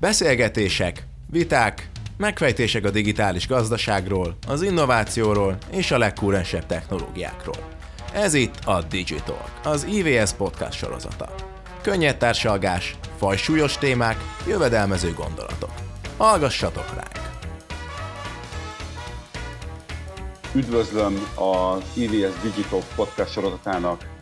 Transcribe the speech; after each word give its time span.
Beszélgetések, 0.00 1.06
viták, 1.30 1.90
megfejtések 2.16 2.84
a 2.84 2.90
digitális 2.90 3.46
gazdaságról, 3.46 4.36
az 4.48 4.62
innovációról 4.62 5.56
és 5.70 5.90
a 5.90 5.98
legkúrensebb 5.98 6.66
technológiákról. 6.66 7.68
Ez 8.12 8.34
itt 8.34 8.54
a 8.64 8.82
Digital, 8.82 9.44
az 9.64 9.84
IVS 9.84 10.32
podcast 10.32 10.78
sorozata. 10.78 11.34
Könnyed 11.82 12.16
társalgás, 12.16 12.96
fajsúlyos 13.16 13.78
témák, 13.78 14.16
jövedelmező 14.46 15.12
gondolatok. 15.12 15.72
Hallgassatok 16.16 16.94
ránk! 16.94 17.28
Üdvözlöm 20.54 21.26
az 21.34 21.82
IVS 21.94 22.40
Digital 22.42 22.82
podcast 22.94 23.32
sorozatának 23.32 24.17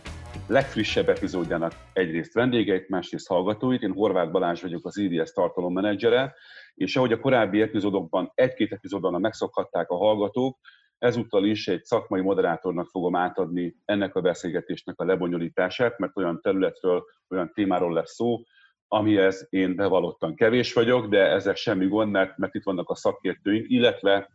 legfrissebb 0.46 1.08
epizódjának 1.08 1.72
egyrészt 1.92 2.32
vendégeit, 2.32 2.88
másrészt 2.88 3.28
hallgatóit. 3.28 3.82
Én 3.82 3.92
Horváth 3.92 4.30
Balázs 4.30 4.62
vagyok, 4.62 4.86
az 4.86 4.96
IVS 4.96 5.32
tartalommenedzsere, 5.32 6.34
és 6.74 6.96
ahogy 6.96 7.12
a 7.12 7.20
korábbi 7.20 7.60
epizódokban, 7.60 8.32
egy-két 8.34 8.72
epizódban 8.72 9.20
megszokhatták 9.20 9.90
a 9.90 9.96
hallgatók, 9.96 10.58
ezúttal 10.98 11.44
is 11.44 11.68
egy 11.68 11.84
szakmai 11.84 12.20
moderátornak 12.20 12.88
fogom 12.88 13.16
átadni 13.16 13.76
ennek 13.84 14.14
a 14.14 14.20
beszélgetésnek 14.20 15.00
a 15.00 15.04
lebonyolítását, 15.04 15.98
mert 15.98 16.16
olyan 16.16 16.40
területről, 16.40 17.04
olyan 17.28 17.50
témáról 17.54 17.92
lesz 17.92 18.14
szó, 18.14 18.40
amihez 18.88 19.46
én 19.50 19.76
bevallottan 19.76 20.34
kevés 20.34 20.72
vagyok, 20.72 21.06
de 21.06 21.30
ezzel 21.30 21.54
semmi 21.54 21.86
gond, 21.86 22.10
mert, 22.10 22.36
mert 22.36 22.54
itt 22.54 22.64
vannak 22.64 22.90
a 22.90 22.94
szakértőink, 22.94 23.66
illetve 23.68 24.30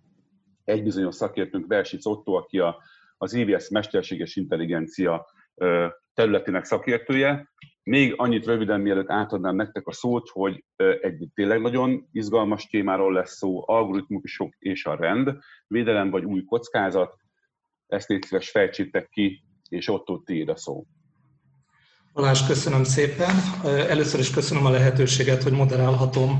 egy 0.64 0.84
bizonyos 0.84 1.16
szakértőnk, 1.16 1.67
Versic 1.67 2.05
Otto, 2.05 2.34
aki 2.34 2.59
a, 2.59 2.78
az 3.17 3.34
IVS 3.34 3.70
mesterséges 3.70 4.36
intelligencia 4.36 5.25
területének 6.14 6.64
szakértője. 6.64 7.50
Még 7.84 8.14
annyit 8.18 8.46
röviden, 8.46 8.82
mielőtt 8.82 9.09
átadnám 9.09 9.55
nektek 9.55 9.88
a 9.88 9.92
szót, 9.92 10.30
hogy 10.30 10.64
egy 11.02 11.28
tényleg 11.34 11.62
nagyon 11.62 12.08
izgalmas 12.12 12.67
témáról 12.67 13.14
lesz 13.14 13.36
szó, 13.38 13.70
algoritmusok 13.70 14.53
és 14.59 14.86
a 14.86 14.95
rend, 14.95 15.38
védelem 15.67 16.09
vagy 16.09 16.23
új 16.23 16.44
kockázat. 16.44 17.16
Ezt 17.88 18.09
légy 18.09 18.23
szíves 18.23 18.50
fejtsétek 18.50 19.09
ki, 19.09 19.44
és 19.70 19.88
ott 19.88 20.25
tiéd 20.25 20.50
a 20.50 20.56
szó. 20.56 20.86
Balázs, 22.14 22.47
köszönöm 22.47 22.84
szépen. 22.84 23.36
Először 23.64 24.20
is 24.20 24.30
köszönöm 24.30 24.66
a 24.66 24.70
lehetőséget, 24.70 25.44
hogy 25.44 25.52
moderálhatom 25.52 26.40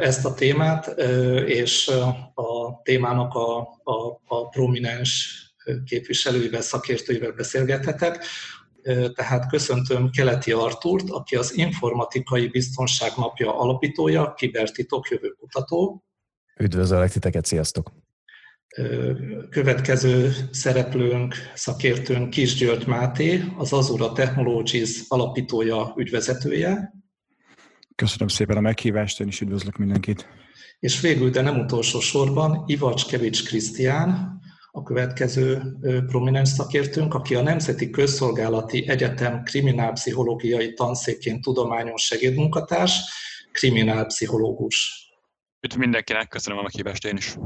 ezt 0.00 0.24
a 0.24 0.34
témát, 0.34 0.86
és 1.46 1.88
a 2.34 2.80
témának 2.82 3.34
a, 3.34 3.58
a, 3.82 4.20
a 4.26 4.48
prominens 4.48 5.44
képviselőivel, 5.84 6.60
szakértőivel 6.60 7.32
beszélgethetek. 7.32 8.24
Tehát 9.14 9.48
köszöntöm 9.48 10.10
Keleti 10.10 10.52
Artúrt, 10.52 11.10
aki 11.10 11.36
az 11.36 11.56
Informatikai 11.56 12.48
Biztonság 12.48 13.10
Napja 13.16 13.58
alapítója, 13.58 14.34
kibertitok 14.34 15.08
jövőkutató. 15.08 16.04
Üdvözöllek 16.60 17.10
titeket, 17.10 17.44
sziasztok! 17.44 17.92
Következő 19.50 20.32
szereplőnk, 20.50 21.34
szakértőnk 21.54 22.30
Kis 22.30 22.54
György 22.54 22.86
Máté, 22.86 23.42
az 23.56 23.72
Azura 23.72 24.12
Technologies 24.12 25.04
alapítója, 25.08 25.94
ügyvezetője. 25.96 26.94
Köszönöm 27.94 28.28
szépen 28.28 28.56
a 28.56 28.60
meghívást, 28.60 29.20
én 29.20 29.26
is 29.26 29.40
üdvözlök 29.40 29.76
mindenkit. 29.76 30.28
És 30.78 31.00
végül, 31.00 31.30
de 31.30 31.40
nem 31.40 31.58
utolsó 31.58 32.00
sorban, 32.00 32.64
Kevics 33.08 33.44
Krisztián, 33.44 34.39
a 34.72 34.82
következő 34.82 35.62
prominens 36.06 36.48
szakértőnk, 36.48 37.14
aki 37.14 37.34
a 37.34 37.42
Nemzeti 37.42 37.90
Közszolgálati 37.90 38.88
Egyetem 38.88 39.42
kriminálpszichológiai 39.42 40.72
tanszékén 40.72 41.40
tudományos 41.40 42.02
segédmunkatárs, 42.02 43.00
kriminálpszichológus. 43.52 45.08
Üdv 45.60 45.78
mindenkinek, 45.78 46.28
köszönöm 46.28 46.58
a 46.58 46.62
meghívást 46.62 47.04
én 47.04 47.16
is. 47.16 47.36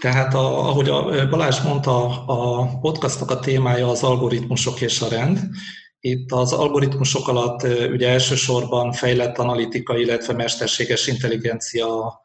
Tehát, 0.00 0.34
a, 0.34 0.68
ahogy 0.68 0.88
a 0.88 1.28
Balázs 1.28 1.60
mondta, 1.60 2.24
a 2.26 2.78
podcastnak 2.78 3.30
a 3.30 3.38
témája 3.38 3.88
az 3.88 4.02
algoritmusok 4.02 4.80
és 4.80 5.00
a 5.00 5.08
rend. 5.08 5.38
Itt 6.00 6.32
az 6.32 6.52
algoritmusok 6.52 7.28
alatt 7.28 7.62
ugye 7.92 8.08
elsősorban 8.08 8.92
fejlett 8.92 9.38
analitika, 9.38 9.98
illetve 9.98 10.32
mesterséges 10.32 11.06
intelligencia 11.06 12.20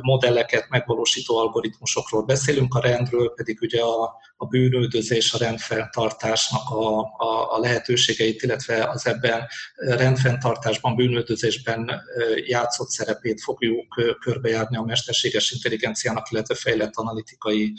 modelleket 0.00 0.68
megvalósító 0.68 1.38
algoritmusokról 1.38 2.22
beszélünk, 2.22 2.74
a 2.74 2.80
rendről 2.80 3.32
pedig 3.34 3.58
ugye 3.60 3.82
a, 3.82 4.14
a 4.36 4.46
bűnöldözés, 4.46 5.32
a 5.32 5.38
rendfenntartásnak 5.38 6.70
a, 6.70 6.98
a, 7.00 7.54
a 7.54 7.58
lehetőségeit, 7.58 8.42
illetve 8.42 8.84
az 8.84 9.06
ebben 9.06 9.46
rendfenntartásban, 9.74 10.96
bűnöldözésben 10.96 12.02
játszott 12.46 12.88
szerepét 12.88 13.40
fogjuk 13.40 14.16
körbejárni 14.20 14.76
a 14.76 14.82
mesterséges 14.82 15.50
intelligenciának, 15.50 16.30
illetve 16.30 16.54
fejlett 16.54 16.96
analitikai 16.96 17.72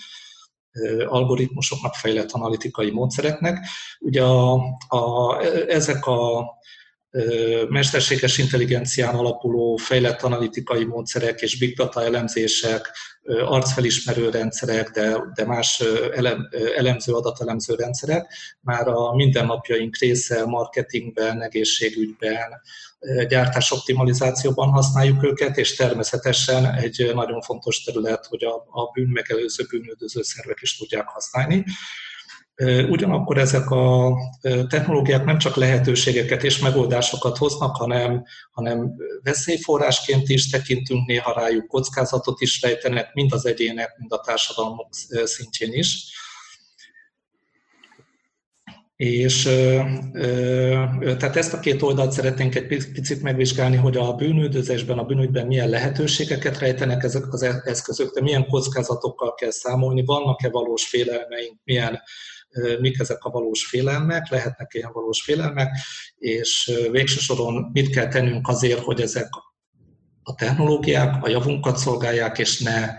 algoritmusoknak, 1.06 1.94
fejlett 1.94 2.32
analitikai 2.32 2.92
módszereknek. 2.92 3.68
Ugye 4.00 4.24
a, 4.24 4.54
a, 4.88 5.38
ezek 5.68 6.06
a 6.06 6.46
mesterséges 7.69 8.38
intelligencián 8.38 9.16
alapuló 9.16 9.75
fejlett 9.75 10.22
analitikai 10.22 10.85
módszerek 10.85 11.41
és 11.41 11.57
big 11.57 11.75
data 11.75 12.03
elemzések, 12.03 12.91
arcfelismerő 13.28 14.29
rendszerek, 14.29 14.90
de, 14.90 15.18
de 15.34 15.45
más 15.45 15.84
elem, 16.16 16.50
elemző, 16.75 17.13
adatelemző 17.13 17.75
rendszerek 17.75 18.34
már 18.62 18.88
a 18.88 19.16
mindennapjaink 19.16 19.97
része 19.97 20.45
marketingben, 20.45 21.41
egészségügyben, 21.41 22.62
gyártásoptimalizációban 23.28 24.69
használjuk 24.69 25.24
őket, 25.24 25.57
és 25.57 25.75
természetesen 25.75 26.74
egy 26.74 27.12
nagyon 27.13 27.41
fontos 27.41 27.84
terület, 27.84 28.25
hogy 28.25 28.44
a, 28.44 28.56
a 28.56 28.91
bűnmegelőző, 28.94 29.66
bűnöldöző 29.69 30.22
szervek 30.22 30.57
is 30.62 30.78
tudják 30.78 31.07
használni. 31.07 31.66
Ugyanakkor 32.90 33.38
ezek 33.38 33.69
a 33.69 34.13
technológiák 34.69 35.25
nem 35.25 35.38
csak 35.38 35.56
lehetőségeket 35.56 36.44
és 36.44 36.59
megoldásokat 36.59 37.38
hoznak, 37.38 37.75
hanem, 37.75 38.23
hanem 38.51 38.94
veszélyforrásként 39.23 40.29
is 40.29 40.50
tekintünk 40.50 41.07
néha 41.07 41.34
rájuk, 41.34 41.68
kockázatot 41.68 42.41
is 42.41 42.62
rejtenek, 42.62 43.13
mind 43.13 43.34
az 43.34 43.45
egyének, 43.45 43.95
mind 43.97 44.12
a 44.12 44.19
társadalmak 44.19 44.88
szintjén 45.23 45.73
is. 45.73 46.16
És 48.95 49.44
tehát 51.01 51.35
ezt 51.35 51.53
a 51.53 51.59
két 51.59 51.81
oldalt 51.81 52.12
szeretnénk 52.12 52.56
egy 52.56 52.68
picit 52.68 53.22
megvizsgálni, 53.22 53.75
hogy 53.75 53.97
a 53.97 54.13
bűnüldözésben, 54.13 54.97
a 54.97 55.03
bűnügyben 55.03 55.47
milyen 55.47 55.69
lehetőségeket 55.69 56.59
rejtenek 56.59 57.03
ezek 57.03 57.34
az 57.34 57.44
eszközök, 57.63 58.13
de 58.13 58.22
milyen 58.22 58.47
kockázatokkal 58.47 59.34
kell 59.34 59.51
számolni, 59.51 60.06
vannak-e 60.06 60.50
valós 60.50 60.88
félelmeink, 60.88 61.59
milyen 61.63 62.01
mik 62.79 63.00
ezek 63.00 63.23
a 63.23 63.29
valós 63.29 63.66
félelmek, 63.66 64.29
lehetnek 64.29 64.73
ilyen 64.73 64.91
valós 64.94 65.23
félelmek, 65.23 65.78
és 66.18 66.72
végső 66.91 67.19
soron 67.19 67.69
mit 67.73 67.90
kell 67.90 68.07
tennünk 68.07 68.47
azért, 68.47 68.79
hogy 68.79 69.01
ezek 69.01 69.28
a 70.23 70.35
technológiák 70.35 71.23
a 71.23 71.29
javunkat 71.29 71.78
szolgálják, 71.78 72.38
és 72.38 72.59
ne 72.59 72.95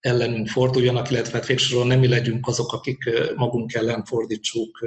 ellenünk 0.00 0.48
forduljanak, 0.48 1.10
illetve 1.10 1.38
hát 1.38 1.46
végsősorban 1.46 1.86
nem 1.86 1.98
mi 1.98 2.08
legyünk 2.08 2.46
azok, 2.46 2.72
akik 2.72 2.98
magunk 3.36 3.74
ellen 3.74 4.04
fordítsuk 4.04 4.78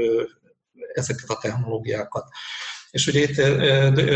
ezeket 0.94 1.30
a 1.30 1.40
technológiákat. 1.42 2.30
És 2.94 3.08
ugye 3.08 3.20
itt 3.20 3.36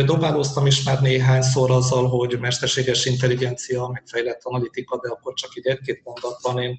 dobálóztam 0.06 0.66
is 0.66 0.84
már 0.84 1.02
néhányszor 1.02 1.72
azzal, 1.72 2.08
hogy 2.08 2.40
mesterséges 2.40 3.06
intelligencia, 3.06 3.88
meg 3.88 4.04
fejlett 4.06 4.40
analitika, 4.44 5.00
de 5.00 5.10
akkor 5.10 5.34
csak 5.34 5.56
így 5.56 5.66
egy-két 5.66 6.02
mondatban 6.04 6.62
én, 6.62 6.76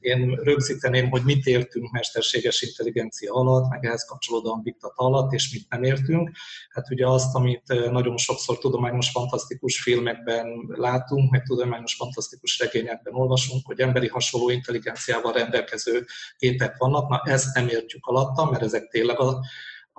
én 0.00 0.40
rögzíteném, 0.42 1.10
hogy 1.10 1.22
mit 1.24 1.46
értünk 1.46 1.90
mesterséges 1.90 2.62
intelligencia 2.62 3.32
alatt, 3.32 3.68
meg 3.68 3.84
ehhez 3.84 4.04
kapcsolódóan 4.04 4.62
big 4.62 4.76
data 4.80 5.04
alatt, 5.04 5.32
és 5.32 5.52
mit 5.52 5.66
nem 5.68 5.82
értünk. 5.82 6.30
Hát 6.70 6.90
ugye 6.90 7.06
azt, 7.06 7.34
amit 7.34 7.90
nagyon 7.90 8.16
sokszor 8.16 8.58
tudományos 8.58 9.10
fantasztikus 9.10 9.80
filmekben 9.80 10.46
látunk, 10.68 11.30
meg 11.30 11.42
tudományos 11.42 11.94
fantasztikus 11.94 12.58
regényekben 12.58 13.14
olvasunk, 13.14 13.66
hogy 13.66 13.80
emberi 13.80 14.08
hasonló 14.08 14.50
intelligenciával 14.50 15.32
rendelkező 15.32 16.06
gépek 16.38 16.76
vannak, 16.76 17.08
na 17.08 17.22
ezt 17.24 17.54
nem 17.54 17.68
értjük 17.68 18.06
alatta, 18.06 18.50
mert 18.50 18.62
ezek 18.62 18.88
tényleg 18.88 19.20
a 19.20 19.40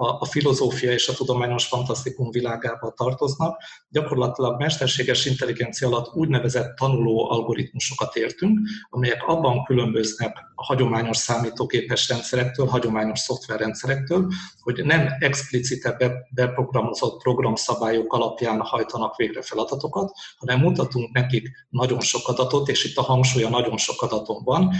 a, 0.01 0.18
a 0.19 0.25
filozófia 0.25 0.92
és 0.92 1.07
a 1.07 1.13
tudományos 1.13 1.65
fantasztikum 1.65 2.31
világába 2.31 2.92
tartoznak. 2.92 3.62
Gyakorlatilag 3.89 4.59
mesterséges 4.59 5.25
intelligencia 5.25 5.88
alatt 5.88 6.15
úgynevezett 6.15 6.75
tanuló 6.75 7.30
algoritmusokat 7.31 8.15
értünk, 8.15 8.59
amelyek 8.89 9.24
abban 9.27 9.63
különböznek 9.63 10.38
a 10.56 10.63
hagyományos 10.63 11.18
számítógépes 11.18 12.09
rendszerektől, 12.09 12.65
hagyományos 12.65 13.19
szoftverrendszerektől, 13.19 14.27
hogy 14.62 14.86
nem 14.86 15.07
explicite 15.19 15.98
beprogramozott 16.30 17.21
programszabályok 17.21 18.13
alapján 18.13 18.59
hajtanak 18.62 19.15
végre 19.15 19.42
feladatokat, 19.42 20.12
hanem 20.38 20.59
mutatunk 20.59 21.12
nekik 21.12 21.50
nagyon 21.69 22.00
sok 22.00 22.27
adatot, 22.27 22.69
és 22.69 22.83
itt 22.86 22.98
a 22.98 23.01
hangsúly 23.01 23.44
a 23.44 23.50
nagyon 23.50 23.77
sok 23.77 24.01
adaton 24.01 24.44
van, 24.44 24.74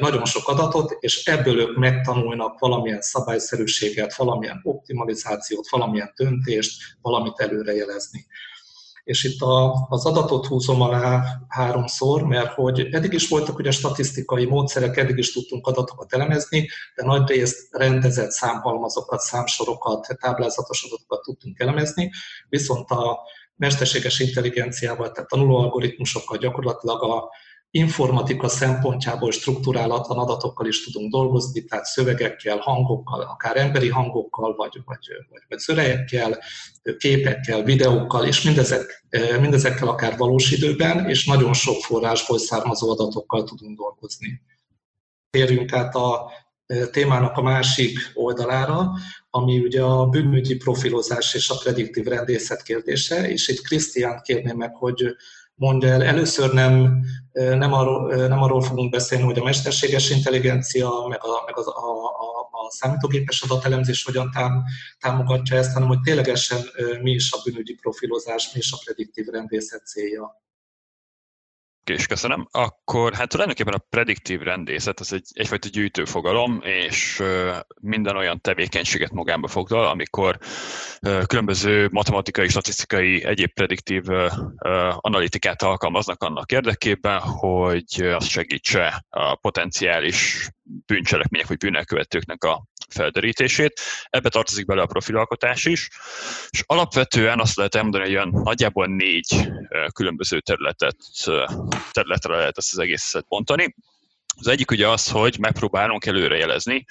nagyon 0.00 0.24
sok 0.24 0.48
adatot, 0.48 0.96
és 1.00 1.24
ebből 1.24 1.60
ők 1.60 1.76
megtanulnak 1.76 2.58
valamilyen 2.58 3.00
szabályszerűséget, 3.00 4.16
valamilyen 4.16 4.60
optimalizációt, 4.62 5.68
valamilyen 5.68 6.12
döntést, 6.16 6.96
valamit 7.02 7.40
előrejelezni. 7.40 8.26
És 9.04 9.24
itt 9.24 9.40
a, 9.40 9.86
az 9.88 10.06
adatot 10.06 10.46
húzom 10.46 10.80
alá 10.80 11.24
háromszor, 11.48 12.22
mert 12.22 12.52
hogy 12.52 12.80
eddig 12.80 13.12
is 13.12 13.28
voltak 13.28 13.58
ugye 13.58 13.70
statisztikai 13.70 14.44
módszerek, 14.44 14.96
eddig 14.96 15.18
is 15.18 15.32
tudtunk 15.32 15.66
adatokat 15.66 16.12
elemezni, 16.12 16.68
de 16.94 17.04
nagy 17.04 17.28
részt 17.28 17.76
rendezett 17.76 18.30
számhalmazokat, 18.30 19.20
számsorokat, 19.20 20.06
táblázatos 20.20 20.84
adatokat 20.84 21.22
tudtunk 21.22 21.58
elemezni, 21.58 22.10
viszont 22.48 22.90
a 22.90 23.18
mesterséges 23.56 24.18
intelligenciával, 24.18 25.10
tehát 25.10 25.28
tanuló 25.28 25.56
algoritmusokkal 25.56 26.38
gyakorlatilag 26.38 27.02
a 27.02 27.30
informatika 27.70 28.48
szempontjából 28.48 29.32
struktúrálatlan 29.32 30.18
adatokkal 30.18 30.66
is 30.66 30.84
tudunk 30.84 31.12
dolgozni, 31.12 31.64
tehát 31.64 31.84
szövegekkel, 31.84 32.58
hangokkal, 32.58 33.20
akár 33.20 33.56
emberi 33.56 33.88
hangokkal, 33.88 34.54
vagy, 34.56 34.80
vagy, 34.84 35.06
vagy, 35.30 35.42
vagy 35.48 35.58
szövegekkel, 35.58 36.38
képekkel, 36.98 37.62
videókkal, 37.62 38.26
és 38.26 38.42
mindezek, 38.42 39.04
mindezekkel 39.40 39.88
akár 39.88 40.16
valós 40.16 40.50
időben, 40.50 41.08
és 41.08 41.26
nagyon 41.26 41.52
sok 41.52 41.76
forrásból 41.80 42.38
származó 42.38 42.90
adatokkal 42.90 43.44
tudunk 43.44 43.78
dolgozni. 43.78 44.42
Térjünk 45.30 45.72
át 45.72 45.94
a 45.94 46.30
témának 46.90 47.36
a 47.36 47.42
másik 47.42 47.98
oldalára, 48.14 48.92
ami 49.30 49.58
ugye 49.58 49.82
a 49.82 50.06
bűnügyi 50.06 50.56
profilozás 50.56 51.34
és 51.34 51.50
a 51.50 51.58
prediktív 51.62 52.04
rendészet 52.04 52.62
kérdése, 52.62 53.30
és 53.30 53.48
itt 53.48 53.60
Krisztián 53.60 54.20
kérném 54.22 54.56
meg, 54.56 54.74
hogy 54.74 55.16
mondja 55.58 55.88
el. 55.88 56.02
Először 56.02 56.52
nem, 56.52 57.04
nem, 57.32 57.72
arról, 57.72 58.26
nem 58.28 58.42
arról 58.42 58.62
fogunk 58.62 58.90
beszélni, 58.90 59.24
hogy 59.24 59.38
a 59.38 59.42
mesterséges 59.42 60.10
intelligencia, 60.10 61.06
meg 61.08 61.18
a, 61.22 61.42
meg 61.46 61.58
az, 61.58 61.66
a, 61.66 62.04
a, 62.04 62.48
a 62.50 62.70
számítógépes 62.70 63.42
adatelemzés 63.42 64.04
hogyan 64.04 64.30
tám, 64.30 64.64
támogatja 65.00 65.56
ezt, 65.56 65.72
hanem 65.72 65.88
hogy 65.88 66.00
ténylegesen 66.00 66.58
mi 67.02 67.10
is 67.10 67.32
a 67.32 67.40
bűnügyi 67.44 67.74
profilozás, 67.74 68.52
mi 68.52 68.58
is 68.58 68.72
a 68.72 68.78
prediktív 68.84 69.26
rendészet 69.26 69.86
célja. 69.86 70.42
És 71.88 72.06
köszönöm. 72.06 72.48
Akkor 72.50 73.14
hát 73.14 73.28
tulajdonképpen 73.28 73.74
a 73.74 73.84
prediktív 73.90 74.40
rendészet 74.40 75.00
az 75.00 75.12
egy, 75.12 75.26
egyfajta 75.32 75.68
gyűjtőfogalom, 75.68 76.60
és 76.62 77.22
minden 77.80 78.16
olyan 78.16 78.40
tevékenységet 78.40 79.12
magába 79.12 79.48
foglal, 79.48 79.86
amikor 79.86 80.38
különböző 81.26 81.88
matematikai, 81.92 82.48
statisztikai, 82.48 83.24
egyéb 83.24 83.52
prediktív 83.52 84.04
analitikát 84.96 85.62
alkalmaznak 85.62 86.22
annak 86.22 86.52
érdekében, 86.52 87.20
hogy 87.20 88.02
azt 88.02 88.28
segítse 88.28 89.04
a 89.08 89.34
potenciális 89.34 90.48
bűncselekmények 90.86 91.48
vagy 91.48 91.56
bűnelkövetőknek 91.56 92.44
a 92.44 92.64
felderítését. 92.88 93.80
Ebbe 94.10 94.28
tartozik 94.28 94.66
bele 94.66 94.82
a 94.82 94.86
profilalkotás 94.86 95.64
is, 95.64 95.88
és 96.50 96.62
alapvetően 96.66 97.40
azt 97.40 97.56
lehet 97.56 97.74
elmondani, 97.74 98.04
hogy 98.04 98.14
olyan 98.14 98.30
nagyjából 98.42 98.86
négy 98.86 99.50
különböző 99.92 100.40
területet, 100.40 100.96
területre 101.90 102.36
lehet 102.36 102.58
ezt 102.58 102.72
az 102.72 102.78
egészet 102.78 103.26
bontani. 103.28 103.74
Az 104.40 104.46
egyik 104.46 104.70
ugye 104.70 104.88
az, 104.88 105.10
hogy 105.10 105.36
megpróbálunk 105.38 106.06
előrejelezni 106.06 106.84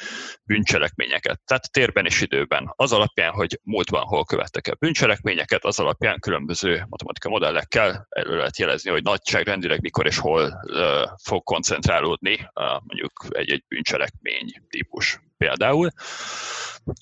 bűncselekményeket, 0.44 1.42
tehát 1.46 1.72
térben 1.72 2.06
és 2.06 2.22
időben. 2.22 2.74
Az 2.76 2.92
alapján, 2.92 3.32
hogy 3.32 3.60
múltban 3.64 4.04
hol 4.04 4.26
követtek 4.26 4.68
el 4.68 4.76
bűncselekményeket, 4.80 5.66
az 5.66 5.80
alapján 5.80 6.20
különböző 6.20 6.86
matematika 6.90 7.30
modellekkel 7.30 8.08
elő 8.10 8.38
lehet 8.38 8.58
jelezni, 8.58 8.92
hogy 8.92 9.04
nagyságrendileg 9.04 9.82
mikor 9.82 10.06
és 10.06 10.18
hol 10.18 10.62
uh, 10.64 10.82
fog 11.24 11.44
koncentrálódni 11.44 12.34
uh, 12.34 12.66
mondjuk 12.84 13.26
egy-egy 13.30 13.64
bűncselekmény 13.68 14.52
típus 14.70 15.20
például. 15.38 15.90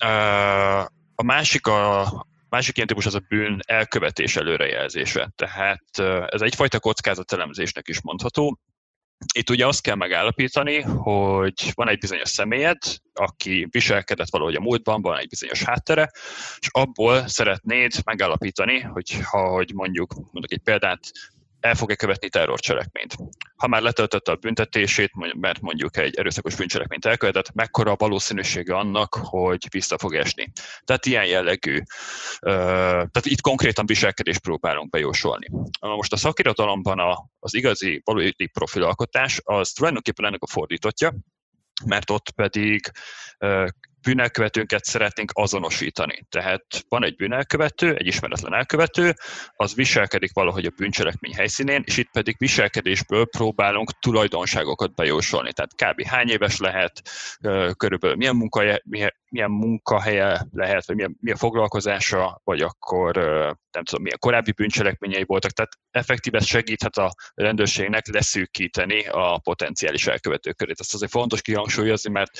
Uh, 0.04 0.80
a 1.14 1.22
másik 1.22 1.66
a, 1.66 2.02
másik 2.48 2.76
ilyen 2.76 2.88
típus 2.88 3.06
az 3.06 3.14
a 3.14 3.24
bűn 3.28 3.60
elkövetés 3.66 4.36
előrejelzése. 4.36 5.32
Tehát 5.36 5.98
ez 6.26 6.40
egyfajta 6.40 6.80
kockázatelemzésnek 6.80 7.88
is 7.88 8.02
mondható. 8.02 8.58
Itt 9.34 9.50
ugye 9.50 9.66
azt 9.66 9.80
kell 9.80 9.94
megállapítani, 9.94 10.80
hogy 10.80 11.70
van 11.74 11.88
egy 11.88 11.98
bizonyos 11.98 12.28
személyed, 12.28 12.78
aki 13.12 13.66
viselkedett 13.70 14.30
valahogy 14.30 14.54
a 14.54 14.60
múltban, 14.60 15.02
van 15.02 15.18
egy 15.18 15.28
bizonyos 15.28 15.62
háttere, 15.62 16.10
és 16.58 16.68
abból 16.70 17.28
szeretnéd 17.28 17.92
megállapítani, 18.04 18.80
hogy 18.80 19.20
ha 19.22 19.48
hogy 19.48 19.72
mondjuk, 19.74 20.14
mondok 20.14 20.52
egy 20.52 20.62
példát, 20.62 21.00
el 21.66 21.74
fog-e 21.74 21.94
követni 21.94 22.28
terrorcselekményt. 22.28 23.16
Ha 23.56 23.66
már 23.66 23.82
letöltötte 23.82 24.32
a 24.32 24.36
büntetését, 24.36 25.10
mert 25.34 25.60
mondjuk 25.60 25.96
egy 25.96 26.16
erőszakos 26.16 26.54
bűncselekményt 26.54 27.04
elkövetett, 27.04 27.52
mekkora 27.54 27.90
a 27.90 27.96
valószínűsége 27.98 28.76
annak, 28.76 29.14
hogy 29.20 29.66
vissza 29.70 29.98
fog 29.98 30.14
esni. 30.14 30.52
Tehát 30.84 31.06
ilyen 31.06 31.26
jellegű. 31.26 31.78
Tehát 32.40 33.26
itt 33.26 33.40
konkrétan 33.40 33.86
viselkedést 33.86 34.40
próbálunk 34.40 34.90
bejósolni. 34.90 35.46
Most 35.80 36.12
a 36.12 36.16
szakirodalomban 36.16 37.28
az 37.38 37.54
igazi 37.54 38.00
valódi 38.04 38.46
profilalkotás 38.46 39.40
az 39.44 39.70
tulajdonképpen 39.70 40.26
ennek 40.26 40.42
a 40.42 40.46
fordítotja, 40.46 41.14
mert 41.84 42.10
ott 42.10 42.30
pedig 42.30 42.90
bűnelkövetőnket 44.06 44.84
szeretnénk 44.84 45.30
azonosítani. 45.34 46.26
Tehát 46.28 46.64
van 46.88 47.04
egy 47.04 47.16
bűnelkövető, 47.16 47.94
egy 47.94 48.06
ismeretlen 48.06 48.54
elkövető, 48.54 49.14
az 49.56 49.74
viselkedik 49.74 50.32
valahogy 50.32 50.66
a 50.66 50.72
bűncselekmény 50.76 51.34
helyszínén, 51.34 51.82
és 51.86 51.96
itt 51.96 52.10
pedig 52.10 52.34
viselkedésből 52.38 53.26
próbálunk 53.26 53.90
tulajdonságokat 53.98 54.94
bejósolni. 54.94 55.52
Tehát 55.52 55.94
kb. 55.94 56.06
hány 56.06 56.28
éves 56.28 56.58
lehet, 56.58 57.02
körülbelül 57.76 58.16
milyen 58.16 58.36
munkahelye, 58.36 58.82
milyen 59.28 59.50
munkahelye 59.50 60.46
lehet, 60.52 60.86
vagy 60.86 60.96
milyen, 60.96 61.16
milyen 61.20 61.38
foglalkozása, 61.38 62.40
vagy 62.44 62.60
akkor 62.60 63.16
nem 63.70 63.84
tudom, 63.84 64.02
milyen 64.02 64.18
korábbi 64.18 64.52
bűncselekményei 64.52 65.24
voltak. 65.24 65.50
Tehát 65.50 65.72
effektíve 65.90 66.40
segíthet 66.40 66.96
a 66.96 67.14
rendőrségnek 67.34 68.06
leszűkíteni 68.06 69.06
a 69.06 69.38
potenciális 69.38 70.06
elkövetők 70.06 70.56
körét. 70.56 70.80
Ezt 70.80 70.94
azért 70.94 71.10
fontos 71.10 71.42
kihangsúlyozni, 71.42 72.10
mert 72.10 72.30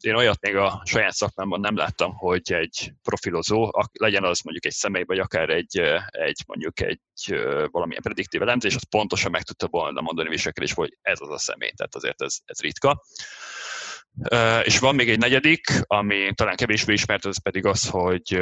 én 0.00 0.14
olyat 0.14 0.40
még 0.40 0.56
a 0.56 0.82
saját 0.84 1.05
szakmámban 1.12 1.60
nem 1.60 1.76
láttam, 1.76 2.14
hogy 2.14 2.52
egy 2.52 2.92
profilozó, 3.02 3.70
legyen 3.92 4.24
az 4.24 4.40
mondjuk 4.40 4.66
egy 4.66 4.72
személy, 4.72 5.02
vagy 5.02 5.18
akár 5.18 5.50
egy, 5.50 5.78
egy 6.10 6.42
mondjuk 6.46 6.80
egy 6.80 7.00
valamilyen 7.70 8.02
prediktív 8.02 8.42
elemzés, 8.42 8.74
az 8.74 8.88
pontosan 8.88 9.30
meg 9.30 9.42
tudta 9.42 9.68
volna 9.68 10.00
mondani 10.00 10.28
viselkedés, 10.28 10.72
hogy 10.72 10.96
ez 11.02 11.20
az 11.20 11.30
a 11.30 11.38
személy, 11.38 11.70
tehát 11.76 11.94
azért 11.94 12.22
ez, 12.22 12.36
ez 12.44 12.60
ritka. 12.60 13.04
És 14.62 14.78
van 14.78 14.94
még 14.94 15.10
egy 15.10 15.18
negyedik, 15.18 15.66
ami 15.86 16.32
talán 16.34 16.56
kevésbé 16.56 16.92
ismert, 16.92 17.26
ez 17.26 17.42
pedig 17.42 17.66
az, 17.66 17.88
hogy 17.88 18.38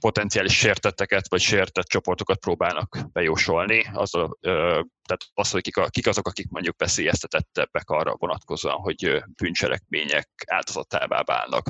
potenciális 0.00 0.56
sértetteket 0.56 1.28
vagy 1.28 1.40
sértett 1.40 1.86
csoportokat 1.86 2.38
próbálnak 2.38 2.98
bejósolni. 3.12 3.84
Azzal, 3.92 4.38
tehát 4.40 5.22
az, 5.34 5.50
hogy 5.50 5.70
kik 5.90 6.06
azok, 6.06 6.26
akik 6.26 6.48
mondjuk 6.48 6.78
veszélyeztetettebbek 6.78 7.90
arra 7.90 8.16
vonatkozóan, 8.18 8.76
hogy 8.76 9.22
bűncselekmények 9.36 10.28
áldozatává 10.46 11.22
válnak. 11.22 11.66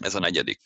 Ez 0.00 0.14
a 0.14 0.18
negyedik. 0.18 0.60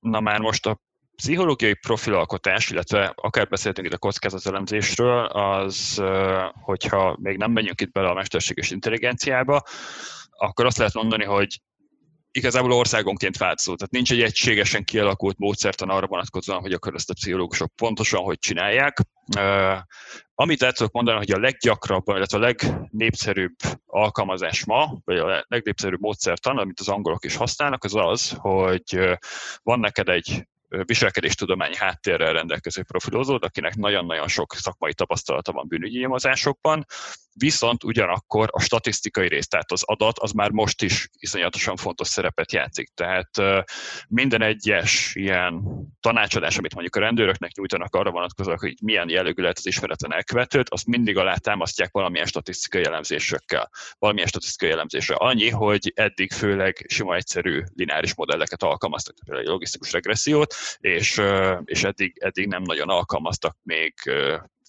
Na 0.00 0.20
már 0.20 0.40
most 0.40 0.66
a 0.66 0.80
pszichológiai 1.16 1.74
profilalkotás, 1.74 2.70
illetve 2.70 3.12
akár 3.16 3.48
beszéltünk 3.48 3.86
itt 3.86 3.92
a 3.92 3.98
kockázatelemzésről, 3.98 5.24
az, 5.24 6.02
hogyha 6.52 7.16
még 7.20 7.36
nem 7.36 7.52
megyünk 7.52 7.80
itt 7.80 7.92
bele 7.92 8.08
a 8.08 8.14
mesterséges 8.14 8.70
intelligenciába, 8.70 9.62
akkor 10.30 10.66
azt 10.66 10.78
lehet 10.78 10.94
mondani, 10.94 11.24
hogy 11.24 11.60
igazából 12.30 12.72
országonként 12.72 13.36
változó. 13.36 13.74
Tehát 13.74 13.92
nincs 13.92 14.12
egy 14.12 14.22
egységesen 14.22 14.84
kialakult 14.84 15.38
módszertan 15.38 15.88
arra 15.90 16.06
vonatkozóan, 16.06 16.60
hogy 16.60 16.72
akkor 16.72 16.94
ezt 16.94 17.10
a 17.10 17.14
pszichológusok 17.14 17.74
pontosan 17.76 18.22
hogy 18.22 18.38
csinálják. 18.38 18.98
Amit 20.34 20.60
lehet 20.60 20.76
tudok 20.76 20.92
mondani, 20.92 21.16
hogy 21.16 21.32
a 21.32 21.38
leggyakrabban, 21.38 22.16
illetve 22.16 22.38
a 22.38 22.40
legnépszerűbb 22.40 23.54
alkalmazás 23.86 24.64
ma, 24.64 24.98
vagy 25.04 25.16
a 25.16 25.44
legnépszerűbb 25.48 26.00
módszertan, 26.00 26.58
amit 26.58 26.80
az 26.80 26.88
angolok 26.88 27.24
is 27.24 27.36
használnak, 27.36 27.84
az 27.84 27.94
az, 27.94 28.34
hogy 28.38 29.18
van 29.62 29.80
neked 29.80 30.08
egy 30.08 30.46
viselkedéstudományi 30.84 31.76
háttérrel 31.76 32.32
rendelkező 32.32 32.82
profilozód, 32.82 33.44
akinek 33.44 33.76
nagyon-nagyon 33.76 34.28
sok 34.28 34.54
szakmai 34.54 34.94
tapasztalata 34.94 35.52
van 35.52 35.68
bűnügyi 35.68 35.98
nyomozásokban, 35.98 36.86
viszont 37.34 37.84
ugyanakkor 37.84 38.48
a 38.52 38.60
statisztikai 38.60 39.28
rész, 39.28 39.48
tehát 39.48 39.72
az 39.72 39.82
adat, 39.84 40.18
az 40.18 40.32
már 40.32 40.50
most 40.50 40.82
is 40.82 41.08
iszonyatosan 41.18 41.76
fontos 41.76 42.08
szerepet 42.08 42.52
játszik. 42.52 42.90
Tehát 42.94 43.30
minden 44.08 44.42
egyes 44.42 45.14
ilyen 45.14 45.62
tanácsadás, 46.00 46.56
amit 46.56 46.72
mondjuk 46.72 46.96
a 46.96 47.00
rendőröknek 47.00 47.52
nyújtanak 47.54 47.94
arra 47.94 48.10
vonatkozóan, 48.10 48.58
hogy 48.58 48.74
milyen 48.82 49.08
jellegű 49.08 49.42
lehet 49.42 49.58
az 49.58 49.66
ismeretlen 49.66 50.12
elkövetőt, 50.12 50.68
azt 50.68 50.86
mindig 50.86 51.16
alá 51.16 51.34
támasztják 51.34 51.92
valamilyen 51.92 52.26
statisztikai 52.26 52.84
elemzésekkel. 52.84 53.70
Valamilyen 53.98 54.28
statisztikai 54.28 54.70
elemzésre. 54.70 55.14
Annyi, 55.14 55.50
hogy 55.50 55.92
eddig 55.94 56.32
főleg 56.32 56.86
sima 56.88 57.14
egyszerű 57.14 57.62
lineáris 57.74 58.14
modelleket 58.14 58.62
alkalmaztak, 58.62 59.16
például 59.24 59.48
logisztikus 59.48 59.92
regressziót, 59.92 60.54
és, 60.78 61.22
és 61.64 61.84
eddig, 61.84 62.16
eddig 62.18 62.46
nem 62.46 62.62
nagyon 62.62 62.88
alkalmaztak 62.88 63.56
még 63.62 63.94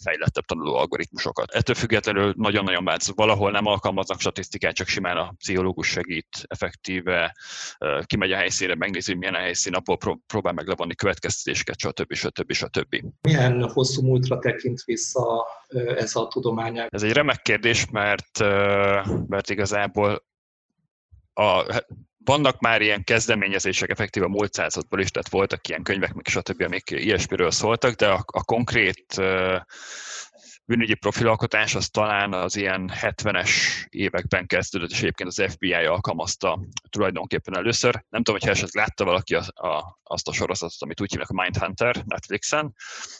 fejlettebb 0.03 0.45
tanuló 0.45 0.75
algoritmusokat. 0.75 1.51
Ettől 1.51 1.75
függetlenül 1.75 2.33
nagyon-nagyon 2.37 2.85
változó. 2.85 3.13
Valahol 3.15 3.51
nem 3.51 3.65
alkalmaznak 3.65 4.19
statisztikát, 4.19 4.75
csak 4.75 4.87
simán 4.87 5.17
a 5.17 5.33
pszichológus 5.37 5.87
segít 5.87 6.27
effektíve, 6.47 7.35
kimegy 8.03 8.31
a 8.31 8.35
helyszínre, 8.35 8.75
megnézi, 8.75 9.15
milyen 9.15 9.33
a 9.33 9.39
helyszín, 9.39 9.73
abból 9.73 9.97
próbál 10.27 10.53
meg 10.53 10.67
levonni 10.67 10.95
következtetéseket, 10.95 11.79
stb. 11.79 12.13
stb. 12.13 12.51
stb. 12.51 12.95
Milyen 13.21 13.69
hosszú 13.69 14.01
múltra 14.01 14.39
tekint 14.39 14.81
vissza 14.83 15.45
ez 15.97 16.15
a 16.15 16.27
tudományág? 16.27 16.87
Ez 16.91 17.03
egy 17.03 17.13
remek 17.13 17.41
kérdés, 17.41 17.85
mert, 17.91 18.39
mert 19.27 19.49
igazából 19.49 20.25
a, 21.33 21.65
vannak 22.25 22.59
már 22.59 22.81
ilyen 22.81 23.03
kezdeményezések 23.03 23.89
effektív 23.89 24.23
a 24.23 24.27
múlt 24.27 24.53
századból 24.53 24.99
is, 24.99 25.11
tehát 25.11 25.29
voltak 25.29 25.67
ilyen 25.67 25.83
könyvek, 25.83 26.13
meg 26.13 26.27
stb., 26.27 26.61
amik 26.61 26.91
ilyesmiről 26.91 27.51
szóltak, 27.51 27.93
de 27.93 28.07
a, 28.07 28.23
a 28.25 28.43
konkrét 28.43 29.05
bűnügyi 30.65 30.93
profilalkotás 30.93 31.75
az 31.75 31.89
talán 31.89 32.33
az 32.33 32.55
ilyen 32.55 32.91
70-es 33.01 33.49
években 33.89 34.45
kezdődött, 34.45 34.89
és 34.89 35.01
egyébként 35.01 35.29
az 35.29 35.51
FBI 35.51 35.73
alkalmazta 35.73 36.59
tulajdonképpen 36.89 37.57
először. 37.57 37.93
Nem 37.93 38.23
tudom, 38.23 38.39
hogyha 38.39 38.55
esetleg 38.55 38.85
látta 38.85 39.03
valaki 39.03 39.35
a, 39.35 39.67
a, 39.67 39.99
azt 40.03 40.27
a 40.27 40.33
sorozatot, 40.33 40.81
amit 40.81 41.01
úgy 41.01 41.11
hívnak 41.11 41.29
a 41.29 41.41
Mindhunter 41.41 42.03
Netflixen, 42.05 42.75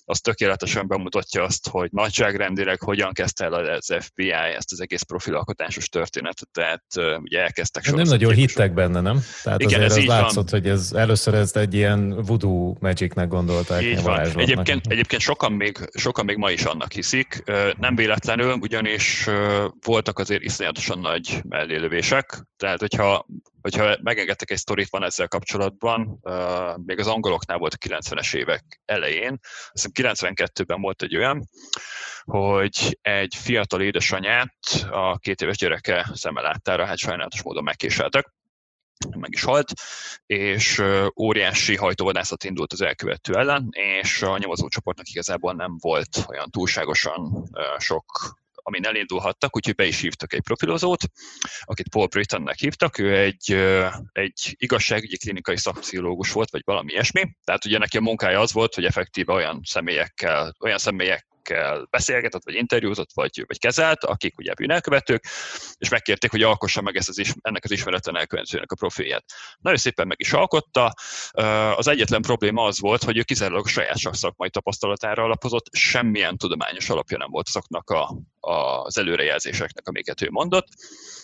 az 0.05 0.19
tökéletesen 0.19 0.88
bemutatja 0.88 1.43
azt, 1.43 1.67
hogy 1.67 1.89
nagyságrendileg 1.91 2.81
hogyan 2.81 3.13
kezdte 3.13 3.45
el 3.45 3.53
az 3.53 3.95
FBI 4.00 4.31
ezt 4.31 4.71
az 4.71 4.81
egész 4.81 5.01
profilalkotásos 5.01 5.89
történetet, 5.89 6.50
tehát 6.51 6.83
ugye 7.21 7.41
elkezdtek 7.41 7.91
Nem 7.91 8.07
nagyon 8.07 8.33
hittek 8.33 8.73
benne, 8.73 9.01
nem? 9.01 9.19
Tehát 9.43 9.62
Igen, 9.62 9.81
azért 9.81 9.91
ez 9.91 9.97
az 9.97 10.05
látszott, 10.05 10.50
van. 10.50 10.59
hogy 10.62 10.69
ez 10.69 10.91
először 10.93 11.33
ezt 11.33 11.57
egy 11.57 11.73
ilyen 11.73 12.21
voodoo 12.21 12.75
magicnek 12.79 13.27
gondolták. 13.27 13.81
Így 13.81 14.01
van. 14.01 14.19
Egyébként, 14.19 14.88
egyébként 14.88 15.21
sokan, 15.21 15.51
még, 15.51 15.77
sokan 15.93 16.25
még 16.25 16.38
ma 16.38 16.51
is 16.51 16.63
annak 16.63 16.91
hiszik, 16.91 17.33
nem 17.78 17.96
véletlenül, 17.96 18.54
ugyanis 18.54 19.30
voltak 19.82 20.20
azért 20.20 20.44
iszonyatosan 20.44 21.00
nagy 21.00 21.42
mellélövések, 21.50 22.44
tehát 22.58 22.80
hogyha, 22.80 23.25
hogyha 23.62 23.96
megengedtek 24.02 24.52
egy 24.52 24.58
sztorit 24.58 24.90
van 24.90 25.04
ezzel 25.04 25.28
kapcsolatban, 25.28 26.20
még 26.86 27.00
az 27.00 27.08
angoloknál 27.08 27.58
volt 27.58 27.74
a 27.74 27.88
90-es 27.88 28.36
évek 28.36 28.82
elején, 28.86 29.40
azt 29.72 29.90
hiszem 29.94 30.34
92-ben 30.36 30.82
volt 30.82 31.02
egy 31.02 31.16
olyan, 31.16 31.50
hogy 32.24 32.98
egy 33.02 33.36
fiatal 33.36 33.82
édesanyát 33.82 34.56
a 34.92 35.18
két 35.18 35.42
éves 35.42 35.58
gyereke 35.58 36.10
szeme 36.13 36.42
láttára, 36.42 36.86
hát 36.86 36.98
sajnálatos 36.98 37.44
módon 37.44 37.63
megkéseltek, 37.63 38.34
meg 39.10 39.33
is 39.33 39.43
halt, 39.43 39.72
és 40.25 40.81
óriási 41.19 41.75
hajtóvadászat 41.75 42.43
indult 42.43 42.74
az 42.74 42.81
elkövető 42.81 43.36
ellen, 43.36 43.69
és 43.72 44.22
a 44.22 44.38
nyomozócsoportnak 44.38 45.10
igazából 45.10 45.53
nem 45.53 45.77
volt 45.79 46.25
olyan 46.27 46.50
túlságosan 46.50 47.50
sok 47.77 48.36
amin 48.63 48.86
elindulhattak, 48.86 49.55
úgyhogy 49.55 49.75
be 49.75 49.86
is 49.86 50.00
hívtak 50.00 50.33
egy 50.33 50.41
profilozót, 50.41 51.03
akit 51.62 51.89
Paul 51.89 52.07
Brittonnek 52.07 52.57
hívtak, 52.57 52.98
ő 52.98 53.17
egy, 53.17 53.53
egy 54.12 54.55
igazságügyi 54.57 55.17
klinikai 55.17 55.57
szakpszichológus 55.57 56.31
volt, 56.31 56.51
vagy 56.51 56.62
valami 56.65 56.91
ilyesmi, 56.91 57.36
tehát 57.43 57.65
ugye 57.65 57.77
neki 57.77 57.98
a 57.98 58.01
munkája 58.01 58.39
az 58.39 58.53
volt, 58.53 58.75
hogy 58.75 58.86
effektíve 58.86 59.33
olyan 59.33 59.62
személyekkel, 59.63 60.55
olyan 60.60 60.77
személyek 60.77 61.27
akikkel 61.43 61.88
beszélgetett, 61.89 62.43
vagy 62.43 62.53
interjúzott, 62.53 63.09
vagy, 63.13 63.43
vagy 63.47 63.59
kezelt, 63.59 64.03
akik 64.03 64.38
ugye 64.38 64.53
bűnelkövetők, 64.53 65.23
és 65.77 65.89
megkérték, 65.89 66.31
hogy 66.31 66.41
alkossa 66.41 66.81
meg 66.81 66.95
ezt 66.95 67.09
az 67.09 67.17
is, 67.17 67.33
ennek 67.41 67.63
az 67.63 67.71
ismeretlen 67.71 68.17
elkövetőnek 68.17 68.71
a 68.71 68.75
profilját. 68.75 69.25
Nagyon 69.59 69.79
szépen 69.79 70.07
meg 70.07 70.19
is 70.19 70.33
alkotta. 70.33 70.93
Az 71.75 71.88
egyetlen 71.88 72.21
probléma 72.21 72.63
az 72.63 72.79
volt, 72.79 73.03
hogy 73.03 73.17
ő 73.17 73.23
kizárólag 73.23 73.67
saját 73.67 73.97
szakmai 73.97 74.50
tapasztalatára 74.50 75.23
alapozott, 75.23 75.65
semmilyen 75.71 76.38
tudományos 76.38 76.89
alapja 76.89 77.17
nem 77.17 77.29
volt 77.29 77.47
azoknak 77.47 77.89
a, 77.89 78.15
az 78.43 78.97
előrejelzéseknek, 78.97 79.88
amiket 79.88 80.21
ő 80.21 80.27
mondott, 80.29 80.67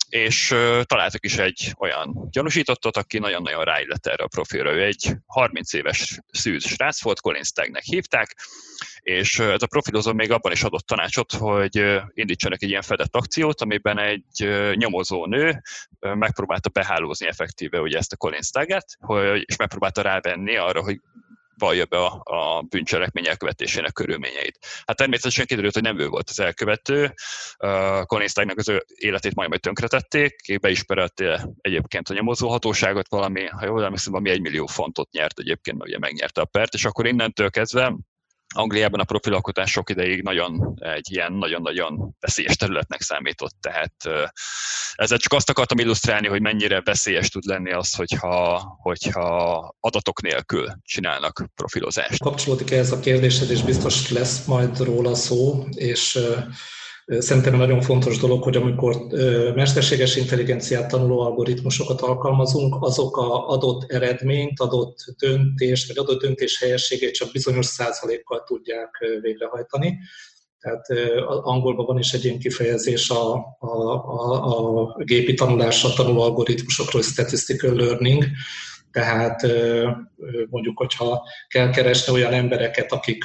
és 0.10 0.48
találtak 0.84 1.26
is 1.26 1.38
egy 1.38 1.74
olyan 1.78 2.28
gyanúsítottat, 2.32 2.98
aki 2.98 3.20
nagyon-nagyon 3.20 3.64
ráillett 3.64 4.08
erre 4.08 4.24
a 4.24 4.28
profilra. 4.28 4.72
Ő 4.72 4.84
egy 4.84 5.12
30 5.26 5.74
éves 5.74 6.20
szűz 6.32 6.66
srác 6.66 7.02
volt, 7.02 7.22
Colin 7.22 7.44
Stagnek 7.44 7.84
hívták, 7.84 8.36
és 9.02 9.40
ez 9.40 9.62
a 9.62 9.68
profilozó 9.68 10.14
még 10.14 10.32
abban 10.32 10.52
is 10.52 10.64
adott 10.64 10.86
tanácsot, 10.86 11.32
hogy 11.32 12.02
indítsanak 12.14 12.64
egy 12.64 12.70
ilyen 12.70 12.82
fedett 12.82 13.16
akciót, 13.16 13.62
amiben 13.62 14.00
egy 14.00 14.50
nyomozó 14.74 15.26
nő 15.26 15.62
megpróbálta 16.00 16.70
behálózni 16.70 17.28
effektíve 17.28 17.80
ugye 17.80 17.98
ezt 17.98 18.14
a 18.14 18.18
Colin 18.18 18.42
Stagget, 18.42 18.98
és 19.46 19.56
megpróbálta 19.56 20.02
rávenni 20.02 20.56
arra, 20.56 20.82
hogy 20.82 21.00
vallja 21.60 21.86
be 21.86 21.98
a, 21.98 22.22
a 22.24 22.62
bűncselekmény 22.62 23.28
elkövetésének 23.28 23.94
körülményeit. 23.94 24.60
Hát 24.86 24.98
természetesen 24.98 25.46
kiderült, 25.46 25.74
hogy 25.74 25.84
nem 25.84 26.00
ő 26.00 26.08
volt 26.08 26.30
az 26.30 26.40
elkövető. 26.40 27.14
Uh, 27.60 28.04
Colin 28.06 28.28
az 28.56 28.70
ő 28.70 28.86
életét 28.96 29.36
majd 29.36 29.60
tönkretették, 29.60 30.60
be 30.60 30.70
is 30.70 30.84
perelte 30.84 31.50
egyébként 31.62 32.10
a 32.10 32.14
nyomozóhatóságot 32.14 33.10
valami, 33.10 33.46
ha 33.46 33.66
jól 33.66 33.84
emlékszem, 33.84 34.12
valami 34.12 34.30
egy 34.30 34.42
millió 34.42 34.66
fontot 34.66 35.12
nyert 35.12 35.40
egyébként, 35.40 35.78
mert 35.78 35.90
ugye 35.90 36.00
megnyerte 36.00 36.42
a 36.42 36.46
pert, 36.46 36.74
és 36.74 36.86
akkor 36.86 37.08
innentől 37.08 37.50
kezdve 37.50 37.96
Angliában 38.56 39.00
a 39.00 39.04
profilalkotás 39.04 39.72
sok 39.72 39.90
ideig 39.90 40.22
nagyon 40.22 40.74
egy 40.80 41.12
ilyen 41.12 41.34
nagyon-nagyon 41.34 42.16
veszélyes 42.20 42.56
területnek 42.56 43.02
számított, 43.02 43.56
tehát 43.60 43.94
ezzel 44.94 45.18
csak 45.18 45.34
azt 45.34 45.50
akartam 45.50 45.78
illusztrálni, 45.78 46.28
hogy 46.28 46.42
mennyire 46.42 46.82
veszélyes 46.82 47.30
tud 47.30 47.46
lenni 47.46 47.72
az, 47.72 47.94
hogyha, 47.94 48.60
hogyha 48.82 49.76
adatok 49.80 50.22
nélkül 50.22 50.68
csinálnak 50.84 51.46
profilozást. 51.56 52.22
Kapcsolódik 52.22 52.72
ez 52.72 52.92
a 52.92 53.00
kérdésed, 53.00 53.50
és 53.50 53.62
biztos 53.62 54.12
lesz 54.12 54.46
majd 54.46 54.80
róla 54.80 55.16
szó, 55.16 55.68
és 55.76 56.20
Szerintem 57.18 57.56
nagyon 57.56 57.82
fontos 57.82 58.18
dolog, 58.18 58.44
hogy 58.44 58.56
amikor 58.56 58.96
mesterséges 59.56 60.16
intelligenciát 60.16 60.88
tanuló 60.88 61.20
algoritmusokat 61.20 62.02
alkalmazunk, 62.02 62.76
azok 62.80 63.18
a 63.18 63.48
adott 63.48 63.92
eredményt, 63.92 64.60
adott 64.60 64.98
döntést, 65.18 65.88
vagy 65.88 65.98
adott 65.98 66.22
döntés 66.22 66.60
helyességét 66.60 67.14
csak 67.14 67.32
bizonyos 67.32 67.66
százalékkal 67.66 68.44
tudják 68.44 69.06
végrehajtani. 69.22 69.98
Tehát 70.60 70.86
angolban 71.44 71.86
van 71.86 71.98
is 72.00 72.14
egy 72.14 72.26
ilyen 72.26 72.40
kifejezés 72.40 73.10
a, 73.10 73.34
a, 73.60 73.68
a, 73.68 74.82
a 74.82 75.04
gépi 75.04 75.34
tanulásra 75.34 75.90
tanuló 75.94 76.22
algoritmusokról, 76.22 77.02
statistical 77.02 77.74
learning, 77.74 78.26
tehát 78.92 79.48
mondjuk, 80.50 80.78
hogyha 80.78 81.28
kell 81.48 81.70
keresni 81.70 82.14
olyan 82.14 82.34
embereket, 82.34 82.92
akik 82.92 83.24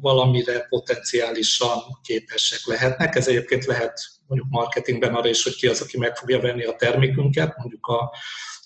valamire 0.00 0.66
potenciálisan 0.68 1.78
képesek 2.02 2.66
lehetnek. 2.66 3.14
Ez 3.14 3.28
egyébként 3.28 3.64
lehet 3.64 4.00
mondjuk 4.26 4.50
marketingben 4.50 5.14
arra 5.14 5.28
is, 5.28 5.42
hogy 5.42 5.56
ki 5.56 5.66
az, 5.66 5.80
aki 5.80 5.98
meg 5.98 6.16
fogja 6.16 6.40
venni 6.40 6.64
a 6.64 6.76
termékünket, 6.76 7.56
mondjuk 7.56 7.86
a 7.86 8.10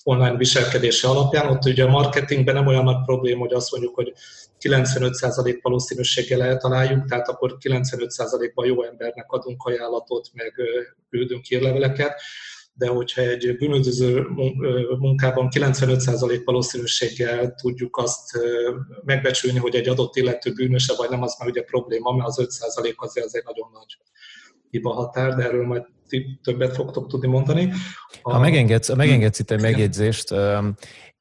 online 0.03 0.37
viselkedése 0.37 1.09
alapján. 1.09 1.47
Ott 1.47 1.65
ugye 1.65 1.85
a 1.85 1.89
marketingben 1.89 2.55
nem 2.55 2.67
olyan 2.67 2.85
nagy 2.85 3.05
probléma, 3.05 3.41
hogy 3.41 3.53
azt 3.53 3.71
mondjuk, 3.71 3.95
hogy 3.95 4.13
95% 4.61 5.59
valószínűséggel 5.63 6.43
eltaláljuk, 6.43 7.09
tehát 7.09 7.29
akkor 7.29 7.57
95%-ban 7.61 8.67
jó 8.67 8.85
embernek 8.85 9.31
adunk 9.33 9.63
ajánlatot, 9.65 10.31
meg 10.33 10.55
küldünk 11.11 11.45
hírleveleket, 11.45 12.21
de 12.81 12.89
hogyha 12.89 13.21
egy 13.21 13.57
bűnöző 13.59 14.27
munkában 14.99 15.49
95% 15.51 16.43
valószínűséggel 16.45 17.55
tudjuk 17.55 17.97
azt 17.97 18.39
megbecsülni, 19.05 19.59
hogy 19.59 19.75
egy 19.75 19.89
adott 19.89 20.17
illető 20.17 20.53
bűnöse 20.53 20.95
vagy 20.97 21.11
nem, 21.11 21.23
az 21.23 21.37
már 21.39 21.49
ugye 21.49 21.63
probléma, 21.63 22.13
mert 22.13 22.29
az 22.29 22.61
5% 22.83 22.95
azért 22.97 23.27
az 23.27 23.37
egy 23.37 23.43
nagyon 23.45 23.69
nagy 23.73 23.99
hiba 24.71 24.93
határ, 24.93 25.35
de 25.35 25.43
erről 25.45 25.67
majd 25.67 25.83
többet 26.43 26.75
fogtok 26.75 27.09
tudni 27.09 27.29
mondani. 27.29 27.73
A... 28.23 28.33
Ha 28.33 28.39
megengedsz, 28.39 28.89
ha 28.89 28.95
megengedsz 28.95 29.39
itt 29.39 29.51
egy 29.51 29.61
megjegyzést, 29.61 30.35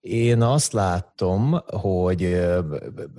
én 0.09 0.41
azt 0.41 0.73
látom, 0.73 1.59
hogy 1.65 2.39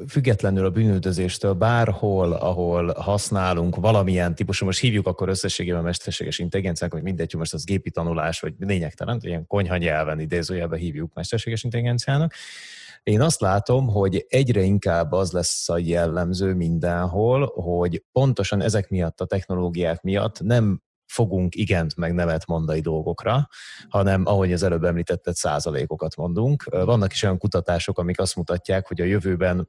függetlenül 0.08 0.64
a 0.64 0.70
bűnöldözéstől 0.70 1.52
bárhol, 1.52 2.32
ahol 2.32 2.92
használunk 2.96 3.76
valamilyen 3.76 4.34
típusú, 4.34 4.64
most 4.66 4.80
hívjuk 4.80 5.06
akkor 5.06 5.28
összességében 5.28 5.82
mesterséges 5.82 6.38
intelligenciának, 6.38 6.94
hogy 6.94 7.04
mindegy, 7.04 7.34
most 7.34 7.54
az 7.54 7.64
gépi 7.64 7.90
tanulás, 7.90 8.40
vagy 8.40 8.54
lényegtelen, 8.58 9.20
ilyen 9.22 9.46
konyha 9.46 9.76
nyelven 9.76 10.20
idézőjelben 10.20 10.78
hívjuk 10.78 11.14
mesterséges 11.14 11.64
intelligenciának, 11.64 12.34
én 13.02 13.20
azt 13.20 13.40
látom, 13.40 13.88
hogy 13.88 14.26
egyre 14.28 14.62
inkább 14.62 15.12
az 15.12 15.32
lesz 15.32 15.68
a 15.68 15.78
jellemző 15.78 16.54
mindenhol, 16.54 17.46
hogy 17.46 18.04
pontosan 18.12 18.62
ezek 18.62 18.88
miatt, 18.88 19.20
a 19.20 19.24
technológiák 19.24 20.02
miatt 20.02 20.40
nem 20.40 20.82
fogunk 21.10 21.54
igent 21.54 21.96
meg 21.96 22.14
nemet 22.14 22.46
mondani 22.46 22.80
dolgokra, 22.80 23.48
hanem 23.88 24.26
ahogy 24.26 24.52
az 24.52 24.62
előbb 24.62 24.84
említetted, 24.84 25.34
százalékokat 25.34 26.16
mondunk. 26.16 26.64
Vannak 26.64 27.12
is 27.12 27.22
olyan 27.22 27.38
kutatások, 27.38 27.98
amik 27.98 28.20
azt 28.20 28.36
mutatják, 28.36 28.86
hogy 28.86 29.00
a 29.00 29.04
jövőben 29.04 29.68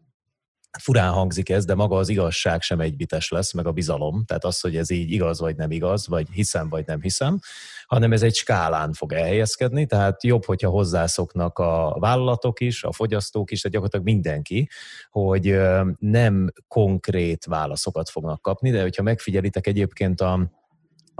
furán 0.79 1.11
hangzik 1.11 1.49
ez, 1.49 1.65
de 1.65 1.75
maga 1.75 1.95
az 1.95 2.09
igazság 2.09 2.61
sem 2.61 2.79
egybites 2.79 3.29
lesz, 3.29 3.53
meg 3.53 3.67
a 3.67 3.71
bizalom, 3.71 4.23
tehát 4.25 4.43
az, 4.43 4.59
hogy 4.59 4.77
ez 4.77 4.89
így 4.89 5.11
igaz 5.11 5.39
vagy 5.39 5.55
nem 5.55 5.71
igaz, 5.71 6.07
vagy 6.07 6.27
hiszem 6.31 6.69
vagy 6.69 6.85
nem 6.85 7.01
hiszem, 7.01 7.39
hanem 7.85 8.11
ez 8.11 8.23
egy 8.23 8.35
skálán 8.35 8.93
fog 8.93 9.13
elhelyezkedni, 9.13 9.85
tehát 9.85 10.23
jobb, 10.23 10.45
hogyha 10.45 10.69
hozzászoknak 10.69 11.59
a 11.59 11.95
vállalatok 11.99 12.59
is, 12.59 12.83
a 12.83 12.91
fogyasztók 12.91 13.51
is, 13.51 13.61
tehát 13.61 13.77
gyakorlatilag 13.77 14.15
mindenki, 14.15 14.69
hogy 15.09 15.57
nem 15.99 16.53
konkrét 16.67 17.45
válaszokat 17.45 18.09
fognak 18.09 18.41
kapni, 18.41 18.71
de 18.71 18.81
hogyha 18.81 19.03
megfigyelitek 19.03 19.67
egyébként 19.67 20.21
a, 20.21 20.60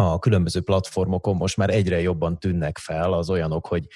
a 0.01 0.19
különböző 0.19 0.61
platformokon 0.61 1.35
most 1.35 1.57
már 1.57 1.69
egyre 1.69 2.01
jobban 2.01 2.39
tűnnek 2.39 2.77
fel 2.77 3.13
az 3.13 3.29
olyanok, 3.29 3.67
hogy 3.67 3.87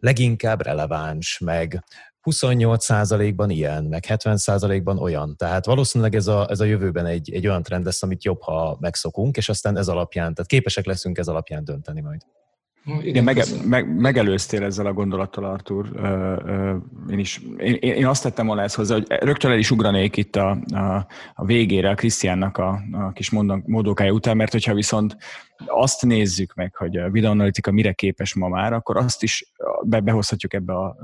leginkább 0.00 0.62
releváns, 0.62 1.38
meg 1.38 1.84
28%-ban 2.30 3.50
ilyen, 3.50 3.84
meg 3.84 4.04
70%-ban 4.08 4.98
olyan. 4.98 5.36
Tehát 5.36 5.66
valószínűleg 5.66 6.14
ez 6.14 6.26
a, 6.26 6.46
ez 6.50 6.60
a 6.60 6.64
jövőben 6.64 7.06
egy, 7.06 7.32
egy 7.32 7.46
olyan 7.46 7.62
trend 7.62 7.84
lesz, 7.84 8.02
amit 8.02 8.24
jobb, 8.24 8.42
ha 8.42 8.76
megszokunk, 8.80 9.36
és 9.36 9.48
aztán 9.48 9.76
ez 9.76 9.88
alapján, 9.88 10.34
tehát 10.34 10.50
képesek 10.50 10.86
leszünk 10.86 11.18
ez 11.18 11.28
alapján 11.28 11.64
dönteni 11.64 12.00
majd. 12.00 12.20
Igen, 13.00 13.24
mege, 13.24 13.44
meg, 13.64 13.96
megelőztél 13.96 14.64
ezzel 14.64 14.86
a 14.86 14.92
gondolattal, 14.92 15.44
Artur. 15.44 15.88
Én 17.10 17.18
is, 17.18 17.40
én, 17.58 17.74
én 17.74 18.06
azt 18.06 18.22
tettem 18.22 18.46
volna 18.46 18.62
ezt 18.62 18.74
hozzá, 18.74 18.94
hogy 18.94 19.06
rögtön 19.08 19.50
el 19.50 19.58
is 19.58 19.70
ugranék 19.70 20.16
itt 20.16 20.36
a, 20.36 20.50
a, 20.74 21.06
a 21.34 21.44
végére 21.44 21.90
a 21.90 21.94
Krisztiánnak 21.94 22.58
a, 22.58 22.80
a 22.92 23.12
kis 23.12 23.30
módókája 23.64 24.12
után, 24.12 24.36
mert 24.36 24.52
hogyha 24.52 24.74
viszont 24.74 25.16
azt 25.66 26.04
nézzük 26.04 26.54
meg, 26.54 26.74
hogy 26.74 26.96
a 26.96 27.10
videoanalitika 27.10 27.70
mire 27.70 27.92
képes 27.92 28.34
ma 28.34 28.48
már, 28.48 28.72
akkor 28.72 28.96
azt 28.96 29.22
is 29.22 29.52
be, 29.82 30.00
behozhatjuk 30.00 30.54
ebbe 30.54 30.74
a 30.74 30.96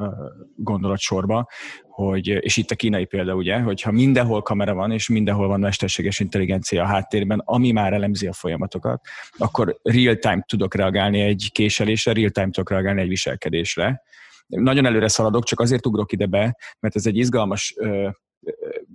gondolatsorba, 0.57 1.49
hogy, 1.93 2.27
és 2.27 2.57
itt 2.57 2.71
a 2.71 2.75
kínai 2.75 3.05
példa 3.05 3.35
ugye, 3.35 3.59
hogyha 3.59 3.91
mindenhol 3.91 4.43
kamera 4.43 4.75
van, 4.75 4.93
és 4.93 5.09
mindenhol 5.09 5.49
van 5.49 5.61
mesterséges 5.61 6.21
intelligencia 6.21 6.83
a 6.83 6.87
háttérben, 6.87 7.43
ami 7.45 7.71
már 7.73 7.93
elemzi 7.93 8.27
a 8.27 8.33
folyamatokat, 8.33 9.01
akkor 9.37 9.79
real-time 9.83 10.45
tudok 10.47 10.75
reagálni 10.75 11.21
egy 11.21 11.49
késelésre, 11.53 12.13
real-time 12.13 12.51
tudok 12.51 12.71
reagálni 12.71 13.01
egy 13.01 13.09
viselkedésre. 13.09 14.03
Nagyon 14.47 14.87
előre 14.87 15.09
szaladok, 15.09 15.45
csak 15.45 15.61
azért 15.61 15.87
ugrok 15.87 16.13
ide 16.13 16.27
be, 16.27 16.57
mert 16.81 16.97
ez 16.97 17.07
egy 17.07 17.17
izgalmas 17.17 17.75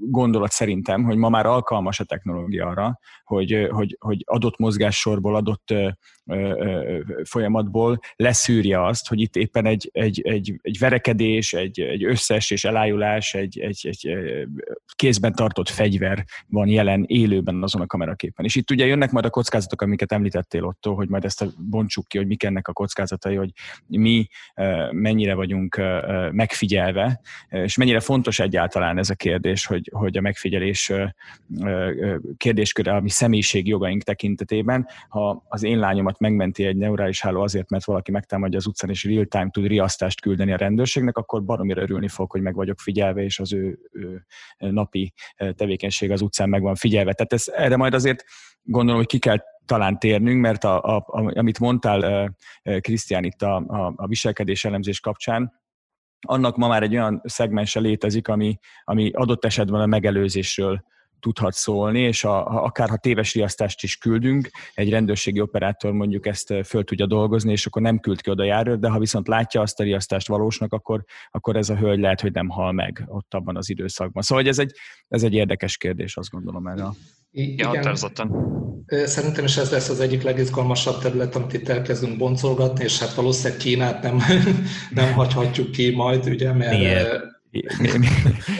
gondolat 0.10 0.52
szerintem, 0.52 1.04
hogy 1.04 1.18
ma 1.18 1.30
már 1.30 1.46
alkalmas 1.46 2.00
a 2.00 2.04
technológia 2.04 2.68
arra, 2.68 3.00
hogy, 3.24 3.68
hogy, 3.72 3.98
hogy 4.00 4.24
adott 4.26 4.58
mozgássorból, 4.58 5.36
adott 5.36 5.74
folyamatból 7.24 8.00
leszűrje 8.16 8.86
azt, 8.86 9.08
hogy 9.08 9.20
itt 9.22 9.36
éppen 9.36 9.66
egy, 9.66 9.90
egy, 9.94 10.22
egy, 10.22 10.60
egy 10.62 10.78
verekedés, 10.80 11.54
egy, 11.54 11.80
egy 11.80 12.04
összeesés, 12.04 12.64
elájulás, 12.64 13.34
egy, 13.34 13.60
egy, 13.60 13.80
egy 13.82 14.18
kézben 14.96 15.34
tartott 15.34 15.70
fegyver 15.70 16.26
van 16.48 16.68
jelen 16.68 17.04
élőben 17.08 17.64
azon 17.64 17.82
a 17.82 17.86
kameraképen. 17.86 18.46
És 18.46 18.56
itt 18.56 18.72
ugye 18.72 18.86
jönnek 18.86 19.12
majd 19.12 19.26
a 19.26 19.30
kockázatok, 19.30 19.82
amiket 19.82 20.12
említettél 20.12 20.64
ott, 20.64 20.86
hogy 20.86 21.10
majd 21.10 21.26
ezt 21.26 21.70
bontsuk 21.70 22.08
ki, 22.08 22.18
hogy 22.18 22.28
mik 22.28 22.44
ennek 22.44 22.68
a 22.68 22.74
kockázatai, 22.74 23.36
hogy 23.36 23.52
mi 23.88 24.28
mennyire 24.92 25.34
vagyunk 25.34 25.82
megfigyelve, 26.32 27.22
és 27.50 27.78
mennyire 27.78 28.00
fontos 28.00 28.40
egyáltalán 28.40 28.98
ez 28.98 29.10
a 29.10 29.16
kérdés, 29.16 29.66
hogy, 29.66 29.90
hogy 29.98 30.18
a 30.18 30.22
megfigyelés 30.22 30.92
kérdésköre, 32.38 32.96
ami 32.96 33.10
személyiség 33.10 33.68
jogaink 33.68 34.04
tekintetében, 34.04 34.88
ha 35.08 35.46
az 35.48 35.64
én 35.64 35.80
lányomat 35.80 36.20
megmenti 36.20 36.66
egy 36.66 36.78
neurális 36.78 37.22
háló 37.22 37.42
azért, 37.42 37.70
mert 37.70 37.86
valaki 37.86 38.12
megtámadja 38.12 38.58
az 38.58 38.68
utcán, 38.68 38.90
és 38.90 39.04
real-time 39.04 39.50
tud 39.50 39.68
riasztást 39.68 40.22
küldeni 40.22 40.54
a 40.54 40.58
rendőrségnek, 40.58 41.18
akkor 41.18 41.44
baromira 41.44 41.82
örülni 41.82 42.08
fog, 42.08 42.32
hogy 42.32 42.42
meg 42.42 42.56
vagyok 42.56 42.80
figyelve, 42.80 43.24
és 43.24 43.40
az 43.40 43.54
ő, 43.54 43.80
ő 43.92 44.24
napi 44.58 45.14
tevékenység 45.56 46.12
az 46.12 46.22
utcán 46.22 46.50
meg 46.50 46.62
van 46.62 46.76
figyelve. 46.76 47.14
Tehát 47.14 47.34
ez, 47.34 47.46
erre 47.56 47.76
majd 47.76 47.94
azért 47.94 48.24
gondolom, 48.64 49.00
hogy 49.00 49.10
ki 49.10 49.20
kell 49.20 49.38
talán 49.66 50.00
térnünk, 50.00 50.42
mert 50.42 50.64
a, 50.64 50.96
a, 50.96 51.06
amit 51.34 51.60
mondtál, 51.60 52.32
Krisztián, 52.80 53.24
itt 53.24 53.42
a, 53.42 53.56
a, 53.56 53.94
a 53.96 54.08
viselkedés 54.08 54.66
elemzés 54.66 55.00
kapcsán, 55.00 55.54
annak 56.28 56.58
ma 56.58 56.68
már 56.68 56.84
egy 56.84 56.96
olyan 56.96 57.22
szegmense 57.24 57.80
létezik, 57.80 58.28
ami, 58.28 58.60
ami 58.84 59.12
adott 59.12 59.46
esetben 59.46 59.82
a 59.82 59.86
megelőzésről 59.86 60.84
tudhat 61.20 61.54
szólni, 61.54 62.00
és 62.00 62.24
a, 62.24 62.64
akár 62.64 62.90
ha 62.90 62.98
téves 62.98 63.34
riasztást 63.34 63.84
is 63.84 63.98
küldünk, 63.98 64.50
egy 64.74 64.90
rendőrségi 64.90 65.42
operátor 65.42 65.92
mondjuk 65.92 66.26
ezt 66.26 66.54
föl 66.66 66.84
tudja 66.84 67.06
dolgozni, 67.06 67.52
és 67.52 67.66
akkor 67.66 67.82
nem 67.82 68.00
küld 68.00 68.22
ki 68.22 68.30
oda 68.30 68.44
járőt, 68.44 68.80
de 68.80 68.90
ha 68.90 69.00
viszont 69.00 69.28
látja 69.28 69.62
azt 69.62 69.80
a 69.80 69.84
riasztást 69.84 70.28
valósnak, 70.28 70.74
akkor, 70.74 71.04
akkor 71.32 71.56
ez 71.56 71.70
a 71.70 71.76
hölgy 71.76 72.00
lehet, 72.00 72.22
hogy 72.22 72.32
nem 72.32 72.50
hal 72.50 72.72
meg 72.72 73.04
ott 73.08 73.34
abban 73.34 73.58
az 73.58 73.70
időszakban. 73.70 74.24
Szóval 74.24 74.48
ez 74.48 74.60
egy, 74.60 74.72
ez 75.08 75.24
egy 75.24 75.34
érdekes 75.34 75.78
kérdés, 75.78 76.18
azt 76.18 76.30
gondolom 76.30 76.68
erre. 76.68 76.86
Igen, 77.32 77.68
határozottan. 77.68 78.66
Szerintem 78.88 79.46
is 79.46 79.58
ez 79.58 79.72
lesz 79.72 79.90
az 79.90 80.00
egyik 80.00 80.24
legizgalmasabb 80.24 81.02
terület, 81.02 81.36
amit 81.36 81.54
itt 81.54 81.70
elkezdünk 81.70 82.18
boncolgatni, 82.18 82.84
és 82.84 83.00
hát 83.00 83.14
valószínűleg 83.14 83.58
Kínát 83.58 84.02
nem, 84.02 84.22
nem 84.90 85.14
hagyhatjuk 85.14 85.72
ki 85.72 85.96
majd, 85.96 86.30
ugye, 86.30 86.54
mert 86.54 86.78
Miért? 86.78 87.36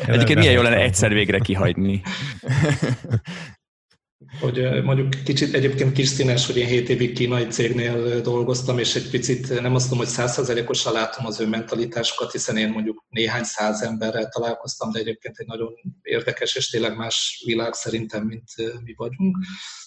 Egyébként 0.08 0.40
milyen 0.40 0.54
jó 0.54 0.62
lenne 0.62 0.82
egyszer 0.82 1.14
végre 1.14 1.40
kihagyni. 1.40 2.02
hogy 4.40 4.84
mondjuk 4.84 5.10
kicsit 5.24 5.54
egyébként 5.54 5.92
kis 5.92 6.08
színes, 6.08 6.46
hogy 6.46 6.58
én 6.58 6.68
7 6.68 6.90
évig 6.90 7.14
kínai 7.14 7.48
cégnél 7.48 8.22
dolgoztam, 8.22 8.80
és 8.80 8.96
egy 8.96 9.10
picit 9.10 9.62
nem 9.62 9.76
azt 9.76 9.90
mondom, 9.90 10.08
hogy 10.08 10.16
százszerzelékosan 10.16 10.94
látom 10.94 11.26
az 11.26 11.40
ő 11.40 11.48
mentalitásukat, 11.48 12.32
hiszen 12.32 12.58
én 12.58 12.70
mondjuk 12.70 13.06
néhány 13.10 13.44
száz 13.44 13.82
emberrel 13.82 14.30
találkoztam, 14.30 14.92
de 14.92 15.00
egyébként 15.00 15.38
egy 15.38 15.48
nagyon 15.48 15.74
érdekes 16.02 16.56
és 16.56 16.70
tényleg 16.70 16.96
más 16.96 17.44
világ 17.46 17.74
szerintem, 17.74 18.24
mint 18.24 18.50
mi 18.84 18.94
vagyunk. 18.96 19.38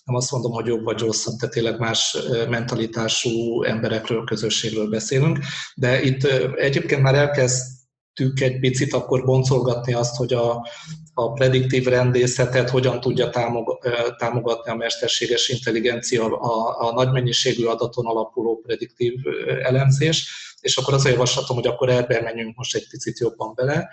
Nem 0.04 0.14
azt 0.14 0.30
mondom, 0.30 0.52
hogy 0.52 0.66
jobb 0.66 0.84
vagy 0.84 1.00
rosszabb, 1.00 1.34
de 1.38 1.48
tényleg 1.48 1.78
más 1.78 2.16
mentalitású 2.48 3.62
emberekről, 3.62 4.24
közösségről 4.24 4.88
beszélünk. 4.88 5.38
De 5.74 6.02
itt 6.02 6.24
egyébként 6.56 7.02
már 7.02 7.14
elkezd 7.14 7.79
tük 8.14 8.40
egy 8.40 8.58
picit, 8.58 8.92
akkor 8.92 9.24
boncolgatni 9.24 9.92
azt, 9.92 10.16
hogy 10.16 10.32
a, 10.32 10.66
a 11.14 11.32
prediktív 11.32 11.84
rendészetet 11.84 12.70
hogyan 12.70 13.00
tudja 13.00 13.30
támogatni 14.18 14.70
a 14.70 14.74
mesterséges 14.74 15.48
intelligencia, 15.48 16.24
a, 16.24 16.86
a 16.88 16.92
nagy 16.92 17.10
mennyiségű 17.10 17.64
adaton 17.64 18.06
alapuló 18.06 18.60
prediktív 18.66 19.14
elemzés, 19.62 20.28
és 20.60 20.76
akkor 20.76 20.94
az 20.94 21.04
a 21.04 21.08
javaslatom, 21.08 21.56
hogy 21.56 21.66
akkor 21.66 21.88
ebben 21.88 22.22
menjünk 22.22 22.56
most 22.56 22.74
egy 22.74 22.88
picit 22.88 23.18
jobban 23.18 23.54
bele, 23.54 23.88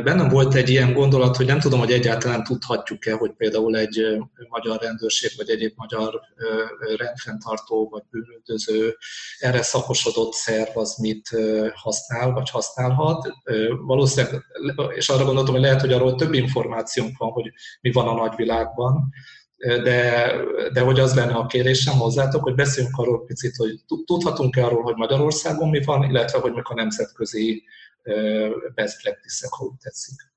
bennem 0.00 0.28
volt 0.28 0.54
egy 0.54 0.68
ilyen 0.68 0.92
gondolat, 0.92 1.36
hogy 1.36 1.46
nem 1.46 1.60
tudom, 1.60 1.78
hogy 1.78 1.92
egyáltalán 1.92 2.44
tudhatjuk-e, 2.44 3.12
hogy 3.12 3.30
például 3.30 3.76
egy 3.76 4.18
magyar 4.48 4.80
rendőrség, 4.80 5.30
vagy 5.36 5.48
egyéb 5.48 5.72
magyar 5.76 6.20
rendfenntartó, 6.96 7.88
vagy 7.90 8.02
bűnöldöző 8.10 8.96
erre 9.38 9.62
szakosodott 9.62 10.32
szerv 10.32 10.76
az 10.76 10.96
mit 10.96 11.28
használ, 11.74 12.30
vagy 12.30 12.50
használhat. 12.50 13.28
Valószínűleg, 13.86 14.44
és 14.94 15.08
arra 15.08 15.24
gondoltam, 15.24 15.54
hogy 15.54 15.62
lehet, 15.62 15.80
hogy 15.80 15.92
arról 15.92 16.14
több 16.14 16.32
információnk 16.32 17.18
van, 17.18 17.30
hogy 17.30 17.52
mi 17.80 17.92
van 17.92 18.08
a 18.08 18.14
nagyvilágban, 18.14 19.12
de, 19.62 20.32
de 20.72 20.80
hogy 20.80 21.00
az 21.00 21.14
lenne 21.14 21.34
a 21.34 21.46
kérésem 21.46 21.98
hozzátok, 21.98 22.42
hogy 22.42 22.54
beszéljünk 22.54 22.98
arról 22.98 23.24
picit, 23.24 23.56
hogy 23.56 23.80
tudhatunk-e 24.04 24.64
arról, 24.64 24.82
hogy 24.82 24.96
Magyarországon 24.96 25.68
mi 25.68 25.84
van, 25.84 26.02
illetve 26.02 26.38
hogy 26.38 26.52
mik 26.52 26.68
a 26.68 26.74
nemzetközi 26.74 27.64
best 28.74 29.02
practice-ek, 29.02 29.52
ha 29.52 29.64
úgy 29.64 29.78
tetszik. 29.80 30.30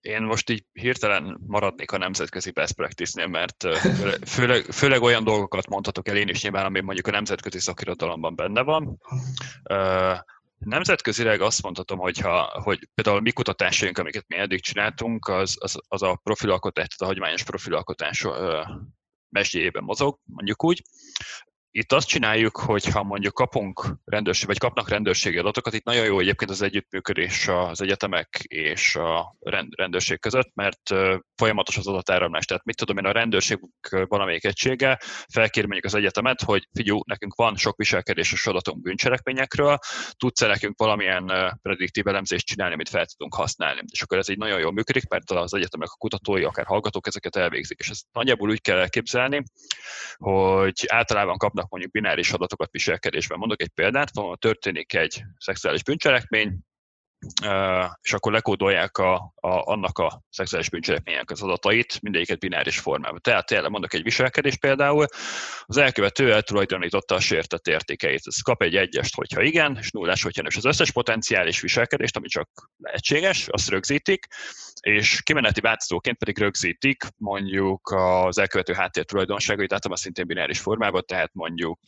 Én 0.00 0.22
most 0.22 0.50
így 0.50 0.64
hirtelen 0.72 1.40
maradnék 1.46 1.90
a 1.90 1.98
nemzetközi 1.98 2.50
best 2.50 2.74
practice-nél, 2.74 3.26
mert 3.26 3.64
főleg, 4.28 4.62
főleg 4.62 5.02
olyan 5.02 5.24
dolgokat 5.24 5.68
mondhatok 5.68 6.08
el 6.08 6.16
én 6.16 6.28
is 6.28 6.42
nyilván, 6.42 6.64
ami 6.64 6.80
mondjuk 6.80 7.06
a 7.06 7.10
nemzetközi 7.10 7.58
szakirodalomban 7.58 8.36
benne 8.36 8.62
van. 8.62 8.98
Nemzetközileg 10.58 11.40
azt 11.40 11.62
mondhatom, 11.62 11.98
hogy, 11.98 12.18
ha, 12.18 12.60
hogy 12.62 12.88
például 12.94 13.20
mi 13.20 13.30
kutatásaink, 13.32 13.98
amiket 13.98 14.24
mi 14.28 14.36
eddig 14.36 14.60
csináltunk, 14.60 15.28
az, 15.28 15.56
az, 15.60 15.78
az 15.88 16.02
a 16.02 16.20
profilalkotás, 16.22 16.86
tehát 16.86 17.00
a 17.00 17.04
hagyományos 17.04 17.42
profilalkotás 17.42 18.26
mesdjéjében 19.28 19.82
mozog, 19.82 20.18
mondjuk 20.24 20.64
úgy. 20.64 20.82
Itt 21.78 21.92
azt 21.92 22.08
csináljuk, 22.08 22.56
hogy 22.56 22.84
ha 22.84 23.02
mondjuk 23.02 23.34
kapunk 23.34 23.86
rendőrség, 24.04 24.46
vagy 24.46 24.58
kapnak 24.58 24.88
rendőrségi 24.88 25.38
adatokat, 25.38 25.74
itt 25.74 25.84
nagyon 25.84 26.04
jó 26.04 26.18
egyébként 26.18 26.50
az 26.50 26.62
együttműködés 26.62 27.48
az 27.48 27.80
egyetemek 27.80 28.38
és 28.42 28.96
a 28.96 29.36
rendőrség 29.76 30.20
között, 30.20 30.50
mert 30.54 30.94
folyamatos 31.34 31.76
az 31.76 31.86
adatáramlás. 31.86 32.44
Tehát 32.44 32.64
mit 32.64 32.76
tudom 32.76 32.98
én, 32.98 33.04
a 33.04 33.12
rendőrség 33.12 33.58
valamelyik 33.90 34.44
egysége 34.44 34.98
felkér 35.32 35.62
mondjuk 35.62 35.84
az 35.84 35.94
egyetemet, 35.94 36.42
hogy 36.42 36.68
figyú, 36.72 37.00
nekünk 37.06 37.34
van 37.34 37.56
sok 37.56 37.76
viselkedéses 37.76 38.46
adatunk 38.46 38.82
bűncselekményekről, 38.82 39.78
tudsz-e 40.16 40.46
nekünk 40.46 40.78
valamilyen 40.78 41.58
prediktív 41.62 42.06
elemzést 42.06 42.46
csinálni, 42.46 42.74
amit 42.74 42.88
fel 42.88 43.06
tudunk 43.06 43.34
használni. 43.34 43.80
És 43.92 44.02
akkor 44.02 44.18
ez 44.18 44.28
így 44.28 44.38
nagyon 44.38 44.58
jól 44.58 44.72
működik, 44.72 45.08
mert 45.08 45.30
az 45.30 45.54
egyetemek 45.54 45.88
a 45.88 45.96
kutatói, 45.98 46.44
akár 46.44 46.66
hallgatók 46.66 47.06
ezeket 47.06 47.36
elvégzik. 47.36 47.78
És 47.78 47.88
ezt 47.88 48.04
nagyjából 48.12 48.50
úgy 48.50 48.60
kell 48.60 48.78
elképzelni, 48.78 49.42
hogy 50.16 50.84
általában 50.86 51.36
kapnak 51.36 51.64
kapnak 51.66 51.70
mondjuk 51.70 51.92
bináris 51.92 52.32
adatokat 52.32 52.70
viselkedésben. 52.70 53.38
Mondok 53.38 53.60
egy 53.60 53.68
példát, 53.68 54.10
ha 54.14 54.36
történik 54.36 54.94
egy 54.94 55.22
szexuális 55.38 55.82
bűncselekmény, 55.82 56.58
és 58.02 58.12
akkor 58.12 58.32
lekódolják 58.32 58.98
a, 58.98 59.14
a, 59.34 59.48
annak 59.48 59.98
a 59.98 60.22
szexuális 60.30 60.70
bűncselekmények 60.70 61.30
az 61.30 61.42
adatait, 61.42 62.02
mindegyiket 62.02 62.38
bináris 62.38 62.78
formában. 62.78 63.20
Tehát 63.20 63.46
tényleg 63.46 63.70
mondok 63.70 63.94
egy 63.94 64.02
viselkedés 64.02 64.56
például, 64.56 65.06
az 65.62 65.76
elkövető 65.76 66.32
eltulajdonította 66.32 67.14
a 67.14 67.20
sértett 67.20 67.66
értékeit. 67.66 68.26
Ez 68.26 68.40
kap 68.40 68.62
egy 68.62 68.76
egyest, 68.76 69.14
hogyha 69.14 69.42
igen, 69.42 69.76
és 69.80 69.90
nullás, 69.90 70.22
hogyha 70.22 70.42
nem. 70.42 70.50
És 70.50 70.56
az 70.56 70.64
összes 70.64 70.90
potenciális 70.90 71.60
viselkedést, 71.60 72.16
ami 72.16 72.28
csak 72.28 72.48
lehetséges, 72.78 73.48
azt 73.48 73.68
rögzítik, 73.68 74.26
és 74.80 75.22
kimeneti 75.22 75.60
változóként 75.60 76.18
pedig 76.18 76.38
rögzítik 76.38 77.04
mondjuk 77.16 77.90
az 77.90 78.38
elkövető 78.38 78.72
háttér 78.72 79.04
tulajdonságait, 79.04 79.72
általában 79.72 80.02
szintén 80.02 80.26
bináris 80.26 80.58
formában, 80.58 81.02
tehát 81.06 81.30
mondjuk 81.34 81.80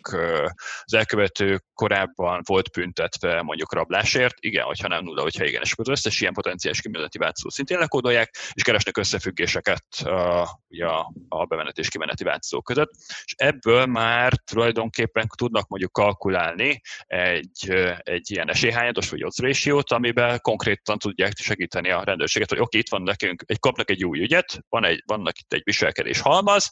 az 0.85 0.95
elkövető 0.95 1.61
korábban 1.75 2.41
volt 2.47 2.71
büntetve 2.71 3.43
mondjuk 3.43 3.75
rablásért, 3.75 4.35
igen, 4.41 4.65
hogyha 4.65 4.89
nem 4.89 5.05
nulla, 5.05 5.23
hogyha 5.31 5.45
igen, 5.45 5.63
és 5.63 5.73
akkor 5.73 5.89
az 5.89 5.99
összes 5.99 6.21
ilyen 6.21 6.33
potenciális 6.33 6.81
kimeneti 6.81 7.19
változó 7.19 7.49
szintén 7.49 7.79
lekódolják, 7.79 8.31
és 8.53 8.63
keresnek 8.63 8.97
összefüggéseket 8.97 9.85
a, 10.05 10.41
a, 10.69 11.13
a 11.29 11.45
bemenet 11.45 11.79
és 11.79 11.89
kimeneti 11.89 12.25
változók 12.25 12.65
között, 12.65 12.91
és 13.25 13.35
ebből 13.37 13.87
már 13.87 14.33
tulajdonképpen 14.45 15.27
tudnak 15.37 15.69
mondjuk 15.69 15.93
kalkulálni 15.93 16.81
egy, 17.07 17.71
egy 17.99 18.31
ilyen 18.31 18.51
esélyhányados 18.51 19.11
vagy 19.11 19.25
odds 19.25 19.39
ratio 19.39 19.81
amiben 19.95 20.39
konkrétan 20.41 20.99
tudják 20.99 21.33
segíteni 21.37 21.91
a 21.91 22.05
rendőrséget, 22.05 22.49
hogy 22.49 22.59
oké, 22.59 22.67
okay, 22.67 22.81
itt 22.81 22.89
van 22.89 23.03
nekünk, 23.03 23.43
egy, 23.47 23.59
kapnak 23.59 23.91
egy 23.91 24.05
új 24.05 24.21
ügyet, 24.21 24.65
van 24.69 24.85
egy, 24.85 25.03
vannak 25.07 25.39
itt 25.39 25.53
egy 25.53 25.63
viselkedés 25.65 26.21
halmaz, 26.21 26.71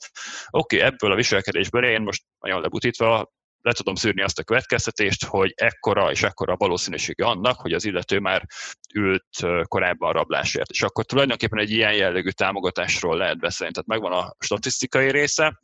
oké, 0.50 0.76
okay, 0.76 0.88
ebből 0.88 1.12
a 1.12 1.14
viselkedésből 1.14 1.84
én 1.84 2.00
most 2.00 2.22
nagyon 2.38 2.60
lebutítva 2.60 3.34
le 3.66 3.72
tudom 3.72 3.94
szűrni 3.94 4.22
azt 4.22 4.38
a 4.38 4.44
következtetést, 4.44 5.24
hogy 5.24 5.52
ekkora 5.56 6.10
és 6.10 6.22
ekkora 6.22 6.52
a 6.52 6.56
valószínűsége 6.56 7.24
annak, 7.24 7.60
hogy 7.60 7.72
az 7.72 7.84
illető 7.84 8.18
már 8.18 8.46
ült 8.94 9.46
korábban 9.64 10.12
rablásért. 10.12 10.70
És 10.70 10.82
akkor 10.82 11.04
tulajdonképpen 11.04 11.58
egy 11.58 11.70
ilyen 11.70 11.94
jellegű 11.94 12.28
támogatásról 12.28 13.16
lehet 13.16 13.38
beszélni. 13.38 13.72
Tehát 13.72 13.88
megvan 13.88 14.12
a 14.12 14.34
statisztikai 14.38 15.10
része, 15.10 15.60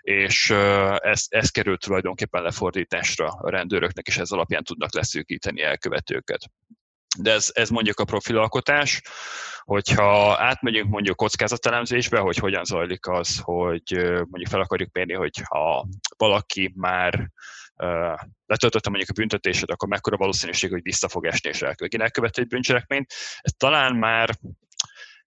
és 0.00 0.50
ez, 0.96 1.24
ez 1.28 1.50
került 1.50 1.80
tulajdonképpen 1.80 2.42
lefordításra 2.42 3.26
a 3.26 3.50
rendőröknek, 3.50 4.06
és 4.06 4.16
ez 4.16 4.30
alapján 4.30 4.64
tudnak 4.64 4.94
leszűkíteni 4.94 5.62
elkövetőket 5.62 6.50
de 7.18 7.32
ez, 7.32 7.50
ez 7.52 7.68
mondjuk 7.68 8.00
a 8.00 8.04
profilalkotás. 8.04 9.02
Hogyha 9.60 10.36
átmegyünk 10.38 10.90
mondjuk 10.90 11.16
kockázatelemzésbe, 11.16 12.18
hogy 12.18 12.36
hogyan 12.36 12.64
zajlik 12.64 13.06
az, 13.06 13.40
hogy 13.42 13.92
mondjuk 14.00 14.48
fel 14.48 14.60
akarjuk 14.60 14.92
mérni, 14.92 15.12
hogy 15.12 15.42
valaki 16.16 16.72
már 16.76 17.30
letöltötte 18.46 18.88
mondjuk 18.88 19.10
a 19.10 19.20
büntetését, 19.20 19.70
akkor 19.70 19.88
mekkora 19.88 20.16
valószínűség, 20.16 20.70
hogy 20.70 20.82
vissza 20.82 21.08
fog 21.08 21.26
esni 21.26 21.48
és 21.48 21.62
elkövetni 21.62 22.42
egy 22.42 22.48
bűncselekményt. 22.48 23.12
Ez 23.40 23.52
talán 23.56 23.94
már 23.94 24.30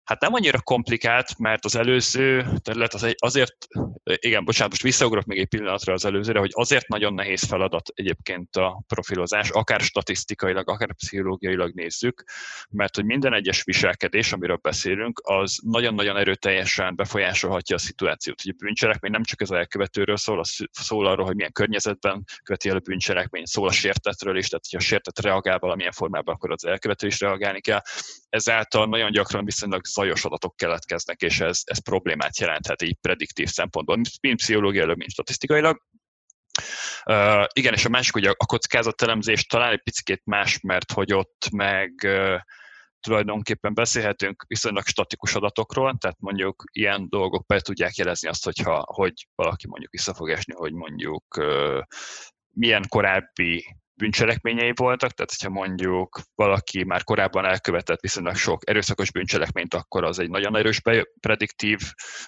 Hát 0.08 0.20
nem 0.20 0.34
annyira 0.34 0.60
komplikált, 0.60 1.38
mert 1.38 1.64
az 1.64 1.76
előző 1.76 2.46
terület 2.62 2.94
az 2.94 3.14
azért, 3.18 3.56
igen, 4.04 4.44
bocsánat, 4.44 4.70
most 4.70 4.82
visszaugrok 4.82 5.24
még 5.24 5.38
egy 5.38 5.46
pillanatra 5.46 5.92
az 5.92 6.04
előzőre, 6.04 6.38
hogy 6.38 6.50
azért 6.52 6.88
nagyon 6.88 7.14
nehéz 7.14 7.42
feladat 7.42 7.88
egyébként 7.94 8.56
a 8.56 8.82
profilozás, 8.86 9.50
akár 9.50 9.80
statisztikailag, 9.80 10.68
akár 10.68 10.94
pszichológiailag 10.94 11.74
nézzük, 11.74 12.24
mert 12.70 12.94
hogy 12.94 13.04
minden 13.04 13.34
egyes 13.34 13.64
viselkedés, 13.64 14.32
amiről 14.32 14.56
beszélünk, 14.56 15.20
az 15.24 15.58
nagyon-nagyon 15.62 16.16
erőteljesen 16.16 16.96
befolyásolhatja 16.96 17.76
a 17.76 17.78
szituációt. 17.78 18.40
Ugye 18.44 18.52
a 18.52 18.64
bűncselekmény 18.64 19.10
nem 19.10 19.22
csak 19.22 19.40
az 19.40 19.52
elkövetőről 19.52 20.16
szól, 20.16 20.38
az 20.38 20.56
szól 20.70 21.06
arról, 21.06 21.26
hogy 21.26 21.36
milyen 21.36 21.52
környezetben 21.52 22.24
követi 22.42 22.68
el 22.68 22.76
a 22.76 22.80
bűncselekmény, 22.80 23.44
szól 23.44 23.68
a 23.68 23.72
sértetről 23.72 24.38
is, 24.38 24.48
tehát 24.48 24.64
hogyha 24.70 24.84
a 24.84 24.88
sértet 24.88 25.20
reagál 25.20 25.58
valamilyen 25.58 25.92
formában, 25.92 26.34
akkor 26.34 26.52
az 26.52 26.66
elkövető 26.66 27.06
is 27.06 27.20
reagálni 27.20 27.60
kell. 27.60 27.80
Ezáltal 28.28 28.86
nagyon 28.86 29.10
gyakran 29.10 29.44
viszonylag 29.44 29.84
zajos 29.84 30.24
adatok 30.24 30.56
keletkeznek, 30.56 31.20
és 31.20 31.40
ez, 31.40 31.60
ez 31.64 31.82
problémát 31.82 32.38
jelenthet 32.38 32.82
így 32.82 32.96
prediktív 33.00 33.48
szempontból, 33.48 34.00
mind 34.20 34.36
pszichológiailag, 34.36 34.96
mind 34.96 35.10
statisztikailag. 35.10 35.82
Uh, 37.04 37.44
igen, 37.52 37.74
és 37.74 37.84
a 37.84 37.88
másik, 37.88 38.26
a, 38.26 38.34
a 38.36 38.46
kockázatelemzés 38.46 39.44
talán 39.44 39.72
egy 39.72 39.82
picit 39.82 40.22
más, 40.24 40.60
mert 40.60 40.92
hogy 40.92 41.12
ott 41.12 41.48
meg 41.50 41.92
uh, 42.04 42.40
tulajdonképpen 43.00 43.74
beszélhetünk 43.74 44.44
viszonylag 44.46 44.86
statikus 44.86 45.34
adatokról, 45.34 45.96
tehát 45.98 46.20
mondjuk 46.20 46.64
ilyen 46.72 47.06
dolgok 47.08 47.46
be 47.46 47.60
tudják 47.60 47.94
jelezni 47.94 48.28
azt, 48.28 48.44
hogyha, 48.44 48.84
hogy 48.86 49.26
valaki 49.34 49.66
mondjuk 49.66 49.90
vissza 49.90 50.14
fog 50.14 50.30
esni, 50.30 50.54
hogy 50.54 50.72
mondjuk 50.72 51.36
uh, 51.36 51.82
milyen 52.54 52.84
korábbi 52.88 53.76
bűncselekményei 53.98 54.72
voltak, 54.74 55.12
tehát 55.12 55.34
hogyha 55.38 55.60
mondjuk 55.60 56.20
valaki 56.34 56.84
már 56.84 57.04
korábban 57.04 57.44
elkövetett 57.44 58.00
viszonylag 58.00 58.36
sok 58.36 58.68
erőszakos 58.68 59.12
bűncselekményt, 59.12 59.74
akkor 59.74 60.04
az 60.04 60.18
egy 60.18 60.30
nagyon 60.30 60.56
erős 60.56 60.80
prediktív, 61.20 61.78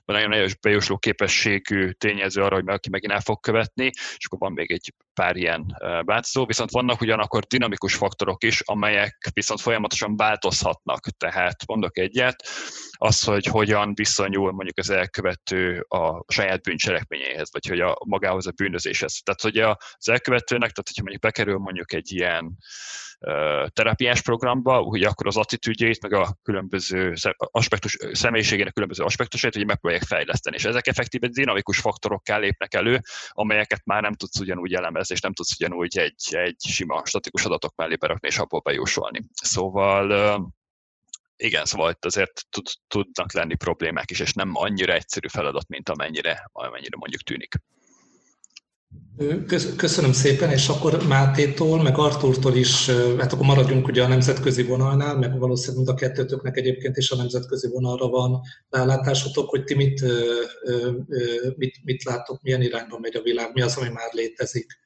nagyon 0.04 0.32
erős 0.32 0.56
bejósló 0.56 0.98
képességű 0.98 1.90
tényező 1.90 2.42
arra, 2.42 2.54
hogy 2.54 2.64
valaki 2.64 2.90
megint 2.90 3.12
el 3.12 3.20
fog 3.20 3.40
követni, 3.40 3.90
és 3.94 4.26
akkor 4.26 4.38
van 4.38 4.52
még 4.52 4.72
egy 4.72 4.94
pár 5.14 5.36
ilyen 5.36 5.76
változó, 6.04 6.46
viszont 6.46 6.70
vannak 6.70 7.00
ugyanakkor 7.00 7.44
dinamikus 7.44 7.94
faktorok 7.94 8.44
is, 8.44 8.60
amelyek 8.60 9.30
viszont 9.32 9.60
folyamatosan 9.60 10.16
változhatnak. 10.16 11.08
Tehát 11.08 11.66
mondok 11.66 11.98
egyet, 11.98 12.48
az, 12.90 13.24
hogy 13.24 13.44
hogyan 13.44 13.94
viszonyul 13.94 14.52
mondjuk 14.52 14.78
az 14.78 14.90
elkövető 14.90 15.80
a 15.88 16.24
saját 16.28 16.62
bűncselekményéhez, 16.62 17.48
vagy 17.52 17.66
hogy 17.66 17.80
a 17.80 17.98
magához 18.06 18.46
a 18.46 18.50
bűnözéshez. 18.50 19.20
Tehát, 19.24 19.40
hogy 19.40 19.58
az 19.98 20.08
elkövetőnek, 20.08 20.70
tehát 20.70 20.88
hogyha 20.88 21.02
mondjuk 21.02 21.22
bekerül 21.22 21.58
mondjuk 21.60 21.92
egy 21.92 22.12
ilyen 22.12 22.56
terápiás 23.68 24.22
programba, 24.22 24.78
hogy 24.78 25.02
akkor 25.02 25.26
az 25.26 25.36
attitűdjét, 25.36 26.02
meg 26.02 26.12
a 26.12 26.36
különböző 26.42 27.14
aspektus, 27.36 27.96
személyiségének 28.12 28.72
különböző 28.72 29.04
aspektusait, 29.04 29.54
hogy 29.54 29.66
megpróbálják 29.66 30.06
fejleszteni. 30.06 30.56
És 30.56 30.64
ezek 30.64 30.86
effektíve 30.86 31.28
dinamikus 31.28 31.78
faktorokká 31.78 32.38
lépnek 32.38 32.74
elő, 32.74 33.00
amelyeket 33.28 33.82
már 33.84 34.02
nem 34.02 34.14
tudsz 34.14 34.40
ugyanúgy 34.40 34.74
elemezni, 34.74 35.14
és 35.14 35.20
nem 35.20 35.32
tudsz 35.32 35.54
ugyanúgy 35.60 35.98
egy, 35.98 36.34
egy 36.34 36.60
sima 36.68 37.06
statikus 37.06 37.44
adatok 37.44 37.74
mellé 37.76 37.94
berakni, 37.94 38.28
és 38.28 38.38
abból 38.38 38.60
bejósolni. 38.60 39.20
Szóval 39.42 40.52
igen, 41.36 41.64
szóval 41.64 41.90
itt 41.90 42.04
azért 42.04 42.46
tud, 42.50 42.66
tudnak 42.88 43.32
lenni 43.32 43.54
problémák 43.54 44.10
is, 44.10 44.20
és 44.20 44.32
nem 44.32 44.50
annyira 44.54 44.92
egyszerű 44.92 45.28
feladat, 45.28 45.68
mint 45.68 45.88
amennyire, 45.88 46.48
amennyire 46.52 46.96
mondjuk 46.96 47.22
tűnik. 47.22 47.54
Köszönöm 49.76 50.12
szépen, 50.12 50.50
és 50.50 50.68
akkor 50.68 51.06
Mátétól, 51.08 51.82
meg 51.82 51.98
Artúrtól 51.98 52.54
is, 52.54 52.90
hát 53.18 53.32
akkor 53.32 53.46
maradjunk 53.46 53.86
ugye 53.86 54.02
a 54.02 54.08
nemzetközi 54.08 54.62
vonalnál, 54.62 55.18
meg 55.18 55.38
valószínűleg 55.38 55.76
mind 55.76 55.88
a 55.88 56.00
kettőtöknek 56.00 56.56
egyébként 56.56 56.96
is 56.96 57.10
a 57.10 57.16
nemzetközi 57.16 57.68
vonalra 57.68 58.08
van 58.08 58.40
rálátásotok, 58.70 59.48
hogy 59.48 59.64
ti 59.64 59.74
mit, 59.74 60.04
mit, 61.56 61.80
mit 61.84 62.02
látok, 62.04 62.42
milyen 62.42 62.62
irányba 62.62 62.98
megy 62.98 63.16
a 63.16 63.22
világ, 63.22 63.50
mi 63.52 63.60
az, 63.60 63.76
ami 63.76 63.88
már 63.88 64.08
létezik. 64.12 64.78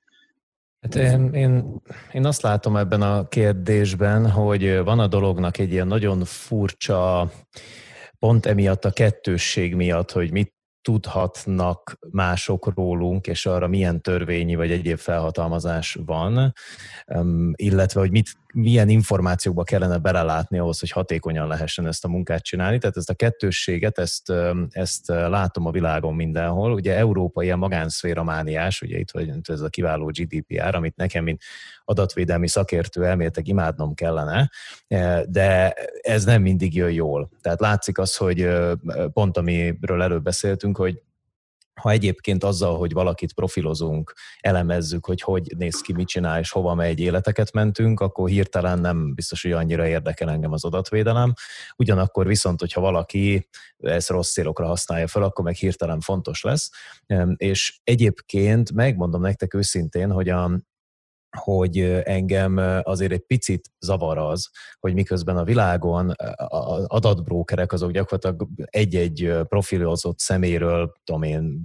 Hát 0.81 0.95
én, 0.95 1.33
én, 1.33 1.83
én 2.13 2.27
azt 2.27 2.43
látom 2.43 2.77
ebben 2.77 3.03
a 3.03 3.29
kérdésben, 3.29 4.31
hogy 4.31 4.79
van 4.85 4.99
a 4.99 5.07
dolognak 5.07 5.59
egy 5.59 5.73
ilyen 5.73 5.87
nagyon 5.87 6.25
furcsa, 6.25 7.31
pont 8.19 8.47
emiatt 8.47 8.85
a 8.85 8.91
kettősség 8.91 9.75
miatt, 9.75 10.11
hogy 10.11 10.31
mit 10.31 10.54
tudhatnak 10.85 11.99
mások 12.11 12.75
rólunk, 12.75 13.27
és 13.27 13.47
arra 13.47 13.67
milyen 13.67 14.01
törvényi 14.01 14.55
vagy 14.55 14.71
egyéb 14.71 14.99
felhatalmazás 14.99 15.99
van, 16.07 16.53
illetve 17.53 18.01
hogy 18.01 18.11
mit, 18.11 18.37
milyen 18.55 18.89
információkba 18.89 19.63
kellene 19.63 19.99
belelátni 19.99 20.59
ahhoz, 20.59 20.81
hogy 20.81 20.91
hatékonyan 20.91 21.49
lehessen 21.49 21.87
ezt 21.87 22.05
a 22.05 22.09
munkát 22.09 22.43
csinálni. 22.43 22.79
Tehát 22.79 22.97
ezt 22.97 23.11
a 23.11 23.15
kettősséget, 23.15 23.99
ezt, 23.99 24.33
ezt 24.71 25.09
látom 25.09 25.67
a 25.67 25.71
világon 25.71 26.15
mindenhol. 26.15 26.73
Ugye 26.73 26.97
Európa 26.97 27.43
ilyen 27.43 27.59
magánszféra 27.59 28.23
mániás, 28.23 28.83
ugye 28.83 28.99
itt 28.99 29.11
vagy 29.11 29.33
ez 29.43 29.61
a 29.61 29.69
kiváló 29.69 30.07
GDPR, 30.07 30.75
amit 30.75 30.97
nekem, 30.97 31.25
mint 31.25 31.43
adatvédelmi 31.85 32.49
szakértő 32.49 33.05
elméletek 33.05 33.49
imádnom 33.49 33.95
kellene, 33.95 34.51
de 35.29 35.75
ez 36.01 36.25
nem 36.25 36.43
mindig 36.43 36.75
jön 36.75 36.93
jól. 36.93 37.31
Tehát 37.41 37.61
látszik 37.61 37.99
az, 37.99 38.17
hogy 38.17 38.49
pont 39.13 39.37
amiről 39.37 40.03
előbb 40.03 40.23
beszéltünk, 40.23 40.77
hogy 40.77 41.03
ha 41.81 41.91
egyébként 41.91 42.45
azzal, 42.45 42.77
hogy 42.77 42.93
valakit 42.93 43.33
profilozunk, 43.33 44.13
elemezzük, 44.41 45.07
hogy 45.07 45.21
hogy 45.21 45.55
néz 45.57 45.81
ki, 45.81 45.93
mit 45.93 46.09
csinál, 46.09 46.41
és 46.41 46.51
hova 46.51 46.75
megy 46.75 47.01
életeket 47.01 47.53
mentünk, 47.53 48.01
akkor 48.01 48.29
hirtelen 48.29 48.79
nem 48.79 49.15
biztos, 49.15 49.43
hogy 49.43 49.53
annyira 49.53 49.87
érdekel 49.87 50.31
engem 50.31 50.53
az 50.53 50.65
adatvédelem. 50.65 51.33
Ugyanakkor 51.77 52.27
viszont, 52.27 52.61
hogyha 52.61 52.81
valaki 52.81 53.49
ezt 53.79 54.09
rossz 54.09 54.33
célokra 54.33 54.67
használja 54.67 55.07
fel, 55.07 55.23
akkor 55.23 55.45
meg 55.45 55.55
hirtelen 55.55 56.01
fontos 56.01 56.43
lesz. 56.43 56.71
És 57.37 57.81
egyébként 57.85 58.73
megmondom 58.73 59.21
nektek 59.21 59.55
őszintén, 59.55 60.11
hogy 60.11 60.29
a, 60.29 60.51
hogy 61.37 61.79
engem 62.05 62.57
azért 62.83 63.13
egy 63.13 63.27
picit 63.27 63.71
zavar 63.79 64.19
az, 64.19 64.51
hogy 64.81 64.95
miközben 64.95 65.37
a 65.37 65.45
világon 65.45 66.15
az 66.37 66.85
adatbrókerek 66.87 67.73
azok 67.73 67.91
gyakorlatilag 67.91 68.49
egy-egy 68.65 69.35
profilozott 69.49 70.19
szeméről, 70.19 70.93
tudom 71.05 71.23
én, 71.23 71.63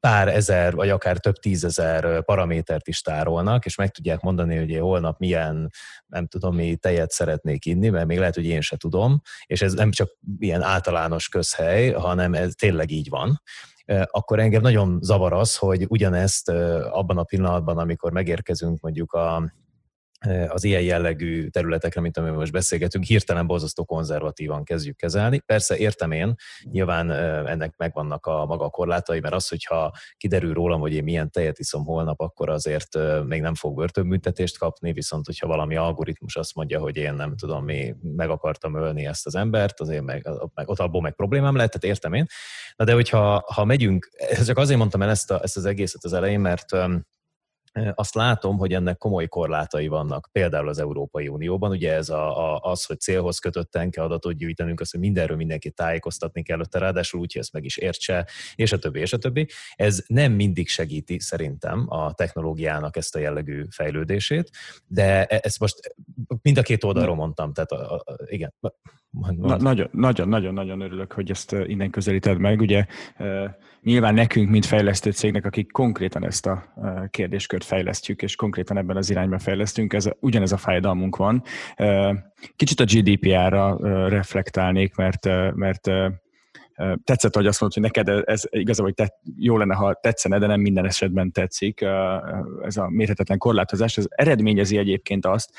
pár 0.00 0.28
ezer, 0.28 0.74
vagy 0.74 0.88
akár 0.88 1.18
több 1.18 1.34
tízezer 1.34 2.24
paramétert 2.24 2.88
is 2.88 3.00
tárolnak, 3.00 3.64
és 3.64 3.76
meg 3.76 3.90
tudják 3.90 4.20
mondani, 4.20 4.56
hogy 4.56 4.70
én 4.70 4.80
holnap 4.80 5.18
milyen, 5.18 5.70
nem 6.06 6.26
tudom 6.26 6.54
mi 6.54 6.76
tejet 6.76 7.10
szeretnék 7.10 7.66
inni, 7.66 7.88
mert 7.88 8.06
még 8.06 8.18
lehet, 8.18 8.34
hogy 8.34 8.46
én 8.46 8.60
se 8.60 8.76
tudom, 8.76 9.20
és 9.46 9.62
ez 9.62 9.72
nem 9.72 9.90
csak 9.90 10.10
ilyen 10.38 10.62
általános 10.62 11.28
közhely, 11.28 11.90
hanem 11.90 12.34
ez 12.34 12.52
tényleg 12.54 12.90
így 12.90 13.08
van 13.08 13.40
akkor 14.10 14.38
engem 14.38 14.62
nagyon 14.62 14.98
zavar 15.00 15.32
az, 15.32 15.56
hogy 15.56 15.86
ugyanezt 15.88 16.48
abban 16.90 17.18
a 17.18 17.22
pillanatban, 17.22 17.78
amikor 17.78 18.12
megérkezünk 18.12 18.80
mondjuk 18.80 19.12
a 19.12 19.52
az 20.48 20.64
ilyen 20.64 20.82
jellegű 20.82 21.48
területekre, 21.48 22.00
mint 22.00 22.16
amiről 22.16 22.36
most 22.36 22.52
beszélgetünk, 22.52 23.04
hirtelen 23.04 23.46
borzasztó 23.46 23.84
konzervatívan 23.84 24.64
kezdjük 24.64 24.96
kezelni. 24.96 25.38
Persze 25.38 25.76
értem 25.76 26.10
én, 26.10 26.34
nyilván 26.62 27.10
ennek 27.46 27.76
megvannak 27.76 28.26
a 28.26 28.46
maga 28.46 28.68
korlátai, 28.68 29.20
mert 29.20 29.34
az, 29.34 29.48
hogyha 29.48 29.92
kiderül 30.16 30.52
rólam, 30.52 30.80
hogy 30.80 30.94
én 30.94 31.02
milyen 31.02 31.30
tejet 31.30 31.58
iszom 31.58 31.84
holnap, 31.84 32.20
akkor 32.20 32.48
azért 32.48 32.98
még 33.26 33.40
nem 33.40 33.54
fog 33.54 33.76
börtönbüntetést 33.76 34.58
kapni, 34.58 34.92
viszont 34.92 35.26
hogyha 35.26 35.46
valami 35.46 35.76
algoritmus 35.76 36.36
azt 36.36 36.54
mondja, 36.54 36.80
hogy 36.80 36.96
én 36.96 37.14
nem 37.14 37.36
tudom, 37.36 37.64
mi 37.64 37.94
meg 38.16 38.30
akartam 38.30 38.74
ölni 38.74 39.06
ezt 39.06 39.26
az 39.26 39.34
embert, 39.34 39.80
azért 39.80 40.02
meg, 40.02 40.28
meg 40.54 40.68
ott 40.68 40.78
abból 40.78 41.00
meg 41.00 41.14
problémám 41.14 41.54
lehet, 41.56 41.70
tehát 41.70 41.96
értem 41.96 42.12
én. 42.12 42.26
Na 42.76 42.84
de 42.84 42.92
hogyha 42.92 43.44
ha 43.52 43.64
megyünk, 43.64 44.10
csak 44.46 44.58
azért 44.58 44.78
mondtam 44.78 45.02
el 45.02 45.10
ezt, 45.10 45.30
a, 45.30 45.42
ezt 45.42 45.56
az 45.56 45.64
egészet 45.64 46.04
az 46.04 46.12
elején, 46.12 46.40
mert 46.40 46.72
azt 47.94 48.14
látom, 48.14 48.58
hogy 48.58 48.72
ennek 48.72 48.98
komoly 48.98 49.28
korlátai 49.28 49.88
vannak, 49.88 50.28
például 50.32 50.68
az 50.68 50.78
Európai 50.78 51.28
Unióban. 51.28 51.70
Ugye 51.70 51.92
ez 51.92 52.08
a, 52.08 52.54
a, 52.54 52.60
az, 52.62 52.84
hogy 52.84 53.00
célhoz 53.00 53.38
kötötten 53.38 53.90
kell 53.90 54.04
adatot 54.04 54.36
gyűjtenünk, 54.36 54.80
az, 54.80 54.90
hogy 54.90 55.00
mindenről 55.00 55.36
mindenkit 55.36 55.74
tájékoztatni 55.74 56.42
kell, 56.42 56.60
ott 56.60 56.74
ráadásul 56.74 57.20
úgy, 57.20 57.32
hogy 57.32 57.42
ezt 57.42 57.52
meg 57.52 57.64
is 57.64 57.76
értse, 57.76 58.26
és 58.54 58.72
a 58.72 58.78
többi, 58.78 59.00
és 59.00 59.12
a 59.12 59.18
többi. 59.18 59.48
Ez 59.74 60.04
nem 60.06 60.32
mindig 60.32 60.68
segíti 60.68 61.18
szerintem 61.18 61.84
a 61.88 62.12
technológiának 62.12 62.96
ezt 62.96 63.16
a 63.16 63.18
jellegű 63.18 63.64
fejlődését, 63.70 64.50
de 64.86 65.24
e, 65.24 65.40
ezt 65.42 65.60
most 65.60 65.94
mind 66.42 66.58
a 66.58 66.62
két 66.62 66.84
oldalról 66.84 67.14
mondtam, 67.14 67.52
tehát 67.52 67.72
a, 67.72 67.94
a, 67.94 68.16
igen. 68.24 68.54
Na, 69.10 69.56
nagyon, 69.56 69.88
nagyon, 69.92 70.28
nagyon, 70.28 70.54
nagyon 70.54 70.80
örülök, 70.80 71.12
hogy 71.12 71.30
ezt 71.30 71.52
innen 71.52 71.90
közelíted 71.90 72.38
meg. 72.38 72.60
Ugye 72.60 72.86
nyilván 73.82 74.14
nekünk, 74.14 74.50
mint 74.50 74.66
fejlesztő 74.66 75.10
cégnek, 75.10 75.44
akik 75.44 75.72
konkrétan 75.72 76.24
ezt 76.24 76.46
a 76.46 76.74
kérdéskört 77.10 77.64
fejlesztjük, 77.64 78.22
és 78.22 78.36
konkrétan 78.36 78.76
ebben 78.76 78.96
az 78.96 79.10
irányban 79.10 79.38
fejlesztünk, 79.38 79.92
ez, 79.92 80.08
ugyanez 80.20 80.52
a 80.52 80.56
fájdalmunk 80.56 81.16
van. 81.16 81.42
Kicsit 82.56 82.80
a 82.80 82.84
GDPR-ra 82.84 83.78
reflektálnék, 84.08 84.94
mert, 84.94 85.26
mert 85.54 85.90
tetszett, 87.04 87.34
hogy 87.34 87.46
azt 87.46 87.60
mondod, 87.60 87.82
hogy 87.82 87.92
neked 87.92 88.22
ez 88.26 88.42
igazából 88.50 88.92
hogy 88.96 89.06
te, 89.06 89.20
jó 89.36 89.56
lenne, 89.56 89.74
ha 89.74 89.98
tetszene, 90.00 90.38
de 90.38 90.46
nem 90.46 90.60
minden 90.60 90.86
esetben 90.86 91.32
tetszik. 91.32 91.80
Ez 92.62 92.76
a 92.76 92.88
mérhetetlen 92.88 93.38
korlátozás, 93.38 93.96
ez 93.96 94.06
eredményezi 94.08 94.76
egyébként 94.76 95.26
azt, 95.26 95.50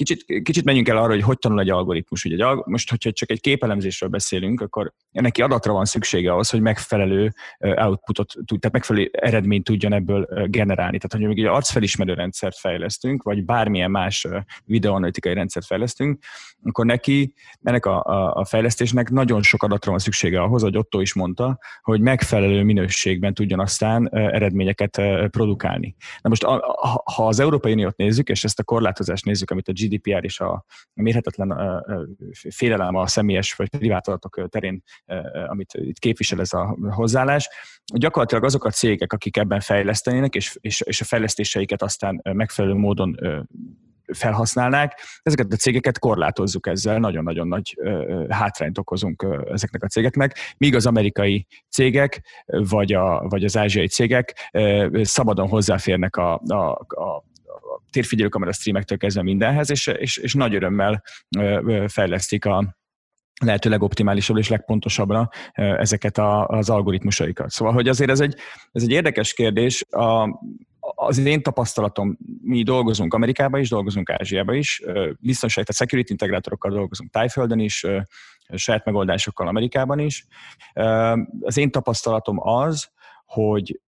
Kicsit, 0.00 0.42
kicsit 0.42 0.64
menjünk 0.64 0.88
el 0.88 0.96
arra, 0.96 1.12
hogy 1.12 1.22
hogy 1.22 1.38
tanul 1.38 1.60
egy 1.60 1.70
algoritmus. 1.70 2.24
Ugye 2.24 2.46
egy, 2.46 2.58
most, 2.64 2.90
hogyha 2.90 3.12
csak 3.12 3.30
egy 3.30 3.40
képelemzésről 3.40 4.08
beszélünk, 4.10 4.60
akkor 4.60 4.92
neki 5.10 5.42
adatra 5.42 5.72
van 5.72 5.84
szüksége 5.84 6.32
ahhoz, 6.32 6.50
hogy 6.50 6.60
megfelelő 6.60 7.32
outputot, 7.58 8.34
tehát 8.46 8.72
megfelelő 8.72 9.10
eredményt 9.12 9.64
tudjon 9.64 9.92
ebből 9.92 10.28
generálni. 10.46 10.98
Tehát, 10.98 11.12
hogy 11.12 11.20
mondjuk 11.20 11.46
egy 11.46 11.54
arcfelismerő 11.54 12.14
rendszert 12.14 12.58
fejlesztünk, 12.58 13.22
vagy 13.22 13.44
bármilyen 13.44 13.90
más 13.90 14.26
videoanalitikai 14.64 15.34
rendszert 15.34 15.66
fejlesztünk, 15.66 16.24
akkor 16.62 16.86
neki, 16.86 17.32
ennek 17.62 17.86
a, 17.86 18.02
a, 18.02 18.34
a 18.34 18.44
fejlesztésnek 18.44 19.10
nagyon 19.10 19.42
sok 19.42 19.62
adatra 19.62 19.90
van 19.90 20.00
szüksége 20.00 20.40
ahhoz, 20.40 20.62
hogy 20.62 20.76
Otto 20.76 21.00
is 21.00 21.14
mondta, 21.14 21.58
hogy 21.82 22.00
megfelelő 22.00 22.62
minőségben 22.62 23.34
tudjon 23.34 23.60
aztán 23.60 24.08
eredményeket 24.12 25.02
produkálni. 25.30 25.94
Na 26.22 26.28
most, 26.28 26.42
ha 27.04 27.26
az 27.26 27.40
Európai 27.40 27.72
Uniót 27.72 27.96
nézzük, 27.96 28.28
és 28.28 28.44
ezt 28.44 28.58
a 28.58 28.64
korlátozást 28.64 29.24
nézzük, 29.24 29.50
amit 29.50 29.68
a 29.68 29.72
GDPR 29.90 30.24
és 30.24 30.40
a 30.40 30.64
mérhetetlen 30.94 31.82
félelem 32.50 32.94
a 32.94 33.06
személyes 33.06 33.54
vagy 33.54 33.68
privát 33.68 34.08
adatok 34.08 34.48
terén, 34.48 34.82
amit 35.46 35.74
itt 35.74 35.98
képvisel 35.98 36.40
ez 36.40 36.52
a 36.52 36.76
hozzáállás, 36.90 37.48
gyakorlatilag 37.94 38.44
azok 38.44 38.64
a 38.64 38.70
cégek, 38.70 39.12
akik 39.12 39.36
ebben 39.36 39.60
fejlesztenének, 39.60 40.34
és, 40.34 40.58
és, 40.60 40.80
és 40.80 41.00
a 41.00 41.04
fejlesztéseiket 41.04 41.82
aztán 41.82 42.20
megfelelő 42.22 42.74
módon 42.74 43.16
felhasználnák, 44.12 45.00
ezeket 45.22 45.52
a 45.52 45.56
cégeket 45.56 45.98
korlátozzuk 45.98 46.66
ezzel, 46.66 46.98
nagyon-nagyon 46.98 47.48
nagy 47.48 47.76
hátrányt 48.28 48.78
okozunk 48.78 49.26
ezeknek 49.50 49.82
a 49.82 49.86
cégeknek, 49.86 50.38
míg 50.56 50.74
az 50.74 50.86
amerikai 50.86 51.46
cégek, 51.68 52.22
vagy, 52.46 52.92
a, 52.92 53.28
vagy 53.28 53.44
az 53.44 53.56
ázsiai 53.56 53.88
cégek 53.88 54.50
szabadon 55.02 55.48
hozzáférnek 55.48 56.16
a, 56.16 56.40
a, 56.46 56.70
a 56.88 57.24
térfigyelőkamera 57.90 58.52
streamektől 58.52 58.98
kezdve 58.98 59.22
mindenhez, 59.22 59.70
és, 59.70 59.86
és, 59.86 60.16
és 60.16 60.34
nagy 60.34 60.54
örömmel 60.54 61.02
fejlesztik 61.86 62.44
a, 62.44 62.78
lehető 63.44 63.68
legoptimálisabb 63.70 64.36
és 64.36 64.48
legpontosabbra 64.48 65.28
ezeket 65.52 66.18
a, 66.18 66.46
az 66.46 66.70
algoritmusaikat. 66.70 67.50
Szóval, 67.50 67.74
hogy 67.74 67.88
azért 67.88 68.10
ez 68.10 68.20
egy, 68.20 68.34
ez 68.72 68.82
egy 68.82 68.90
érdekes 68.90 69.32
kérdés. 69.32 69.84
A, 69.90 70.28
az 70.80 71.18
én 71.18 71.42
tapasztalatom, 71.42 72.18
mi 72.42 72.62
dolgozunk 72.62 73.14
Amerikában 73.14 73.60
is, 73.60 73.68
dolgozunk 73.68 74.10
Ázsiában 74.10 74.54
is, 74.54 74.82
biztonság, 75.18 75.64
tehát 75.64 75.80
security 75.80 76.10
integrátorokkal 76.10 76.70
dolgozunk 76.70 77.10
Tájföldön 77.10 77.58
is, 77.58 77.86
saját 78.54 78.84
megoldásokkal 78.84 79.48
Amerikában 79.48 79.98
is. 79.98 80.26
Az 81.40 81.56
én 81.56 81.70
tapasztalatom 81.70 82.48
az, 82.48 82.90
hogy 83.24 83.80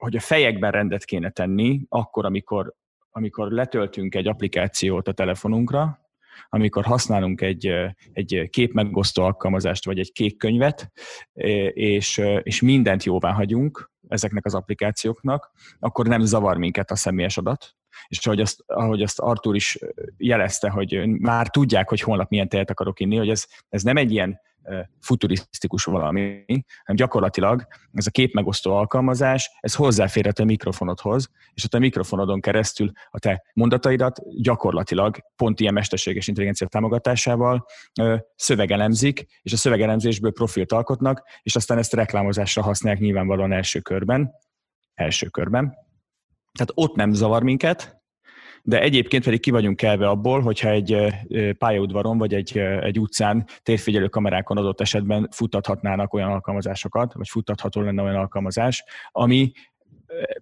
hogy 0.00 0.16
a 0.16 0.20
fejekben 0.20 0.70
rendet 0.70 1.04
kéne 1.04 1.30
tenni, 1.30 1.80
akkor, 1.88 2.24
amikor, 2.24 2.74
amikor 3.10 3.50
letöltünk 3.50 4.14
egy 4.14 4.28
applikációt 4.28 5.08
a 5.08 5.12
telefonunkra, 5.12 6.00
amikor 6.48 6.84
használunk 6.84 7.40
egy, 7.40 7.72
egy 8.12 8.48
képmegosztó 8.50 9.22
alkalmazást, 9.22 9.84
vagy 9.84 9.98
egy 9.98 10.12
kék 10.12 10.36
könyvet, 10.36 10.92
és, 11.72 12.22
és 12.42 12.60
mindent 12.60 13.04
jóvá 13.04 13.32
hagyunk 13.32 13.90
ezeknek 14.08 14.44
az 14.44 14.54
applikációknak, 14.54 15.50
akkor 15.78 16.06
nem 16.06 16.20
zavar 16.20 16.56
minket 16.56 16.90
a 16.90 16.96
személyes 16.96 17.36
adat, 17.36 17.76
és 18.08 18.26
ahogy 18.26 18.40
azt, 18.40 18.62
ahogy 18.66 19.02
azt 19.02 19.18
Artur 19.18 19.54
is 19.54 19.78
jelezte, 20.16 20.70
hogy 20.70 21.06
már 21.06 21.48
tudják, 21.48 21.88
hogy 21.88 22.00
holnap 22.00 22.30
milyen 22.30 22.48
tejet 22.48 22.70
akarok 22.70 23.00
inni, 23.00 23.16
hogy 23.16 23.28
ez, 23.28 23.46
ez 23.68 23.82
nem 23.82 23.96
egy 23.96 24.10
ilyen 24.10 24.40
futurisztikus 25.00 25.84
valami, 25.84 26.44
hanem 26.46 26.96
gyakorlatilag 26.96 27.66
ez 27.92 28.06
a 28.06 28.10
képmegosztó 28.10 28.72
alkalmazás, 28.76 29.50
ez 29.60 29.74
hozzáférhet 29.74 30.38
a 30.38 30.44
mikrofonodhoz, 30.44 31.30
és 31.54 31.66
a 31.70 31.78
mikrofonodon 31.78 32.40
keresztül 32.40 32.90
a 33.10 33.18
te 33.18 33.42
mondataidat 33.54 34.18
gyakorlatilag 34.42 35.16
pont 35.36 35.60
ilyen 35.60 35.72
mesterséges 35.72 36.28
intelligencia 36.28 36.66
támogatásával 36.66 37.66
szövegelemzik, 38.36 39.26
és 39.42 39.52
a 39.52 39.56
szövegelemzésből 39.56 40.32
profilt 40.32 40.72
alkotnak, 40.72 41.22
és 41.42 41.56
aztán 41.56 41.78
ezt 41.78 41.92
reklámozásra 41.92 42.62
használják 42.62 43.02
nyilvánvalóan 43.02 43.52
első 43.52 43.80
körben, 43.80 44.30
első 44.94 45.26
körben. 45.26 45.74
Tehát 46.52 46.72
ott 46.74 46.94
nem 46.94 47.12
zavar 47.12 47.42
minket, 47.42 47.99
de 48.62 48.80
egyébként 48.80 49.24
pedig 49.24 49.40
ki 49.40 49.50
vagyunk 49.50 49.76
kelve 49.76 50.08
abból, 50.08 50.40
hogyha 50.40 50.68
egy 50.68 51.14
pályaudvaron 51.58 52.18
vagy 52.18 52.34
egy, 52.34 52.58
egy 52.58 52.98
utcán 52.98 53.46
térfigyelő 53.62 54.08
kamerákon 54.08 54.56
adott 54.56 54.80
esetben 54.80 55.28
futtathatnának 55.30 56.14
olyan 56.14 56.30
alkalmazásokat, 56.30 57.12
vagy 57.12 57.28
futtatható 57.28 57.80
lenne 57.80 58.02
olyan 58.02 58.16
alkalmazás, 58.16 58.84
ami 59.10 59.52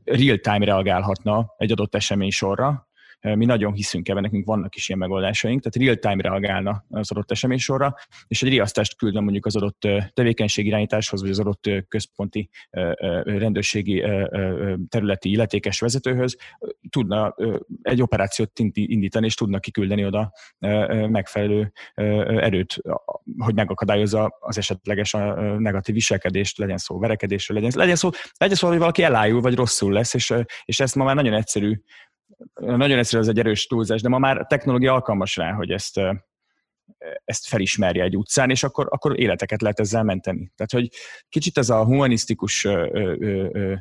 real-time 0.05 0.65
reagálhatna 0.65 1.55
egy 1.57 1.73
adott 1.73 1.95
esemény 1.95 2.31
sorra, 2.31 2.88
mi 3.21 3.45
nagyon 3.45 3.73
hiszünk 3.73 4.09
ebben, 4.09 4.23
nekünk 4.23 4.47
vannak 4.47 4.75
is 4.75 4.89
ilyen 4.89 5.01
megoldásaink, 5.01 5.63
tehát 5.63 5.89
real-time 5.89 6.29
reagálna 6.29 6.85
az 6.91 7.11
adott 7.11 7.31
eseménysorra, 7.31 7.95
és 8.27 8.43
egy 8.43 8.49
riasztást 8.49 8.97
küldne 8.97 9.21
mondjuk 9.21 9.47
az 9.47 9.57
adott 9.57 9.89
tevékenységirányításhoz, 10.15 11.21
vagy 11.21 11.31
az 11.31 11.39
adott 11.39 11.71
központi 11.89 12.49
rendőrségi 13.25 14.05
területi 14.89 15.31
illetékes 15.31 15.81
vezetőhöz, 15.81 16.37
tudna 16.91 17.35
egy 17.83 18.03
operációt 18.03 18.59
indítani, 18.73 19.27
és 19.27 19.35
tudna 19.35 19.59
kiküldeni 19.59 20.05
oda 20.05 20.33
megfelelő 21.09 21.73
erőt, 21.95 22.81
hogy 23.39 23.55
megakadályozza 23.55 24.37
az 24.41 24.59
esetleges 24.59 25.13
negatív 25.59 25.95
viselkedést, 25.95 26.59
legyen 26.59 26.79
szó 26.79 26.99
verekedésről, 26.99 27.57
legyen, 27.57 27.73
legyen 27.75 27.97
szó, 27.97 28.11
legyen 28.39 28.57
szó, 28.57 28.69
hogy 28.69 28.79
valaki 28.79 29.03
elájul, 29.03 29.41
vagy 29.41 29.55
rosszul 29.55 29.93
lesz, 29.93 30.15
és, 30.15 30.35
és 30.65 30.81
ezt 30.81 30.95
ma 30.95 31.05
már 31.05 31.15
nagyon 31.15 31.35
egyszerű 31.35 31.81
nagyon 32.55 32.99
egyszerű, 32.99 33.23
ez 33.23 33.29
egy 33.29 33.39
erős 33.39 33.67
túlzás, 33.67 34.03
de 34.03 34.09
ma 34.09 34.19
már 34.19 34.39
a 34.39 34.47
technológia 34.47 34.93
alkalmas 34.93 35.37
rá, 35.37 35.53
hogy 35.53 35.71
ezt, 35.71 36.01
ezt 37.25 37.47
felismerje 37.47 38.03
egy 38.03 38.17
utcán, 38.17 38.51
és 38.51 38.63
akkor, 38.63 38.87
akkor 38.91 39.21
életeket 39.21 39.63
lehet 39.63 39.81
ezzel 39.81 40.03
menteni. 40.03 40.53
Tehát, 40.57 40.73
hogy 40.73 40.89
kicsit 41.29 41.59
ez 41.59 41.71
a 41.71 41.85
humanisztikus 41.85 42.65
ö, 42.65 42.89
ö, 42.93 43.49
ö, 43.53 43.75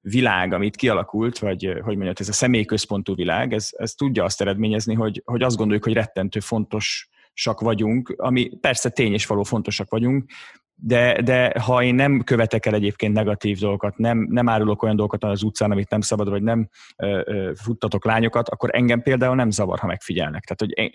világ, 0.00 0.52
amit 0.52 0.76
kialakult, 0.76 1.38
vagy 1.38 1.64
hogy 1.64 1.96
mondjam, 1.96 2.14
ez 2.18 2.28
a 2.28 2.32
személyközpontú 2.32 3.14
világ, 3.14 3.52
ez, 3.52 3.68
ez 3.70 3.92
tudja 3.92 4.24
azt 4.24 4.40
eredményezni, 4.40 4.94
hogy, 4.94 5.22
hogy 5.24 5.42
azt 5.42 5.56
gondoljuk, 5.56 5.84
hogy 5.84 5.92
rettentő 5.92 6.40
fontosak 6.40 7.60
vagyunk, 7.60 8.14
ami 8.16 8.48
persze 8.60 8.90
tény 8.90 9.12
és 9.12 9.26
való 9.26 9.42
fontosak 9.42 9.90
vagyunk, 9.90 10.30
de, 10.76 11.22
de 11.22 11.60
ha 11.60 11.82
én 11.82 11.94
nem 11.94 12.20
követek 12.20 12.66
el 12.66 12.74
egyébként 12.74 13.14
negatív 13.14 13.58
dolgokat, 13.58 13.96
nem, 13.96 14.26
nem 14.30 14.48
árulok 14.48 14.82
olyan 14.82 14.96
dolgokat 14.96 15.30
az 15.30 15.42
utcán, 15.42 15.70
amit 15.70 15.90
nem 15.90 16.00
szabad, 16.00 16.28
vagy 16.28 16.42
nem 16.42 16.68
ö, 16.96 17.20
ö, 17.24 17.52
futtatok 17.54 18.04
lányokat, 18.04 18.48
akkor 18.48 18.70
engem 18.72 19.02
például 19.02 19.34
nem 19.34 19.50
zavar, 19.50 19.78
ha 19.78 19.86
megfigyelnek. 19.86 20.44
Tehát, 20.44 20.60
hogy 20.60 20.92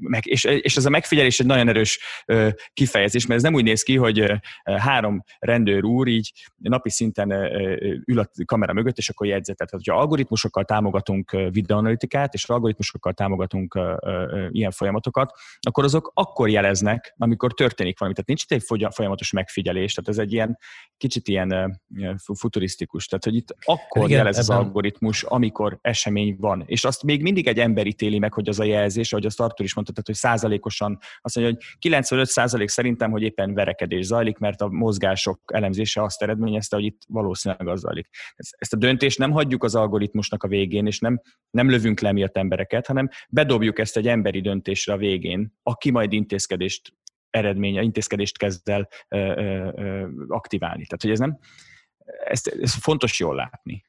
meg, 0.00 0.26
és, 0.26 0.44
és 0.44 0.76
ez 0.76 0.84
a 0.84 0.90
megfigyelés 0.90 1.40
egy 1.40 1.46
nagyon 1.46 1.68
erős 1.68 2.00
ö, 2.26 2.48
kifejezés, 2.72 3.26
mert 3.26 3.38
ez 3.38 3.44
nem 3.44 3.54
úgy 3.54 3.64
néz 3.64 3.82
ki, 3.82 3.96
hogy 3.96 4.18
ö, 4.18 4.34
három 4.64 5.22
rendőr 5.38 5.84
úr 5.84 6.08
így 6.08 6.32
napi 6.56 6.90
szinten 6.90 7.30
ö, 7.30 7.76
ül 8.06 8.18
a 8.18 8.30
kamera 8.44 8.72
mögött, 8.72 8.98
és 8.98 9.08
akkor 9.08 9.26
jegyzetet. 9.26 9.56
Tehát, 9.56 9.84
hogyha 9.84 10.00
algoritmusokkal 10.00 10.64
támogatunk 10.64 11.30
videoanalitikát, 11.30 12.34
és 12.34 12.48
algoritmusokkal 12.48 13.12
támogatunk 13.12 13.74
ö, 13.74 13.94
ö, 14.00 14.46
ilyen 14.50 14.70
folyamatokat, 14.70 15.32
akkor 15.60 15.84
azok 15.84 16.10
akkor 16.14 16.48
jeleznek, 16.48 17.14
amikor 17.18 17.52
történik 17.52 17.98
valami. 17.98 18.16
Tehát 18.16 18.28
nincs 18.28 18.42
itt 18.42 18.52
egy 18.52 18.66
folyamatos 18.90 19.30
megfigyelés, 19.32 19.94
tehát 19.94 20.10
ez 20.10 20.18
egy 20.18 20.32
ilyen 20.32 20.58
kicsit 20.96 21.28
ilyen 21.28 21.80
futurisztikus. 22.34 23.06
Tehát, 23.06 23.24
hogy 23.24 23.34
itt 23.34 23.54
akkor 23.64 24.04
Igen, 24.04 24.18
jelez 24.18 24.38
ebben... 24.38 24.56
az 24.58 24.64
algoritmus, 24.64 25.22
amikor 25.22 25.78
esemény 25.80 26.36
van. 26.38 26.62
És 26.66 26.84
azt 26.84 27.02
még 27.02 27.22
mindig 27.22 27.46
egy 27.46 27.58
ember 27.58 27.86
ítéli 27.86 28.18
meg, 28.18 28.32
hogy 28.32 28.48
az 28.48 28.60
a 28.60 28.64
jelzés, 28.64 29.12
ahogy 29.12 29.26
azt 29.26 29.40
Artur 29.40 29.64
is 29.64 29.74
mondta, 29.74 29.92
tehát 29.92 30.06
hogy 30.06 30.30
százalékosan 30.30 30.98
azt 31.20 31.36
mondja, 31.36 31.54
hogy 31.54 31.64
95 31.78 32.28
százalék 32.28 32.68
szerintem, 32.68 33.10
hogy 33.10 33.22
éppen 33.22 33.54
verekedés 33.54 34.04
zajlik, 34.04 34.38
mert 34.38 34.60
a 34.60 34.68
mozgások 34.68 35.40
elemzése 35.52 36.02
azt 36.02 36.22
eredményezte, 36.22 36.76
hogy 36.76 36.84
itt 36.84 37.02
valószínűleg 37.08 37.68
az 37.68 37.80
zajlik. 37.80 38.08
Ezt 38.36 38.72
a 38.72 38.76
döntést 38.76 39.18
nem 39.18 39.30
hagyjuk 39.30 39.64
az 39.64 39.74
algoritmusnak 39.74 40.42
a 40.42 40.48
végén, 40.48 40.86
és 40.86 40.98
nem, 40.98 41.20
nem 41.50 41.70
lövünk 41.70 42.00
le 42.00 42.12
miatt 42.12 42.36
embereket, 42.36 42.86
hanem 42.86 43.08
bedobjuk 43.28 43.78
ezt 43.78 43.96
egy 43.96 44.08
emberi 44.08 44.40
döntésre 44.40 44.92
a 44.92 44.96
végén, 44.96 45.54
aki 45.62 45.90
majd 45.90 46.12
intézkedést 46.12 46.92
eredménye, 47.30 47.82
intézkedést 47.82 48.38
kezd 48.38 48.68
el 48.68 48.88
aktiválni. 50.28 50.86
Tehát, 50.86 51.02
hogy 51.02 51.10
ez 51.10 51.18
nem, 51.18 51.38
ezt, 52.24 52.46
ezt 52.46 52.74
fontos 52.74 53.18
jól 53.18 53.34
látni. 53.34 53.84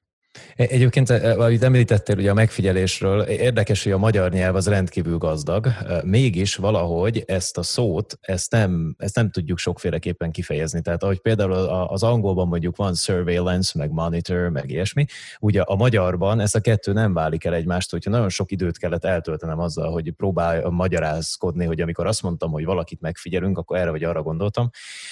E, 0.55 0.63
egyébként, 0.69 1.09
e, 1.09 1.39
amit 1.39 1.63
említettél 1.63 2.17
ugye 2.17 2.29
a 2.29 2.33
megfigyelésről, 2.33 3.21
érdekes, 3.21 3.83
hogy 3.83 3.91
a 3.91 3.97
magyar 3.97 4.31
nyelv 4.31 4.55
az 4.55 4.67
rendkívül 4.67 5.17
gazdag, 5.17 5.67
e, 5.67 6.01
mégis 6.03 6.55
valahogy 6.55 7.23
ezt 7.27 7.57
a 7.57 7.63
szót, 7.63 8.17
ezt 8.21 8.51
nem, 8.51 8.95
ezt 8.97 9.15
nem 9.15 9.29
tudjuk 9.29 9.57
sokféleképpen 9.57 10.31
kifejezni. 10.31 10.81
Tehát 10.81 11.03
ahogy 11.03 11.19
például 11.19 11.51
az 11.87 12.03
angolban 12.03 12.47
mondjuk 12.47 12.75
van 12.75 12.95
surveillance, 12.95 13.71
meg 13.79 13.91
monitor, 13.91 14.49
meg 14.49 14.69
ilyesmi, 14.69 15.05
ugye 15.39 15.61
a 15.61 15.75
magyarban 15.75 16.39
ez 16.39 16.55
a 16.55 16.59
kettő 16.59 16.93
nem 16.93 17.13
válik 17.13 17.43
el 17.45 17.53
egymástól, 17.53 17.99
hogyha 17.99 18.17
nagyon 18.17 18.29
sok 18.29 18.51
időt 18.51 18.77
kellett 18.77 19.05
eltöltenem 19.05 19.59
azzal, 19.59 19.91
hogy 19.91 20.11
próbál 20.11 20.69
magyarázkodni, 20.69 21.65
hogy 21.65 21.81
amikor 21.81 22.07
azt 22.07 22.21
mondtam, 22.21 22.51
hogy 22.51 22.65
valakit 22.65 23.01
megfigyelünk, 23.01 23.57
akkor 23.57 23.77
erre 23.77 23.89
vagy 23.89 24.03
arra 24.03 24.21
gondoltam. 24.21 24.69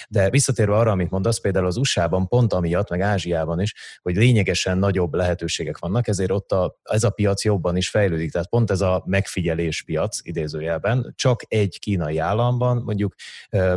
De 0.09 0.29
visszatérve 0.29 0.75
arra, 0.75 0.91
amit 0.91 1.09
mondasz, 1.09 1.39
például 1.39 1.65
az 1.65 1.77
USA-ban 1.77 2.27
pont 2.27 2.53
amiatt, 2.53 2.89
meg 2.89 3.01
Ázsiában 3.01 3.61
is, 3.61 3.73
hogy 4.01 4.15
lényegesen 4.15 4.77
nagyobb 4.77 5.08
nagyobb 5.09 5.13
lehetőségek 5.13 5.77
vannak, 5.77 6.07
ezért 6.07 6.31
ott 6.31 6.51
a, 6.51 6.79
ez 6.83 7.03
a 7.03 7.09
piac 7.09 7.43
jobban 7.43 7.75
is 7.75 7.89
fejlődik. 7.89 8.31
Tehát 8.31 8.49
pont 8.49 8.71
ez 8.71 8.81
a 8.81 9.03
megfigyelés 9.05 9.83
piac 9.83 10.19
idézőjelben, 10.21 11.13
csak 11.15 11.41
egy 11.47 11.79
kínai 11.79 12.17
államban 12.17 12.81
mondjuk 12.85 13.15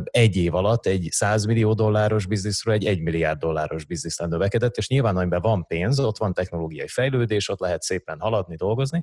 egy 0.05 0.37
év 0.37 0.55
alatt 0.55 0.87
egy 0.87 1.09
100 1.11 1.45
millió 1.45 1.75
dolláros 1.75 2.27
bizniszről 2.27 2.75
egy 2.75 2.85
1 2.85 3.03
milliárd 3.03 3.39
dolláros 3.39 3.85
bizniszre 3.85 4.27
növekedett, 4.27 4.77
és 4.77 4.89
nyilván, 4.89 5.17
amiben 5.17 5.41
van 5.41 5.67
pénz, 5.67 5.99
ott 5.99 6.19
van 6.19 6.33
technológiai 6.33 6.89
fejlődés, 6.89 7.49
ott 7.49 7.61
lehet 7.61 7.83
szépen 7.83 8.21
haladni, 8.21 8.57
dolgozni. 8.57 9.03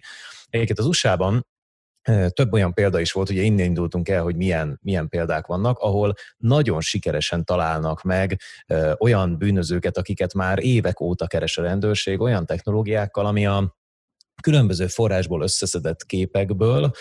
Egyébként 0.49 0.79
az 0.79 0.85
USA-ban 0.85 1.45
több 2.29 2.53
olyan 2.53 2.73
példa 2.73 2.99
is 2.99 3.11
volt, 3.11 3.29
ugye 3.29 3.41
innen 3.41 3.65
indultunk 3.65 4.09
el, 4.09 4.23
hogy 4.23 4.35
milyen, 4.35 4.79
milyen 4.81 5.07
példák 5.09 5.45
vannak, 5.45 5.77
ahol 5.77 6.13
nagyon 6.37 6.81
sikeresen 6.81 7.45
találnak 7.45 8.01
meg 8.01 8.39
olyan 8.97 9.37
bűnözőket, 9.37 9.97
akiket 9.97 10.33
már 10.33 10.63
évek 10.63 10.99
óta 10.99 11.27
keres 11.27 11.57
a 11.57 11.61
rendőrség, 11.61 12.21
olyan 12.21 12.45
technológiákkal, 12.45 13.25
ami 13.25 13.45
a 13.45 13.77
különböző 14.41 14.87
forrásból 14.87 15.41
összeszedett 15.41 16.05
képekből, 16.05 16.91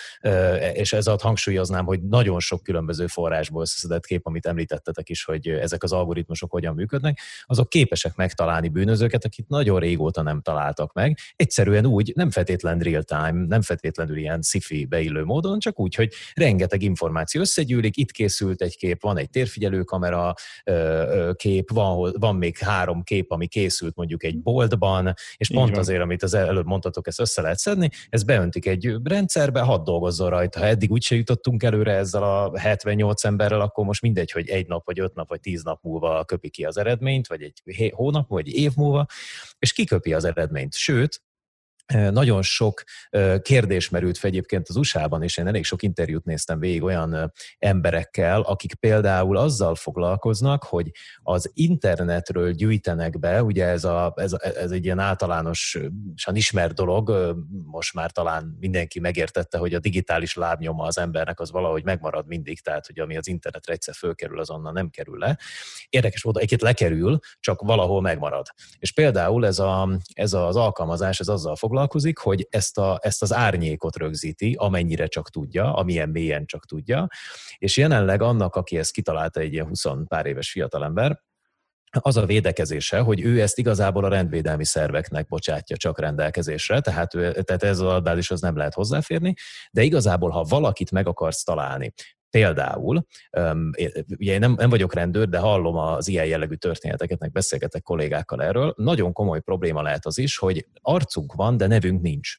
és 0.72 0.92
ez 0.92 1.06
alatt 1.06 1.20
hangsúlyoznám, 1.20 1.84
hogy 1.84 2.02
nagyon 2.02 2.40
sok 2.40 2.62
különböző 2.62 3.06
forrásból 3.06 3.62
összeszedett 3.62 4.06
kép, 4.06 4.26
amit 4.26 4.46
említettetek 4.46 5.08
is, 5.08 5.24
hogy 5.24 5.48
ezek 5.48 5.82
az 5.82 5.92
algoritmusok 5.92 6.50
hogyan 6.50 6.74
működnek, 6.74 7.20
azok 7.46 7.68
képesek 7.68 8.16
megtalálni 8.16 8.68
bűnözőket, 8.68 9.24
akit 9.24 9.48
nagyon 9.48 9.78
régóta 9.78 10.22
nem 10.22 10.40
találtak 10.40 10.92
meg. 10.92 11.18
Egyszerűen 11.36 11.86
úgy, 11.86 12.12
nem 12.14 12.30
feltétlen 12.30 12.78
real-time, 12.78 13.46
nem 13.46 13.62
feltétlenül 13.62 14.16
ilyen 14.16 14.42
sci 14.42 14.86
beillő 14.88 15.24
módon, 15.24 15.58
csak 15.58 15.80
úgy, 15.80 15.94
hogy 15.94 16.12
rengeteg 16.34 16.82
információ 16.82 17.40
összegyűlik, 17.40 17.96
itt 17.96 18.10
készült 18.10 18.62
egy 18.62 18.76
kép, 18.76 19.02
van 19.02 19.18
egy 19.18 19.30
térfigyelő 19.30 19.82
kamera 19.82 20.34
kép, 21.32 21.70
van, 21.72 22.14
van 22.18 22.36
még 22.36 22.58
három 22.58 23.02
kép, 23.02 23.30
ami 23.30 23.46
készült 23.46 23.96
mondjuk 23.96 24.24
egy 24.24 24.38
boltban, 24.38 25.14
és 25.36 25.48
pont 25.48 25.76
azért, 25.76 26.00
amit 26.00 26.22
az 26.22 26.34
előbb 26.34 26.66
mondtatok, 26.66 27.06
ezt 27.06 27.20
össze 27.28 27.42
lehet 27.42 27.58
szedni, 27.58 27.90
ez 28.08 28.22
beöntik 28.22 28.66
egy 28.66 28.96
rendszerbe, 29.04 29.60
hadd 29.60 29.84
dolgozzon 29.84 30.30
rajta. 30.30 30.58
Ha 30.58 30.66
eddig 30.66 30.90
úgyse 30.90 31.14
jutottunk 31.14 31.62
előre 31.62 31.92
ezzel 31.92 32.22
a 32.22 32.58
78 32.58 33.24
emberrel, 33.24 33.60
akkor 33.60 33.84
most 33.84 34.02
mindegy, 34.02 34.30
hogy 34.30 34.48
egy 34.48 34.66
nap, 34.66 34.86
vagy 34.86 35.00
öt 35.00 35.14
nap, 35.14 35.28
vagy 35.28 35.40
tíz 35.40 35.62
nap 35.62 35.82
múlva 35.82 36.24
köpi 36.24 36.50
ki 36.50 36.64
az 36.64 36.78
eredményt, 36.78 37.26
vagy 37.26 37.42
egy 37.42 37.92
hónap, 37.94 38.28
vagy 38.28 38.54
év 38.54 38.72
múlva, 38.76 39.06
és 39.58 39.72
kiköpi 39.72 40.12
az 40.12 40.24
eredményt. 40.24 40.74
Sőt, 40.74 41.22
nagyon 41.94 42.42
sok 42.42 42.82
kérdés 43.42 43.88
merült 43.88 44.18
fel 44.18 44.30
egyébként 44.30 44.68
az 44.68 44.76
USA-ban, 44.76 45.22
és 45.22 45.36
én 45.36 45.46
elég 45.46 45.64
sok 45.64 45.82
interjút 45.82 46.24
néztem 46.24 46.58
végig 46.58 46.82
olyan 46.82 47.32
emberekkel, 47.58 48.40
akik 48.40 48.74
például 48.74 49.36
azzal 49.36 49.74
foglalkoznak, 49.74 50.64
hogy 50.64 50.90
az 51.22 51.50
internetről 51.54 52.52
gyűjtenek 52.52 53.18
be, 53.18 53.42
ugye 53.42 53.64
ez, 53.64 53.84
a, 53.84 54.12
ez, 54.16 54.32
a, 54.32 54.38
ez 54.42 54.70
egy 54.70 54.84
ilyen 54.84 54.98
általánosan 54.98 56.32
ismert 56.32 56.74
dolog, 56.74 57.36
most 57.64 57.94
már 57.94 58.10
talán 58.10 58.56
mindenki 58.60 59.00
megértette, 59.00 59.58
hogy 59.58 59.74
a 59.74 59.78
digitális 59.78 60.34
lábnyoma 60.34 60.84
az 60.84 60.98
embernek 60.98 61.40
az 61.40 61.50
valahogy 61.50 61.84
megmarad 61.84 62.26
mindig, 62.26 62.60
tehát 62.60 62.86
hogy 62.86 62.98
ami 62.98 63.16
az 63.16 63.28
internetre 63.28 63.72
egyszer 63.72 63.94
fölkerül, 63.94 64.40
azonnal 64.40 64.72
nem 64.72 64.90
kerül 64.90 65.18
le. 65.18 65.38
Érdekes 65.88 66.22
volt, 66.22 66.36
egyébként 66.36 66.62
lekerül, 66.62 67.18
csak 67.40 67.60
valahol 67.60 68.00
megmarad. 68.00 68.46
És 68.78 68.92
például 68.92 69.46
ez, 69.46 69.58
a, 69.58 69.98
ez 70.12 70.32
az 70.32 70.56
alkalmazás, 70.56 71.20
ez 71.20 71.28
azzal 71.28 71.56
foglalkozik, 71.56 71.76
foglalkozik, 71.78 72.18
hogy 72.18 72.46
ezt, 72.50 72.78
a, 72.78 72.98
ezt 73.02 73.22
az 73.22 73.32
árnyékot 73.32 73.96
rögzíti, 73.96 74.54
amennyire 74.58 75.06
csak 75.06 75.30
tudja, 75.30 75.74
amilyen 75.74 76.08
mélyen 76.08 76.46
csak 76.46 76.66
tudja, 76.66 77.08
és 77.58 77.76
jelenleg 77.76 78.22
annak, 78.22 78.54
aki 78.54 78.78
ezt 78.78 78.92
kitalálta 78.92 79.40
egy 79.40 79.52
ilyen 79.52 79.66
20 79.66 79.84
pár 80.08 80.26
éves 80.26 80.50
fiatalember, 80.50 81.22
az 81.90 82.16
a 82.16 82.26
védekezése, 82.26 82.98
hogy 82.98 83.20
ő 83.20 83.40
ezt 83.40 83.58
igazából 83.58 84.04
a 84.04 84.08
rendvédelmi 84.08 84.64
szerveknek 84.64 85.26
bocsátja 85.26 85.76
csak 85.76 86.00
rendelkezésre, 86.00 86.80
tehát, 86.80 87.14
ő, 87.14 87.32
tehát 87.42 87.62
ez 87.62 87.78
az 87.80 87.86
adatbázis 87.86 88.30
az 88.30 88.40
nem 88.40 88.56
lehet 88.56 88.74
hozzáférni, 88.74 89.34
de 89.70 89.82
igazából, 89.82 90.30
ha 90.30 90.42
valakit 90.42 90.90
meg 90.90 91.06
akarsz 91.06 91.42
találni, 91.42 91.92
Például, 92.30 93.06
ugye 94.18 94.32
én 94.32 94.38
nem, 94.38 94.52
nem 94.52 94.70
vagyok 94.70 94.94
rendőr, 94.94 95.28
de 95.28 95.38
hallom 95.38 95.76
az 95.76 96.08
ilyen 96.08 96.26
jellegű 96.26 96.54
történeteket, 96.54 97.18
meg 97.18 97.32
beszélgetek 97.32 97.82
kollégákkal 97.82 98.42
erről, 98.42 98.74
nagyon 98.76 99.12
komoly 99.12 99.40
probléma 99.40 99.82
lehet 99.82 100.06
az 100.06 100.18
is, 100.18 100.36
hogy 100.36 100.66
arcunk 100.80 101.32
van, 101.34 101.56
de 101.56 101.66
nevünk 101.66 102.02
nincs. 102.02 102.36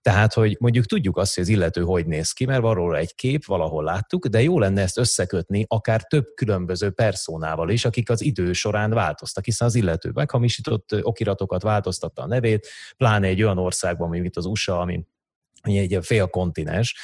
Tehát, 0.00 0.32
hogy 0.32 0.56
mondjuk 0.60 0.84
tudjuk 0.84 1.16
azt, 1.16 1.34
hogy 1.34 1.42
az 1.42 1.48
illető 1.48 1.82
hogy 1.82 2.06
néz 2.06 2.32
ki, 2.32 2.44
mert 2.44 2.60
van 2.60 2.74
róla 2.74 2.96
egy 2.96 3.14
kép, 3.14 3.44
valahol 3.44 3.84
láttuk, 3.84 4.26
de 4.26 4.42
jó 4.42 4.58
lenne 4.58 4.82
ezt 4.82 4.98
összekötni 4.98 5.64
akár 5.68 6.02
több 6.02 6.26
különböző 6.34 6.90
perszónával 6.90 7.70
is, 7.70 7.84
akik 7.84 8.10
az 8.10 8.22
idő 8.22 8.52
során 8.52 8.90
változtak, 8.90 9.44
hiszen 9.44 9.66
az 9.66 9.74
illető 9.74 10.10
meghamisított 10.14 10.96
okiratokat 11.02 11.62
változtatta 11.62 12.22
a 12.22 12.26
nevét, 12.26 12.68
pláne 12.96 13.26
egy 13.26 13.42
olyan 13.42 13.58
országban, 13.58 14.08
mint 14.08 14.36
az 14.36 14.46
USA, 14.46 14.80
ami 14.80 15.04
egy 15.62 15.98
fél 16.00 16.26
kontinens, 16.26 16.96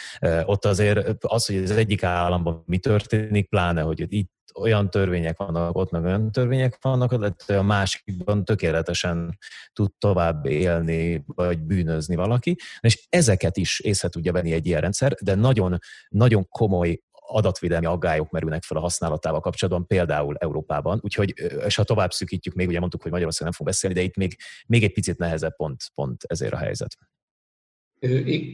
ott 0.45 0.65
azért 0.65 1.25
az, 1.25 1.47
hogy 1.47 1.57
az 1.57 1.71
egyik 1.71 2.03
államban 2.03 2.63
mi 2.67 2.79
történik, 2.79 3.49
pláne, 3.49 3.81
hogy 3.81 4.05
itt 4.09 4.33
olyan 4.55 4.91
törvények 4.91 5.39
vannak, 5.39 5.77
ott 5.77 5.91
meg 5.91 6.05
olyan 6.05 6.33
törvények 6.33 6.79
vannak, 6.81 7.15
de 7.47 7.59
a 7.59 7.63
másikban 7.63 8.45
tökéletesen 8.45 9.39
tud 9.73 9.91
tovább 9.99 10.47
élni, 10.47 11.23
vagy 11.27 11.59
bűnözni 11.59 12.15
valaki, 12.15 12.57
és 12.81 13.07
ezeket 13.09 13.57
is 13.57 13.81
észre 13.81 14.09
tudja 14.09 14.33
venni 14.33 14.53
egy 14.53 14.67
ilyen 14.67 14.81
rendszer, 14.81 15.15
de 15.23 15.35
nagyon, 15.35 15.79
nagyon 16.09 16.49
komoly 16.49 17.01
adatvédelmi 17.31 17.87
aggályok 17.87 18.31
merülnek 18.31 18.63
fel 18.63 18.77
a 18.77 18.81
használatával 18.81 19.41
kapcsolatban, 19.41 19.87
például 19.87 20.37
Európában. 20.37 21.01
Úgyhogy, 21.03 21.35
és 21.67 21.75
ha 21.75 21.85
tovább 21.85 22.13
szűkítjük, 22.13 22.55
még 22.55 22.69
ugye 22.69 22.81
mondtuk, 22.81 23.03
hogy 23.03 23.11
Magyarországon 23.11 23.49
nem 23.49 23.59
fog 23.59 23.67
beszélni, 23.67 23.97
de 23.97 24.03
itt 24.03 24.17
még, 24.17 24.37
még 24.67 24.85
egy 24.85 24.93
picit 24.93 25.19
nehezebb 25.19 25.57
pont, 25.57 25.83
pont 25.95 26.25
ezért 26.27 26.53
a 26.53 26.57
helyzet. 26.57 26.97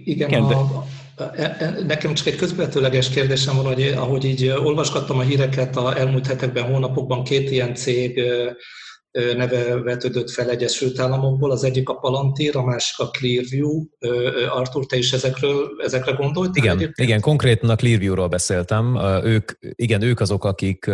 Igen, 0.05 0.43
a, 0.43 0.85
a, 1.17 1.23
e, 1.37 1.57
e, 1.59 1.77
nekem 1.87 2.15
csak 2.15 2.27
egy 2.27 2.37
közvetőleges 2.37 3.09
kérdésem 3.09 3.57
van, 3.57 3.65
hogy 3.65 3.95
ahogy 3.97 4.25
így 4.25 4.49
olvasgattam 4.49 5.19
a 5.19 5.23
híreket 5.23 5.77
a 5.77 5.99
elmúlt 5.99 6.27
hetekben, 6.27 6.65
hónapokban, 6.65 7.25
két 7.25 7.51
ilyen 7.51 7.75
cég 7.75 8.23
neve 9.37 9.83
vetődött 9.83 10.31
fel 10.31 10.51
Egyesült 10.51 10.99
Államokból, 10.99 11.51
az 11.51 11.65
egyik 11.65 11.89
a 11.89 11.95
Palantir, 11.95 12.57
a 12.57 12.65
másik 12.65 12.99
a 12.99 13.09
Clearview. 13.11 13.85
Artur, 14.49 14.87
te 14.87 14.97
is 14.97 15.13
ezekről, 15.13 15.71
ezekre 15.85 16.13
gondoltál? 16.13 16.65
Igen, 16.65 16.77
egyébként? 16.77 17.09
igen, 17.09 17.21
konkrétan 17.21 17.71
a 17.71 17.77
Clearview-ról 17.77 18.29
beszéltem. 18.29 18.97
Ők, 19.25 19.53
igen, 19.61 20.03
ők 20.03 20.21
azok, 20.21 20.45
akik, 20.45 20.91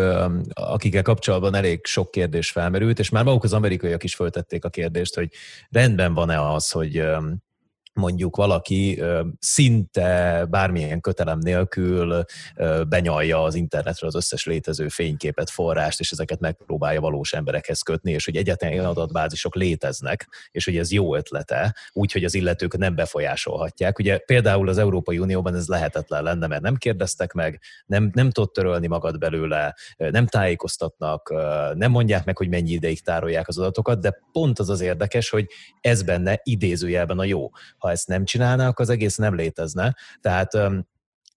akikkel 0.52 1.02
kapcsolatban 1.02 1.54
elég 1.54 1.86
sok 1.86 2.10
kérdés 2.10 2.50
felmerült, 2.50 2.98
és 2.98 3.08
már 3.08 3.24
maguk 3.24 3.44
az 3.44 3.52
amerikaiak 3.52 4.04
is 4.04 4.14
föltették 4.14 4.64
a 4.64 4.68
kérdést, 4.68 5.14
hogy 5.14 5.28
rendben 5.70 6.14
van-e 6.14 6.52
az, 6.52 6.70
hogy 6.70 7.02
mondjuk 8.00 8.36
valaki 8.36 9.02
szinte 9.38 10.44
bármilyen 10.50 11.00
kötelem 11.00 11.38
nélkül 11.38 12.24
benyalja 12.88 13.42
az 13.42 13.54
internetre 13.54 14.06
az 14.06 14.14
összes 14.14 14.46
létező 14.46 14.88
fényképet, 14.88 15.50
forrást, 15.50 16.00
és 16.00 16.10
ezeket 16.10 16.40
megpróbálja 16.40 17.00
valós 17.00 17.32
emberekhez 17.32 17.80
kötni, 17.82 18.12
és 18.12 18.24
hogy 18.24 18.36
egyetlen 18.36 18.84
adatbázisok 18.84 19.54
léteznek, 19.54 20.48
és 20.50 20.64
hogy 20.64 20.76
ez 20.76 20.92
jó 20.92 21.16
ötlete, 21.16 21.74
úgyhogy 21.92 22.24
az 22.24 22.34
illetők 22.34 22.76
nem 22.76 22.94
befolyásolhatják. 22.94 23.98
Ugye 23.98 24.18
például 24.18 24.68
az 24.68 24.78
Európai 24.78 25.18
Unióban 25.18 25.54
ez 25.54 25.66
lehetetlen 25.66 26.22
lenne, 26.22 26.46
mert 26.46 26.62
nem 26.62 26.76
kérdeztek 26.76 27.32
meg, 27.32 27.60
nem, 27.86 28.10
nem 28.14 28.30
tudod 28.30 28.52
törölni 28.52 28.86
magad 28.86 29.18
belőle, 29.18 29.74
nem 29.96 30.26
tájékoztatnak, 30.26 31.34
nem 31.74 31.90
mondják 31.90 32.24
meg, 32.24 32.36
hogy 32.36 32.48
mennyi 32.48 32.70
ideig 32.70 33.02
tárolják 33.02 33.48
az 33.48 33.58
adatokat, 33.58 34.00
de 34.00 34.18
pont 34.32 34.58
az 34.58 34.70
az 34.70 34.80
érdekes, 34.80 35.30
hogy 35.30 35.46
ez 35.80 36.02
benne 36.02 36.40
idézőjelben 36.42 37.18
a 37.18 37.24
jó 37.24 37.50
ha 37.78 37.89
ezt 37.90 38.08
nem 38.08 38.24
csinálnák, 38.24 38.78
az 38.78 38.88
egész 38.88 39.16
nem 39.16 39.34
létezne. 39.34 39.96
Tehát 40.20 40.52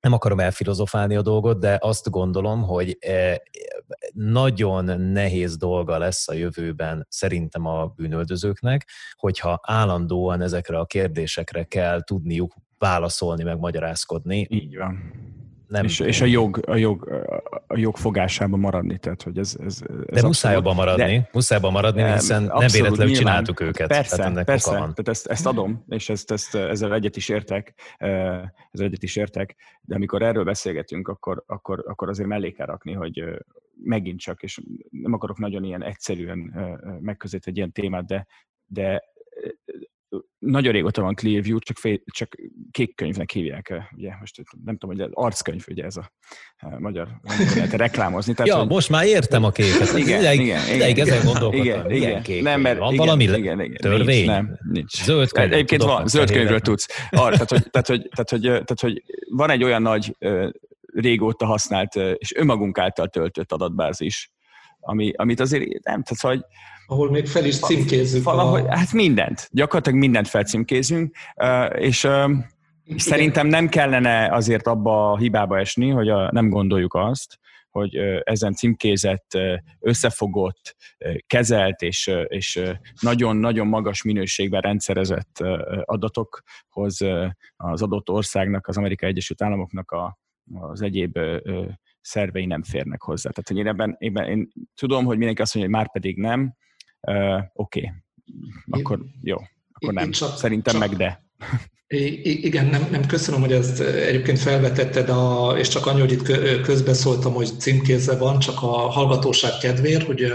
nem 0.01 0.13
akarom 0.13 0.39
elfilozofálni 0.39 1.15
a 1.15 1.21
dolgot, 1.21 1.59
de 1.59 1.77
azt 1.81 2.09
gondolom, 2.09 2.63
hogy 2.63 2.97
nagyon 4.13 4.99
nehéz 4.99 5.57
dolga 5.57 5.97
lesz 5.97 6.27
a 6.27 6.33
jövőben 6.33 7.07
szerintem 7.09 7.65
a 7.65 7.85
bűnöldözőknek, 7.85 8.87
hogyha 9.15 9.59
állandóan 9.63 10.41
ezekre 10.41 10.79
a 10.79 10.85
kérdésekre 10.85 11.63
kell 11.63 12.03
tudniuk 12.03 12.53
válaszolni, 12.77 13.43
meg 13.43 13.59
magyarázkodni. 13.59 14.47
Így 14.49 14.77
van 14.77 15.11
nem 15.67 15.83
és, 15.83 15.99
és 15.99 16.21
a, 16.21 16.25
jog, 16.25 16.59
a, 16.67 16.75
jog, 16.75 17.07
a 17.67 17.77
jog 17.77 17.97
fogásában 17.97 18.59
maradni. 18.59 18.97
Tehát, 18.97 19.23
hogy 19.23 19.37
ez, 19.37 19.55
ez, 19.65 19.81
ez 20.07 20.21
de 20.21 20.27
muszáj 20.27 20.55
abban 20.55 20.75
maradni, 20.75 21.17
de, 21.17 21.29
muszáj 21.31 21.57
abban 21.57 21.71
maradni, 21.71 22.03
hiszen 22.11 22.43
abszolút, 22.43 22.59
nem 22.59 22.71
véletlenül 22.71 23.13
nyilván, 23.13 23.33
csináltuk 23.33 23.59
őket. 23.59 23.87
Persze, 23.87 24.15
tehát 24.15 24.31
ennek 24.31 24.45
persze. 24.45 24.69
Tehát 24.71 25.07
ezt, 25.07 25.27
ezt 25.27 25.45
adom, 25.45 25.83
és 25.89 26.09
ezt, 26.09 26.31
ezt, 26.31 26.55
ezzel 26.55 26.93
egyet 26.93 27.15
is 27.15 27.29
értek, 27.29 27.73
ezzel 28.71 28.85
egyet 28.85 29.03
is 29.03 29.15
értek, 29.15 29.55
de 29.81 29.95
amikor 29.95 30.21
erről 30.21 30.43
beszélgetünk, 30.43 31.07
akkor, 31.07 31.43
akkor, 31.47 31.83
akkor 31.87 32.09
azért 32.09 32.27
mellé 32.27 32.51
kell 32.51 32.65
rakni, 32.65 32.93
hogy 32.93 33.23
megint 33.83 34.19
csak, 34.19 34.43
és 34.43 34.61
nem 34.89 35.13
akarok 35.13 35.39
nagyon 35.39 35.63
ilyen 35.63 35.83
egyszerűen 35.83 36.39
megközelíteni 37.01 37.51
egy 37.51 37.57
ilyen 37.57 37.71
témát, 37.71 38.05
de, 38.05 38.27
de 38.65 39.03
nagyon 40.45 40.71
régóta 40.71 41.01
van 41.01 41.15
Clearview, 41.15 41.59
csak, 41.59 41.77
fél, 41.77 41.99
csak 42.11 42.35
kék 42.71 42.95
könyvnek 42.95 43.31
hívják, 43.31 43.73
ugye, 43.95 44.11
most 44.19 44.41
nem 44.63 44.77
tudom, 44.77 44.97
hogy 44.97 45.09
arckönyv, 45.13 45.63
ugye 45.67 45.83
ez 45.83 45.97
a, 45.97 46.11
a 46.57 46.79
magyar, 46.79 47.07
lehet 47.55 47.73
reklámozni. 47.73 48.33
Tehát, 48.33 48.51
ja, 48.51 48.57
hogy... 48.57 48.67
most 48.67 48.89
már 48.89 49.05
értem 49.05 49.43
a 49.43 49.51
képet. 49.51 49.97
Igen, 49.97 50.19
ideig, 50.19 50.39
igen, 50.39 50.75
ideig 50.75 50.97
igen, 50.97 51.07
ezen 51.07 51.25
gondolkodtam. 51.25 51.65
Igen, 51.65 51.91
igen, 51.91 52.21
kék 52.21 52.41
nem, 52.41 52.61
mert, 52.61 52.77
van 52.77 52.93
igen, 52.93 53.05
valami 53.05 53.23
igen, 53.23 53.61
igen, 53.61 53.73
törvény? 53.73 54.15
Nincs, 54.15 54.27
nem, 54.27 54.59
nincs. 54.71 55.03
Zöld 55.03 55.31
könyv. 55.31 55.53
Egyébként 55.53 55.83
van, 55.83 56.07
zöld 56.07 56.31
könyvről 56.31 56.59
tudsz. 56.59 56.87
Ar, 57.09 57.31
tehát, 57.31 57.49
hogy, 57.49 57.69
tehát, 57.69 57.87
hogy, 57.87 58.09
tehát, 58.15 58.29
hogy, 58.29 58.41
tehát, 58.41 58.79
hogy 58.79 59.03
van 59.29 59.49
egy 59.49 59.63
olyan 59.63 59.81
nagy 59.81 60.15
régóta 60.93 61.45
használt 61.45 61.95
és 61.95 62.35
önmagunk 62.35 62.77
által 62.77 63.07
töltött 63.07 63.51
adatbázis, 63.51 64.31
ami, 64.79 65.11
amit 65.15 65.39
azért 65.39 65.63
nem, 65.83 66.03
tehát 66.03 66.19
hogy 66.19 66.45
ahol 66.93 67.09
még 67.09 67.27
fel 67.27 67.45
is 67.45 67.59
címkézzük. 67.59 68.23
Valahogy, 68.23 68.65
a... 68.67 68.75
Hát 68.75 68.93
mindent, 68.93 69.49
gyakorlatilag 69.51 69.99
mindent 69.99 70.27
felcímkézünk, 70.27 71.15
és 71.75 72.03
igen. 72.03 72.97
szerintem 72.97 73.47
nem 73.47 73.69
kellene 73.69 74.31
azért 74.31 74.67
abba 74.67 75.11
a 75.11 75.17
hibába 75.17 75.59
esni, 75.59 75.89
hogy 75.89 76.09
a, 76.09 76.31
nem 76.31 76.49
gondoljuk 76.49 76.93
azt, 76.93 77.39
hogy 77.69 77.95
ezen 78.23 78.53
címkézett, 78.53 79.37
összefogott, 79.79 80.75
kezelt 81.27 81.81
és, 81.81 82.11
és 82.27 82.61
nagyon-nagyon 82.99 83.67
magas 83.67 84.03
minőségben 84.03 84.61
rendszerezett 84.61 85.43
adatokhoz 85.83 87.01
az 87.55 87.81
adott 87.81 88.09
országnak, 88.09 88.67
az 88.67 88.77
Amerikai 88.77 89.09
Egyesült 89.09 89.41
Államoknak 89.41 89.91
a, 89.91 90.19
az 90.53 90.81
egyéb 90.81 91.19
szervei 92.01 92.45
nem 92.45 92.63
férnek 92.63 93.01
hozzá. 93.01 93.29
Tehát, 93.29 93.47
hogy 93.47 93.57
én 93.57 93.67
ebben, 93.67 93.95
ebben 93.99 94.27
én 94.27 94.47
tudom, 94.75 95.05
hogy 95.05 95.17
mindenki 95.17 95.41
azt 95.41 95.55
mondja, 95.55 95.71
hogy 95.71 95.81
már 95.81 95.91
pedig 95.91 96.17
nem, 96.17 96.53
uh, 97.07 97.43
oké, 97.53 97.79
okay. 97.79 98.81
akkor 98.81 98.99
jó, 99.21 99.37
akkor 99.73 99.93
nem. 99.93 100.11
Csak, 100.11 100.37
Szerintem 100.37 100.73
csak, 100.73 100.81
meg 100.81 100.97
de. 100.97 101.21
Igen, 102.23 102.65
nem, 102.65 102.87
nem 102.91 103.05
köszönöm, 103.05 103.41
hogy 103.41 103.51
ezt 103.51 103.79
egyébként 103.79 104.39
felvetetted, 104.39 105.09
a, 105.09 105.53
és 105.57 105.67
csak 105.67 105.85
annyi, 105.85 105.99
hogy 105.99 106.11
itt 106.11 106.61
közbeszóltam, 106.61 107.33
hogy 107.33 107.59
címkézve 107.59 108.17
van, 108.17 108.39
csak 108.39 108.61
a 108.61 108.67
hallgatóság 108.67 109.57
kedvéért, 109.57 110.05
hogy 110.05 110.33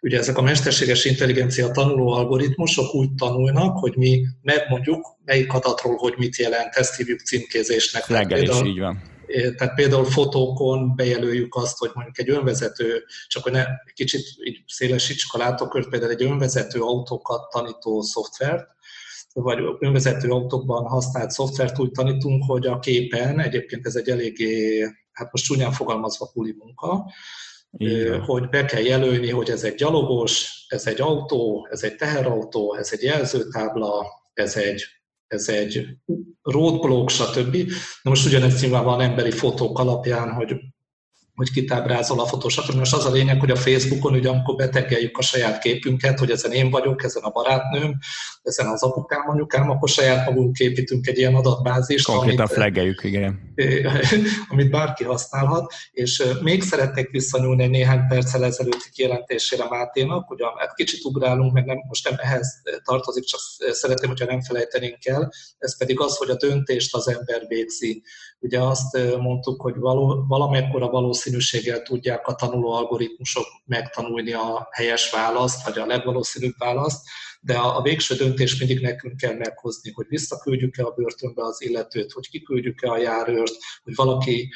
ugye 0.00 0.18
ezek 0.18 0.38
a 0.38 0.42
mesterséges 0.42 1.04
intelligencia 1.04 1.70
tanuló 1.70 2.12
algoritmusok 2.12 2.94
úgy 2.94 3.14
tanulnak, 3.14 3.78
hogy 3.78 3.96
mi 3.96 4.26
megmondjuk, 4.42 5.16
melyik 5.24 5.52
adatról, 5.52 5.96
hogy 5.96 6.14
mit 6.16 6.36
jelent, 6.36 6.74
ezt 6.74 6.96
hívjuk 6.96 7.20
címkézésnek. 7.20 8.06
Leggel 8.06 8.42
is 8.42 8.60
így 8.64 8.78
van 8.78 9.16
tehát 9.56 9.74
például 9.74 10.04
fotókon 10.04 10.96
bejelöljük 10.96 11.54
azt, 11.54 11.78
hogy 11.78 11.90
mondjuk 11.94 12.18
egy 12.18 12.30
önvezető, 12.30 13.04
csak 13.26 13.42
hogy 13.42 13.52
ne 13.52 13.64
kicsit 13.94 14.26
így 14.44 14.62
szélesítsük 14.66 15.34
a 15.34 15.38
látókört, 15.38 15.88
például 15.88 16.12
egy 16.12 16.22
önvezető 16.22 16.80
autókat 16.80 17.50
tanító 17.50 18.00
szoftvert, 18.02 18.66
vagy 19.32 19.58
önvezető 19.78 20.30
autókban 20.30 20.84
használt 20.84 21.30
szoftvert 21.30 21.78
úgy 21.78 21.90
tanítunk, 21.90 22.44
hogy 22.46 22.66
a 22.66 22.78
képen, 22.78 23.40
egyébként 23.40 23.86
ez 23.86 23.96
egy 23.96 24.08
eléggé, 24.08 24.80
hát 25.12 25.32
most 25.32 25.44
csúnyán 25.44 25.72
fogalmazva 25.72 26.30
puli 26.32 26.54
munka, 26.58 27.12
igen. 27.70 28.20
hogy 28.20 28.48
be 28.48 28.64
kell 28.64 28.82
jelölni, 28.82 29.30
hogy 29.30 29.50
ez 29.50 29.64
egy 29.64 29.74
gyalogos, 29.74 30.64
ez 30.68 30.86
egy 30.86 31.00
autó, 31.00 31.68
ez 31.70 31.82
egy 31.82 31.96
teherautó, 31.96 32.74
ez 32.74 32.88
egy 32.92 33.02
jelzőtábla, 33.02 34.06
ez 34.34 34.56
egy 34.56 34.84
ez 35.28 35.48
egy 35.48 35.86
roadblock, 36.42 37.10
stb. 37.10 37.56
Na 38.02 38.10
most 38.10 38.26
ugyanez 38.26 38.60
nyilvánvalóan 38.60 39.00
emberi 39.00 39.30
fotók 39.30 39.78
alapján, 39.78 40.32
hogy 40.32 40.54
hogy 41.38 41.50
kitábrázol 41.50 42.20
a 42.20 42.24
Photoshop. 42.24 42.74
Most 42.74 42.94
az 42.94 43.04
a 43.04 43.10
lényeg, 43.10 43.40
hogy 43.40 43.50
a 43.50 43.56
Facebookon, 43.56 44.14
ugye 44.14 44.28
amikor 44.28 44.54
betegeljük 44.54 45.18
a 45.18 45.22
saját 45.22 45.58
képünket, 45.58 46.18
hogy 46.18 46.30
ezen 46.30 46.52
én 46.52 46.70
vagyok, 46.70 47.04
ezen 47.04 47.22
a 47.22 47.30
barátnőm, 47.30 47.98
ezen 48.42 48.66
az 48.66 48.82
apukám, 48.82 49.28
anyukám, 49.28 49.70
akkor 49.70 49.88
saját 49.88 50.26
magunk 50.26 50.58
építünk 50.58 51.06
egy 51.06 51.18
ilyen 51.18 51.34
adatbázist. 51.34 52.06
Konkrétan 52.06 52.38
amit, 52.38 52.52
flaggeljük, 52.52 53.04
igen. 53.04 53.54
Amit 54.50 54.70
bárki 54.70 55.04
használhat. 55.04 55.72
És 55.90 56.22
még 56.42 56.62
szeretnék 56.62 57.10
visszanyúlni 57.10 57.62
egy 57.62 57.70
néhány 57.70 58.06
perccel 58.08 58.44
ezelőtti 58.44 58.90
kijelentésére 58.92 59.64
Máténak, 59.68 60.30
ugye 60.30 60.44
hát 60.58 60.74
kicsit 60.74 61.04
ugrálunk, 61.04 61.52
meg 61.52 61.64
nem, 61.64 61.76
most 61.88 62.08
nem 62.08 62.18
ehhez 62.22 62.62
tartozik, 62.84 63.24
csak 63.24 63.40
szeretném, 63.70 64.08
hogyha 64.08 64.26
nem 64.26 64.40
felejtenénk 64.40 65.06
el, 65.06 65.32
ez 65.58 65.78
pedig 65.78 66.00
az, 66.00 66.16
hogy 66.16 66.30
a 66.30 66.36
döntést 66.36 66.94
az 66.94 67.08
ember 67.08 67.44
végzi. 67.48 68.02
Ugye 68.40 68.60
azt 68.60 68.98
mondtuk, 69.20 69.60
hogy 69.60 69.76
való, 69.76 70.24
valamekkora 70.28 70.90
valószínűséggel 70.90 71.82
tudják 71.82 72.26
a 72.26 72.34
tanuló 72.34 72.72
algoritmusok 72.72 73.44
megtanulni 73.64 74.32
a 74.32 74.68
helyes 74.70 75.10
választ, 75.10 75.64
vagy 75.64 75.78
a 75.78 75.86
legvalószínűbb 75.86 76.54
választ, 76.58 77.08
de 77.40 77.54
a, 77.54 77.76
a 77.76 77.82
végső 77.82 78.14
döntés 78.14 78.58
mindig 78.58 78.80
nekünk 78.80 79.16
kell 79.16 79.34
meghozni, 79.34 79.92
hogy 79.92 80.06
visszaküldjük-e 80.08 80.84
a 80.84 80.90
börtönbe 80.96 81.42
az 81.42 81.62
illetőt, 81.62 82.12
hogy 82.12 82.28
kiküldjük-e 82.28 82.90
a 82.90 82.98
járőrt, 82.98 83.56
hogy 83.82 83.94
valaki, 83.94 84.52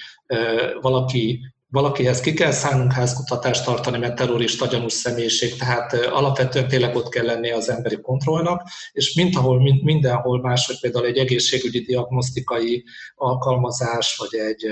valaki 0.80 1.40
valakihez 1.72 2.20
ki 2.20 2.32
kell 2.34 2.50
szánnunk 2.50 2.92
házkutatást 2.92 3.64
tartani, 3.64 3.98
mert 3.98 4.14
terrorista 4.14 4.66
gyanús 4.66 4.92
személyiség, 4.92 5.56
tehát 5.56 5.92
alapvetően 5.92 6.68
tényleg 6.68 6.96
ott 6.96 7.08
kell 7.08 7.24
lennie 7.24 7.54
az 7.54 7.70
emberi 7.70 8.00
kontrollnak, 8.00 8.68
és 8.92 9.14
mint 9.14 9.36
ahol, 9.36 9.60
mindenhol 9.82 10.40
más, 10.40 10.66
hogy 10.66 10.80
például 10.80 11.06
egy 11.06 11.18
egészségügyi 11.18 11.80
diagnosztikai 11.80 12.84
alkalmazás, 13.14 14.16
vagy 14.16 14.40
egy 14.40 14.66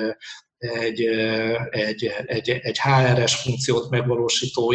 egy, 0.60 1.00
egy, 1.70 2.10
egy, 2.26 2.48
egy 2.50 2.78
HRS 2.78 3.34
funkciót 3.34 3.90
megvalósító 3.90 4.74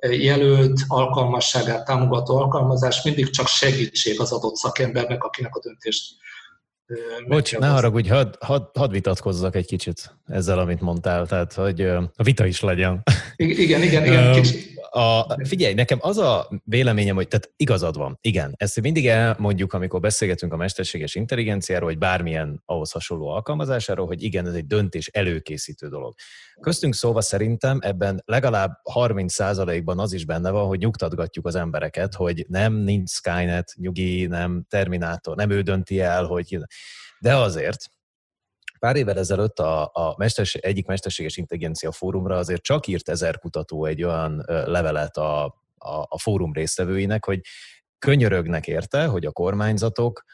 jelölt 0.00 0.80
alkalmasságát 0.86 1.84
támogató 1.84 2.36
alkalmazás 2.36 3.02
mindig 3.02 3.30
csak 3.30 3.46
segítség 3.46 4.20
az 4.20 4.32
adott 4.32 4.56
szakembernek, 4.56 5.24
akinek 5.24 5.54
a 5.54 5.60
döntést 5.60 6.14
Bocs, 7.28 7.58
ne 7.58 7.66
haragudj, 7.66 8.08
hadd 8.08 8.34
had, 8.40 8.70
had 8.74 8.90
vitatkozzak 8.90 9.54
egy 9.56 9.66
kicsit 9.66 10.16
ezzel, 10.26 10.58
amit 10.58 10.80
mondtál, 10.80 11.26
tehát 11.26 11.52
hogy 11.52 11.80
a 12.16 12.22
vita 12.22 12.46
is 12.46 12.60
legyen. 12.60 13.02
Igen, 13.36 13.82
igen, 13.82 14.04
igen. 14.04 14.32
Kicsit 14.32 14.75
a, 14.96 15.36
figyelj, 15.44 15.74
nekem 15.74 15.98
az 16.00 16.18
a 16.18 16.48
véleményem, 16.64 17.14
hogy 17.14 17.28
tehát 17.28 17.52
igazad 17.56 17.96
van, 17.96 18.18
igen. 18.20 18.54
Ezt 18.56 18.80
mindig 18.80 19.08
elmondjuk, 19.08 19.72
amikor 19.72 20.00
beszélgetünk 20.00 20.52
a 20.52 20.56
mesterséges 20.56 21.14
intelligenciáról, 21.14 21.88
vagy 21.88 21.98
bármilyen 21.98 22.62
ahhoz 22.64 22.90
hasonló 22.90 23.28
alkalmazásáról, 23.28 24.06
hogy 24.06 24.22
igen, 24.22 24.46
ez 24.46 24.54
egy 24.54 24.66
döntés 24.66 25.06
előkészítő 25.06 25.88
dolog. 25.88 26.14
Köztünk 26.60 26.94
szóval 26.94 27.22
szerintem 27.22 27.78
ebben 27.82 28.22
legalább 28.24 28.80
30%-ban 28.94 29.98
az 29.98 30.12
is 30.12 30.24
benne 30.24 30.50
van, 30.50 30.66
hogy 30.66 30.78
nyugtatgatjuk 30.78 31.46
az 31.46 31.54
embereket, 31.54 32.14
hogy 32.14 32.46
nem, 32.48 32.74
nincs 32.74 33.10
Skynet, 33.10 33.72
nyugi, 33.76 34.26
nem 34.26 34.64
Terminátor, 34.68 35.36
nem 35.36 35.50
ő 35.50 35.60
dönti 35.60 36.00
el, 36.00 36.24
hogy... 36.24 36.58
De 37.18 37.36
azért, 37.36 37.90
Pár 38.86 38.96
évvel 38.96 39.18
ezelőtt 39.18 39.58
a, 39.58 39.90
a 39.92 40.14
mesters, 40.16 40.54
egyik 40.54 40.86
mesterséges 40.86 41.36
intelligencia 41.36 41.92
fórumra 41.92 42.36
azért 42.36 42.62
csak 42.62 42.86
írt 42.86 43.08
ezer 43.08 43.38
kutató 43.38 43.84
egy 43.84 44.02
olyan 44.02 44.44
levelet 44.46 45.16
a, 45.16 45.44
a, 45.78 46.06
a 46.08 46.18
fórum 46.18 46.52
résztvevőinek, 46.52 47.24
hogy 47.24 47.40
könyörögnek 47.98 48.66
érte, 48.66 49.06
hogy 49.06 49.24
a 49.24 49.30
kormányzatok 49.30 50.24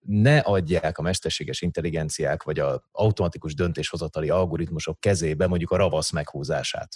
ne 0.00 0.38
adják 0.38 0.98
a 0.98 1.02
mesterséges 1.02 1.60
intelligenciák 1.60 2.42
vagy 2.42 2.58
az 2.58 2.80
automatikus 2.92 3.54
döntéshozatali 3.54 4.30
algoritmusok 4.30 5.00
kezébe 5.00 5.46
mondjuk 5.46 5.70
a 5.70 5.76
ravasz 5.76 6.10
meghúzását 6.10 6.88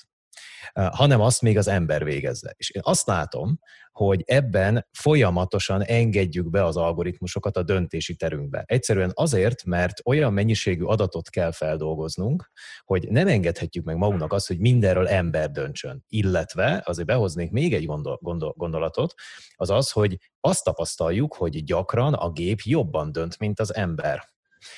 hanem 0.72 1.20
azt 1.20 1.42
még 1.42 1.58
az 1.58 1.68
ember 1.68 2.04
végezze. 2.04 2.54
És 2.56 2.70
én 2.70 2.82
azt 2.84 3.06
látom, 3.06 3.58
hogy 3.92 4.22
ebben 4.26 4.86
folyamatosan 4.92 5.82
engedjük 5.82 6.50
be 6.50 6.64
az 6.64 6.76
algoritmusokat 6.76 7.56
a 7.56 7.62
döntési 7.62 8.14
terünkbe. 8.14 8.62
Egyszerűen 8.66 9.10
azért, 9.14 9.64
mert 9.64 10.00
olyan 10.04 10.32
mennyiségű 10.32 10.82
adatot 10.82 11.30
kell 11.30 11.52
feldolgoznunk, 11.52 12.50
hogy 12.84 13.08
nem 13.10 13.28
engedhetjük 13.28 13.84
meg 13.84 13.96
magunknak 13.96 14.32
azt, 14.32 14.46
hogy 14.46 14.58
mindenről 14.58 15.08
ember 15.08 15.50
döntsön. 15.50 16.04
Illetve, 16.08 16.82
azért 16.84 17.06
behoznék 17.06 17.50
még 17.50 17.74
egy 17.74 17.86
gondol, 17.86 18.18
gondol, 18.22 18.54
gondolatot, 18.56 19.14
az 19.54 19.70
az, 19.70 19.90
hogy 19.90 20.16
azt 20.40 20.64
tapasztaljuk, 20.64 21.34
hogy 21.34 21.64
gyakran 21.64 22.14
a 22.14 22.30
gép 22.30 22.60
jobban 22.64 23.12
dönt, 23.12 23.38
mint 23.38 23.60
az 23.60 23.74
ember. 23.74 24.28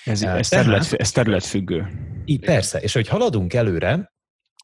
Ez, 0.05 0.23
ez, 0.23 0.49
terület, 0.49 0.93
ez 0.93 1.11
területfüggő. 1.11 1.87
Így, 2.25 2.41
persze, 2.45 2.79
és 2.79 2.93
hogy 2.93 3.09
haladunk 3.09 3.55
előre, 3.55 4.13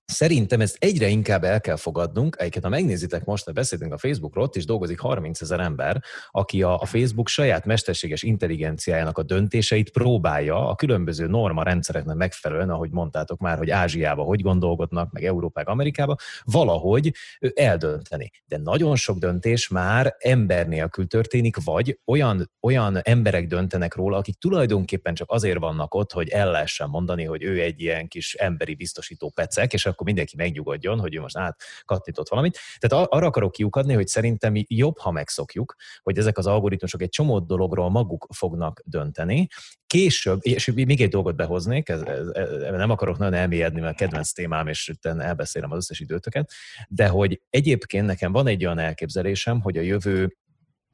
Szerintem 0.06 0.60
ezt 0.60 0.76
egyre 0.80 1.08
inkább 1.08 1.44
el 1.44 1.60
kell 1.60 1.76
fogadnunk. 1.76 2.36
Egyébként, 2.38 2.64
ha 2.64 2.70
megnézitek 2.70 3.24
most, 3.24 3.52
beszéltünk 3.52 3.92
a 3.92 3.98
Facebookról, 3.98 4.44
ott 4.44 4.56
is 4.56 4.64
dolgozik 4.64 5.00
30 5.00 5.40
ezer 5.40 5.60
ember, 5.60 6.02
aki 6.30 6.62
a, 6.62 6.80
a 6.80 6.84
Facebook 6.84 7.28
saját 7.28 7.64
mesterséges 7.64 8.22
intelligenciájának 8.22 9.18
a 9.18 9.22
döntéseit 9.22 9.90
próbálja 9.90 10.68
a 10.68 10.74
különböző 10.74 11.26
norma 11.26 11.62
rendszereknek 11.62 12.16
megfelelően, 12.16 12.70
ahogy 12.70 12.90
mondtátok 12.90 13.40
már, 13.40 13.58
hogy 13.58 13.70
Ázsiába 13.70 14.22
hogy 14.22 14.40
gondolkodnak, 14.40 15.12
meg 15.12 15.24
Európába, 15.24 15.70
Amerikába, 15.70 16.16
valahogy 16.44 17.12
eldönteni. 17.54 18.30
De 18.44 18.58
nagyon 18.58 18.96
sok 18.96 19.18
döntés 19.18 19.68
már 19.68 20.16
ember 20.18 20.68
nélkül 20.68 21.06
történik, 21.06 21.64
vagy 21.64 22.00
olyan, 22.04 22.50
olyan 22.60 23.00
emberek 23.02 23.46
döntenek 23.46 23.94
róla, 23.94 24.16
akik 24.16 24.38
tulajdonképpen 24.38 25.14
csak 25.14 25.30
azért 25.30 25.58
vannak 25.58 25.94
ott, 25.94 26.12
hogy 26.12 26.28
el 26.28 26.50
lehessen 26.50 26.88
mondani, 26.88 27.24
hogy 27.24 27.42
ő 27.42 27.60
egy 27.60 27.80
ilyen 27.80 28.08
kis 28.08 28.34
emberi 28.34 28.74
biztosító 28.74 29.32
pecek, 29.34 29.72
és 29.72 29.86
akkor 29.96 30.06
mindenki 30.06 30.36
megnyugodjon, 30.36 31.00
hogy 31.00 31.14
ő 31.14 31.20
most 31.20 31.36
átkattított 31.36 32.28
valamit. 32.28 32.58
Tehát 32.78 33.06
arra 33.10 33.26
akarok 33.26 33.52
kiukadni, 33.52 33.94
hogy 33.94 34.06
szerintem 34.06 34.52
jobb, 34.56 34.98
ha 34.98 35.10
megszokjuk, 35.10 35.74
hogy 36.02 36.18
ezek 36.18 36.38
az 36.38 36.46
algoritmusok 36.46 37.02
egy 37.02 37.08
csomó 37.08 37.38
dologról 37.38 37.90
maguk 37.90 38.26
fognak 38.34 38.82
dönteni. 38.84 39.46
Később, 39.86 40.38
és 40.42 40.72
még 40.74 41.00
egy 41.00 41.08
dolgot 41.08 41.36
behoznék, 41.36 41.88
ez, 41.88 42.00
ez, 42.00 42.26
ez, 42.28 42.48
nem 42.70 42.90
akarok 42.90 43.18
nagyon 43.18 43.34
elmélyedni, 43.34 43.80
mert 43.80 43.96
kedvenc 43.96 44.32
témám, 44.32 44.68
és 44.68 44.92
elbeszélem 45.02 45.70
az 45.70 45.76
összes 45.76 46.00
időtöket, 46.00 46.52
de 46.88 47.08
hogy 47.08 47.42
egyébként 47.50 48.06
nekem 48.06 48.32
van 48.32 48.46
egy 48.46 48.64
olyan 48.64 48.78
elképzelésem, 48.78 49.60
hogy 49.60 49.76
a 49.76 49.80
jövő 49.80 50.36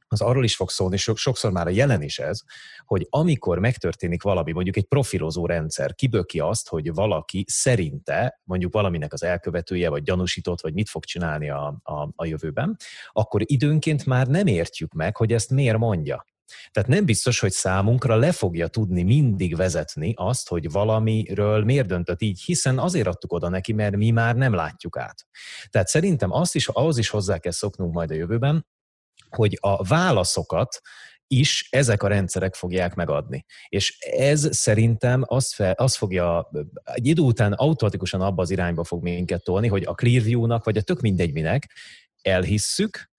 az 0.07 0.21
arról 0.21 0.43
is 0.43 0.55
fog 0.55 0.69
szólni, 0.69 0.97
sokszor 0.97 1.51
már 1.51 1.67
a 1.67 1.69
jelen 1.69 2.01
is 2.01 2.19
ez, 2.19 2.39
hogy 2.85 3.07
amikor 3.09 3.59
megtörténik 3.59 4.21
valami, 4.21 4.51
mondjuk 4.51 4.77
egy 4.77 4.85
profilozó 4.85 5.45
rendszer 5.45 5.95
kiböki 5.95 6.39
azt, 6.39 6.69
hogy 6.69 6.93
valaki 6.93 7.45
szerinte 7.47 8.41
mondjuk 8.43 8.73
valaminek 8.73 9.13
az 9.13 9.23
elkövetője, 9.23 9.89
vagy 9.89 10.03
gyanúsított, 10.03 10.61
vagy 10.61 10.73
mit 10.73 10.89
fog 10.89 11.03
csinálni 11.03 11.49
a, 11.49 11.79
a, 11.83 12.09
a 12.15 12.25
jövőben, 12.25 12.77
akkor 13.11 13.41
időnként 13.45 14.05
már 14.05 14.27
nem 14.27 14.47
értjük 14.47 14.93
meg, 14.93 15.15
hogy 15.17 15.33
ezt 15.33 15.49
miért 15.49 15.77
mondja. 15.77 16.25
Tehát 16.71 16.89
nem 16.89 17.05
biztos, 17.05 17.39
hogy 17.39 17.51
számunkra 17.51 18.15
le 18.15 18.31
fogja 18.31 18.67
tudni 18.67 19.03
mindig 19.03 19.55
vezetni 19.55 20.13
azt, 20.15 20.49
hogy 20.49 20.71
valamiről 20.71 21.63
miért 21.63 21.87
döntött 21.87 22.21
így, 22.21 22.41
hiszen 22.41 22.79
azért 22.79 23.07
adtuk 23.07 23.33
oda 23.33 23.49
neki, 23.49 23.73
mert 23.73 23.95
mi 23.95 24.11
már 24.11 24.35
nem 24.35 24.53
látjuk 24.53 24.97
át. 24.97 25.27
Tehát 25.69 25.87
szerintem 25.87 26.31
azt 26.31 26.55
is, 26.55 26.67
ahhoz 26.67 26.97
is 26.97 27.09
hozzá 27.09 27.37
kell 27.37 27.51
szoknunk 27.51 27.93
majd 27.93 28.11
a 28.11 28.13
jövőben, 28.13 28.65
hogy 29.35 29.57
a 29.61 29.83
válaszokat 29.83 30.81
is 31.27 31.67
ezek 31.71 32.03
a 32.03 32.07
rendszerek 32.07 32.55
fogják 32.55 32.95
megadni. 32.95 33.45
És 33.67 33.97
ez 34.17 34.55
szerintem 34.55 35.23
azt, 35.25 35.53
fel, 35.53 35.71
azt 35.71 35.95
fogja 35.95 36.49
egy 36.83 37.07
idő 37.07 37.21
után 37.21 37.53
automatikusan 37.53 38.21
abba 38.21 38.41
az 38.41 38.49
irányba 38.49 38.83
fog 38.83 39.03
minket 39.03 39.43
tolni, 39.43 39.67
hogy 39.67 39.83
a 39.83 39.93
Clearview-nak, 39.93 40.63
vagy 40.63 40.77
a 40.77 40.81
tök 40.81 41.01
mindegy 41.01 41.33
minek 41.33 41.71
elhisszük, 42.21 43.11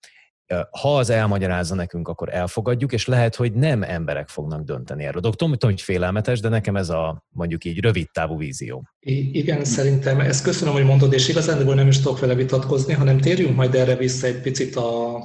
ha 0.81 0.97
az 0.97 1.09
elmagyarázza 1.09 1.75
nekünk, 1.75 2.07
akkor 2.07 2.33
elfogadjuk, 2.33 2.93
és 2.93 3.07
lehet, 3.07 3.35
hogy 3.35 3.53
nem 3.53 3.83
emberek 3.83 4.27
fognak 4.27 4.63
dönteni 4.63 5.03
erről. 5.03 5.21
Tudom, 5.21 5.51
tudom, 5.51 5.69
hogy 5.69 5.81
félelmetes, 5.81 6.39
de 6.39 6.49
nekem 6.49 6.75
ez 6.75 6.89
a 6.89 7.23
mondjuk 7.29 7.63
így 7.63 7.79
rövid 7.79 8.11
távú 8.11 8.37
vízió. 8.37 8.83
I- 8.99 9.37
igen, 9.37 9.63
szerintem 9.63 10.19
ezt 10.19 10.43
köszönöm, 10.43 10.73
hogy 10.73 10.85
mondod, 10.85 11.13
és 11.13 11.29
igazán 11.29 11.65
nem 11.65 11.87
is 11.87 11.99
tudok 11.99 12.19
vele 12.19 12.35
vitatkozni, 12.35 12.93
hanem 12.93 13.17
térjünk 13.17 13.55
majd 13.55 13.75
erre 13.75 13.95
vissza 13.95 14.27
egy 14.27 14.41
picit 14.41 14.75
a, 14.75 15.17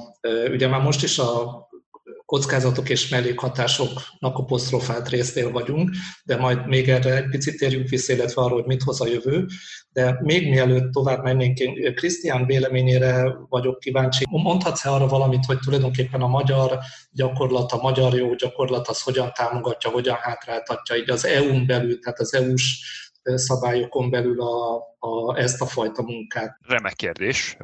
ugye 0.51 0.67
már 0.67 0.81
most 0.81 1.03
is 1.03 1.19
a 1.19 1.69
kockázatok 2.31 2.89
és 2.89 3.09
mellékhatásoknak 3.09 4.37
apostrofált 4.37 5.09
résznél 5.09 5.51
vagyunk, 5.51 5.89
de 6.23 6.37
majd 6.37 6.67
még 6.67 6.89
erre 6.89 7.15
egy 7.15 7.29
picit 7.29 7.57
térjünk 7.57 7.89
vissza, 7.89 8.13
illetve 8.13 8.41
arról, 8.41 8.57
hogy 8.57 8.67
mit 8.67 8.83
hoz 8.83 9.01
a 9.01 9.07
jövő. 9.07 9.45
De 9.89 10.19
még 10.21 10.49
mielőtt 10.49 10.91
tovább 10.91 11.23
mennénk, 11.23 11.59
én 11.59 11.95
Krisztián 11.95 12.45
véleményére 12.45 13.35
vagyok 13.49 13.79
kíváncsi. 13.79 14.25
Mondhatsz-e 14.29 14.91
arra 14.91 15.07
valamit, 15.07 15.45
hogy 15.45 15.59
tulajdonképpen 15.59 16.21
a 16.21 16.27
magyar 16.27 16.79
gyakorlat, 17.11 17.71
a 17.71 17.81
magyar 17.81 18.13
jó 18.13 18.33
gyakorlat 18.35 18.87
az 18.87 19.01
hogyan 19.01 19.31
támogatja, 19.33 19.89
hogyan 19.89 20.15
hátráltatja 20.15 20.95
így 20.95 21.09
az 21.09 21.25
EU-n 21.25 21.65
belül, 21.65 21.99
tehát 21.99 22.19
az 22.19 22.33
EU-s 22.33 22.79
szabályokon 23.23 24.09
belül 24.09 24.41
a, 24.41 24.75
a, 24.99 25.37
ezt 25.37 25.61
a 25.61 25.65
fajta 25.65 26.01
munkát? 26.01 26.57
Remek 26.67 26.93
kérdés. 26.93 27.57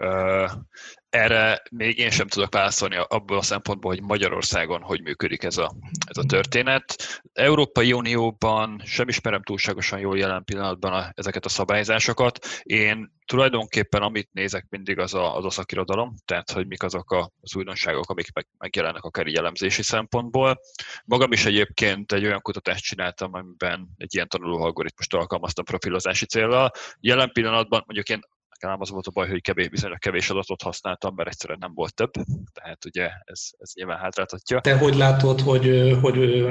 Erre 1.18 1.62
még 1.72 1.98
én 1.98 2.10
sem 2.10 2.28
tudok 2.28 2.54
válaszolni 2.54 2.96
abból 3.08 3.38
a 3.38 3.42
szempontból, 3.42 3.92
hogy 3.92 4.02
Magyarországon 4.02 4.82
hogy 4.82 5.02
működik 5.02 5.44
ez 5.44 5.58
a, 5.58 5.76
ez 6.06 6.18
a 6.18 6.24
történet. 6.24 7.22
Európai 7.34 7.94
Unióban 7.94 8.82
sem 8.86 9.08
ismerem 9.08 9.44
túlságosan 9.44 10.00
jól 10.00 10.18
jelen 10.18 10.44
pillanatban 10.44 10.94
a, 10.94 11.12
ezeket 11.14 11.46
a 11.46 11.50
szabályzásokat. 11.50 12.46
Én 12.64 13.16
tulajdonképpen 13.26 14.02
amit 14.02 14.30
nézek 14.32 14.66
mindig 14.70 15.00
az 15.00 15.14
a, 15.14 15.38
az 15.38 15.46
a 15.46 15.50
szakirodalom, 15.50 16.16
tehát 16.26 16.52
hogy 16.52 16.68
mik 16.68 16.84
azok 16.84 17.12
a, 17.12 17.32
az 17.42 17.56
újdonságok, 17.56 18.10
amik 18.10 18.34
meg, 18.34 18.48
megjelennek 18.58 19.04
akár 19.04 19.28
jellemzési 19.28 19.84
szempontból. 19.84 20.60
Magam 21.06 21.32
is 21.32 21.46
egyébként 21.46 22.12
egy 22.12 22.26
olyan 22.26 22.42
kutatást 22.42 22.84
csináltam, 22.84 23.34
amiben 23.34 23.90
egy 23.98 24.16
ilyen 24.16 24.28
tanuló 24.28 24.62
algoritmust 24.62 25.14
alkalmaztam 25.14 25.66
profilozási 25.66 26.26
célra. 26.26 26.72
Jelen 27.00 27.32
pillanatban 27.32 27.84
mondjuk 27.86 28.10
én 28.10 28.20
nekem 28.60 28.82
az 28.82 28.90
volt 28.90 29.08
a 29.08 29.12
baj, 29.12 29.30
hogy 29.30 29.42
kevés, 29.42 29.70
bizonyos 29.70 29.98
kevés 30.00 30.30
adatot 30.30 30.62
használtam, 30.62 31.16
mert 31.16 31.30
egyszerűen 31.30 31.60
nem 31.60 31.74
volt 31.74 31.94
több, 31.94 32.12
tehát 32.54 32.86
ugye 32.86 33.10
ez, 33.24 33.42
ez 33.58 33.72
nyilván 33.74 33.98
hátráltatja. 33.98 34.60
Te 34.60 34.78
hogy 34.78 34.96
látod, 34.96 35.42
hogy, 35.42 35.98
hogy, 36.02 36.46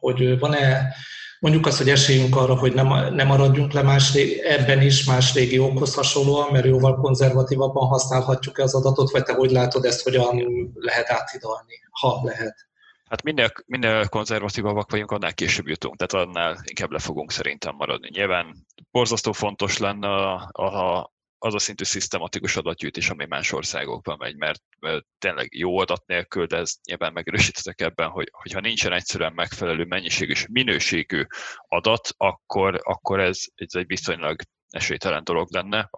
hogy 0.00 0.38
van-e 0.38 0.94
mondjuk 1.40 1.66
azt, 1.66 1.78
hogy 1.78 1.88
esélyünk 1.88 2.36
arra, 2.36 2.58
hogy 2.58 2.74
nem, 2.74 3.14
nem 3.14 3.26
maradjunk 3.26 3.72
le 3.72 3.82
más, 3.82 4.14
ebben 4.44 4.82
is 4.82 5.04
más 5.04 5.34
régiókhoz 5.34 5.94
hasonlóan, 5.94 6.52
mert 6.52 6.66
jóval 6.66 6.96
konzervatívabban 6.96 7.88
használhatjuk 7.88 8.58
az 8.58 8.74
adatot, 8.74 9.10
vagy 9.10 9.22
te 9.22 9.34
hogy 9.34 9.50
látod 9.50 9.84
ezt, 9.84 10.02
hogyan 10.02 10.42
lehet 10.74 11.10
áthidalni, 11.10 11.74
ha 11.90 12.20
lehet? 12.24 12.68
Hát 13.08 13.22
minél, 13.22 13.52
minél 13.66 14.08
konzervatívabbak 14.08 14.90
vagyunk, 14.90 15.10
annál 15.10 15.34
később 15.34 15.66
jutunk, 15.66 15.96
tehát 15.96 16.26
annál 16.26 16.56
inkább 16.64 16.90
le 16.90 16.98
fogunk 16.98 17.32
szerintem 17.32 17.74
maradni. 17.74 18.08
Nyilván 18.12 18.66
borzasztó 18.90 19.32
fontos 19.32 19.78
lenne 19.78 20.08
a, 20.08 20.50
a, 20.52 21.10
az 21.42 21.54
a 21.54 21.58
szintű 21.58 21.84
szisztematikus 21.84 22.56
adatgyűjtés, 22.56 23.10
ami 23.10 23.26
más 23.26 23.52
országokban 23.52 24.16
megy, 24.18 24.36
mert, 24.36 24.62
mert 24.78 25.04
tényleg 25.18 25.54
jó 25.54 25.78
adat 25.78 26.06
nélkül, 26.06 26.46
de 26.46 26.56
ez 26.56 26.72
nyilván 26.88 27.12
megerősítetek 27.12 27.80
ebben, 27.80 28.08
hogy 28.08 28.28
hogyha 28.30 28.60
nincsen 28.60 28.92
egyszerűen 28.92 29.32
megfelelő 29.32 29.84
mennyiségű 29.84 30.32
és 30.32 30.46
minőségű 30.50 31.22
adat, 31.68 32.08
akkor, 32.16 32.80
akkor 32.82 33.20
ez, 33.20 33.38
ez 33.54 33.74
egy 33.74 33.86
viszonylag 33.86 34.40
esélytelen 34.68 35.24
dolog 35.24 35.54
lenne, 35.54 35.90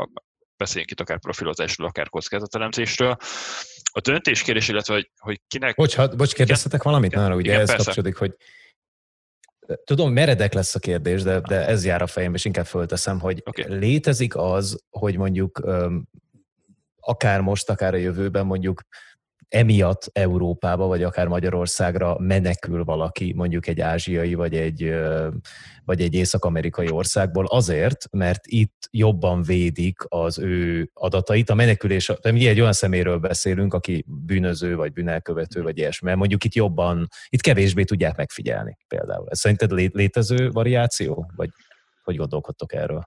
beszéljünk 0.57 0.91
itt 0.91 1.01
akár 1.01 1.19
profilozásról, 1.19 1.89
akár 1.89 2.09
kockázatelemzésről. 2.09 3.17
A 3.93 4.01
döntéskérés, 4.01 4.69
illetve 4.69 4.95
hogy, 4.95 5.11
hogy 5.19 5.41
kinek... 5.47 5.75
Bocs, 5.75 5.97
bocs 6.17 6.35
kérdeztetek 6.35 6.83
valamit? 6.83 7.15
Na, 7.15 7.35
ugye 7.35 7.59
ez 7.59 7.75
kapcsolódik, 7.75 8.17
hogy 8.17 8.35
Tudom, 9.85 10.13
meredek 10.13 10.53
lesz 10.53 10.75
a 10.75 10.79
kérdés, 10.79 11.23
de, 11.23 11.41
de 11.41 11.67
ez 11.67 11.85
jár 11.85 12.03
a 12.03 12.07
fejembe, 12.07 12.37
és 12.37 12.45
inkább 12.45 12.67
fölteszem, 12.67 13.21
hogy 13.21 13.43
okay. 13.45 13.79
létezik 13.79 14.37
az, 14.37 14.79
hogy 14.91 15.17
mondjuk 15.17 15.63
akár 17.01 17.41
most, 17.41 17.71
akár 17.71 17.95
a 17.95 17.97
jövőben 17.97 18.47
mondjuk 18.47 18.83
emiatt 19.49 20.11
Európába, 20.13 20.87
vagy 20.87 21.03
akár 21.03 21.29
Magyarországra 21.29 22.19
menekül 22.19 22.85
valaki, 22.85 23.33
mondjuk 23.37 23.67
egy 23.67 23.81
ázsiai, 23.81 24.35
vagy 24.35 24.57
egy, 24.57 24.95
vagy 25.85 26.01
egy 26.01 26.15
észak-amerikai 26.15 26.91
országból 26.91 27.47
azért, 27.47 28.07
mert 28.11 28.47
itt 28.47 28.89
jobban 28.91 29.43
védik 29.43 29.99
az 30.09 30.39
ő 30.39 30.91
adatait. 30.95 31.51
A 31.51 31.55
menekülés, 31.55 32.05
tehát 32.05 32.33
mi 32.33 32.47
egy 32.47 32.61
olyan 32.61 32.73
szeméről 32.73 33.19
beszélünk, 33.19 33.75
aki 33.75 34.05
bűnöző, 34.07 34.77
vagy 34.77 34.93
bűnelkövető, 34.93 35.63
vagy 35.63 35.79
ilyesmi, 35.79 36.07
mert 36.07 36.19
mondjuk 36.19 36.45
itt 36.45 36.55
jobban, 36.55 37.09
itt 37.29 37.41
kevésbé 37.41 37.85
tudják 37.85 38.17
megfigyelni 38.17 38.77
például. 38.89 39.27
Ez 39.29 39.39
szerinted 39.39 39.73
létező 39.73 40.51
variáció, 40.51 41.33
vagy 41.37 41.49
hogy 42.03 42.17
gondolkodtok 42.17 42.73
erről? 42.73 43.03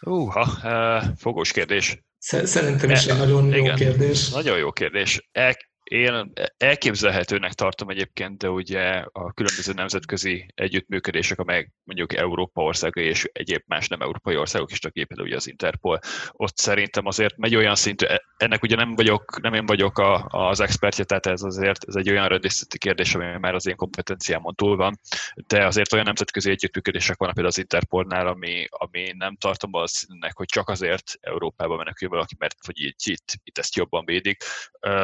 Uha, 0.00 0.48
uh, 0.62 1.16
fogós 1.16 1.52
kérdés. 1.52 2.02
Szerintem 2.18 2.90
is 2.90 3.06
egy 3.06 3.18
nagyon 3.18 3.48
jó 3.48 3.56
Igen, 3.56 3.76
kérdés. 3.76 4.30
Nagyon 4.30 4.58
jó 4.58 4.72
kérdés. 4.72 5.28
El, 5.32 5.54
én 5.84 6.32
elképzelhetőnek 6.56 7.52
tartom 7.52 7.88
egyébként, 7.88 8.38
de 8.38 8.48
ugye 8.48 9.04
a 9.12 9.32
különböző 9.32 9.72
nemzetközi 9.72 10.46
együttműködések, 10.54 11.38
amelyek 11.38 11.72
mondjuk 11.84 12.14
Európa 12.14 12.62
országai 12.62 13.04
és 13.04 13.28
egyéb 13.32 13.62
más 13.66 13.88
nem 13.88 14.00
európai 14.00 14.36
országok 14.36 14.70
is, 14.70 14.78
csak 14.78 14.94
éppen 14.94 15.20
ugye 15.20 15.36
az 15.36 15.48
Interpol, 15.48 15.98
ott 16.32 16.56
szerintem 16.56 17.06
azért 17.06 17.36
megy 17.36 17.56
olyan 17.56 17.74
szintű, 17.74 18.06
e, 18.06 18.22
ennek 18.36 18.62
ugye 18.62 18.76
nem 18.76 18.94
vagyok, 18.94 19.40
nem 19.40 19.54
én 19.54 19.66
vagyok 19.66 19.98
a, 19.98 20.24
az 20.24 20.60
expertje, 20.60 21.04
tehát 21.04 21.26
ez 21.26 21.42
azért 21.42 21.84
ez 21.88 21.94
egy 21.94 22.10
olyan 22.10 22.28
rendészeti 22.28 22.78
kérdés, 22.78 23.14
ami 23.14 23.38
már 23.38 23.54
az 23.54 23.66
én 23.66 23.76
kompetenciámon 23.76 24.54
túl 24.54 24.76
van, 24.76 25.00
de 25.46 25.66
azért 25.66 25.92
olyan 25.92 26.04
nemzetközi 26.04 26.50
együttműködések 26.50 27.16
vannak 27.16 27.34
például 27.34 27.54
az 27.56 27.62
Interpolnál, 27.62 28.26
ami, 28.26 28.66
ami 28.68 29.12
nem 29.16 29.36
tartom 29.36 29.70
valószínűleg, 29.70 30.36
hogy 30.36 30.46
csak 30.46 30.68
azért 30.68 31.18
Európába 31.20 31.76
menekül 31.76 32.08
valaki, 32.08 32.34
mert 32.38 32.56
hogy 32.66 32.80
itt, 32.80 32.98
itt, 33.04 33.32
itt 33.44 33.58
ezt 33.58 33.76
jobban 33.76 34.04
védik. 34.04 34.42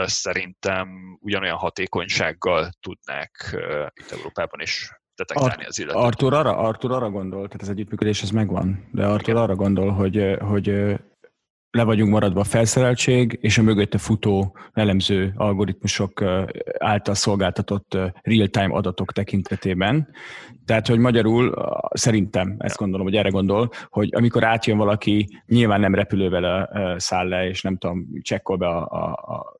Szerintem 0.04 0.69
szerintem 0.70 1.18
ugyanolyan 1.20 1.56
hatékonysággal 1.56 2.70
tudnák 2.80 3.56
itt 3.94 4.10
Európában 4.10 4.60
is 4.60 5.00
detektálni 5.14 5.64
az 5.64 5.78
illetőt. 5.78 6.02
Artur 6.02 6.34
arra, 6.34 6.56
Artur 6.56 6.92
arra 6.92 7.10
gondol, 7.10 7.46
tehát 7.46 7.62
az 7.62 7.68
együttműködés 7.68 8.22
ez 8.22 8.30
megvan, 8.30 8.88
de 8.92 9.06
Artur 9.06 9.28
Igen. 9.28 9.42
arra 9.42 9.54
gondol, 9.54 9.90
hogy, 9.90 10.36
hogy 10.40 10.66
le 11.72 11.82
vagyunk 11.82 12.10
maradva 12.10 12.40
a 12.40 12.44
felszereltség 12.44 13.38
és 13.40 13.58
a 13.58 13.62
mögötte 13.62 13.98
futó 13.98 14.56
elemző 14.72 15.32
algoritmusok 15.36 16.24
által 16.78 17.14
szolgáltatott 17.14 17.98
real-time 18.22 18.74
adatok 18.74 19.12
tekintetében. 19.12 20.08
Tehát, 20.64 20.86
hogy 20.86 20.98
magyarul 20.98 21.54
szerintem, 21.92 22.56
ezt 22.58 22.76
gondolom, 22.76 23.06
hogy 23.06 23.16
erre 23.16 23.28
gondol, 23.28 23.70
hogy 23.88 24.08
amikor 24.14 24.44
átjön 24.44 24.76
valaki, 24.76 25.42
nyilván 25.46 25.80
nem 25.80 25.94
repülővel 25.94 26.70
száll 26.98 27.28
le, 27.28 27.48
és 27.48 27.62
nem 27.62 27.76
tudom, 27.76 28.06
csekkol 28.20 28.56
be 28.56 28.66
a, 28.66 28.88
a, 28.90 29.10
a 29.10 29.59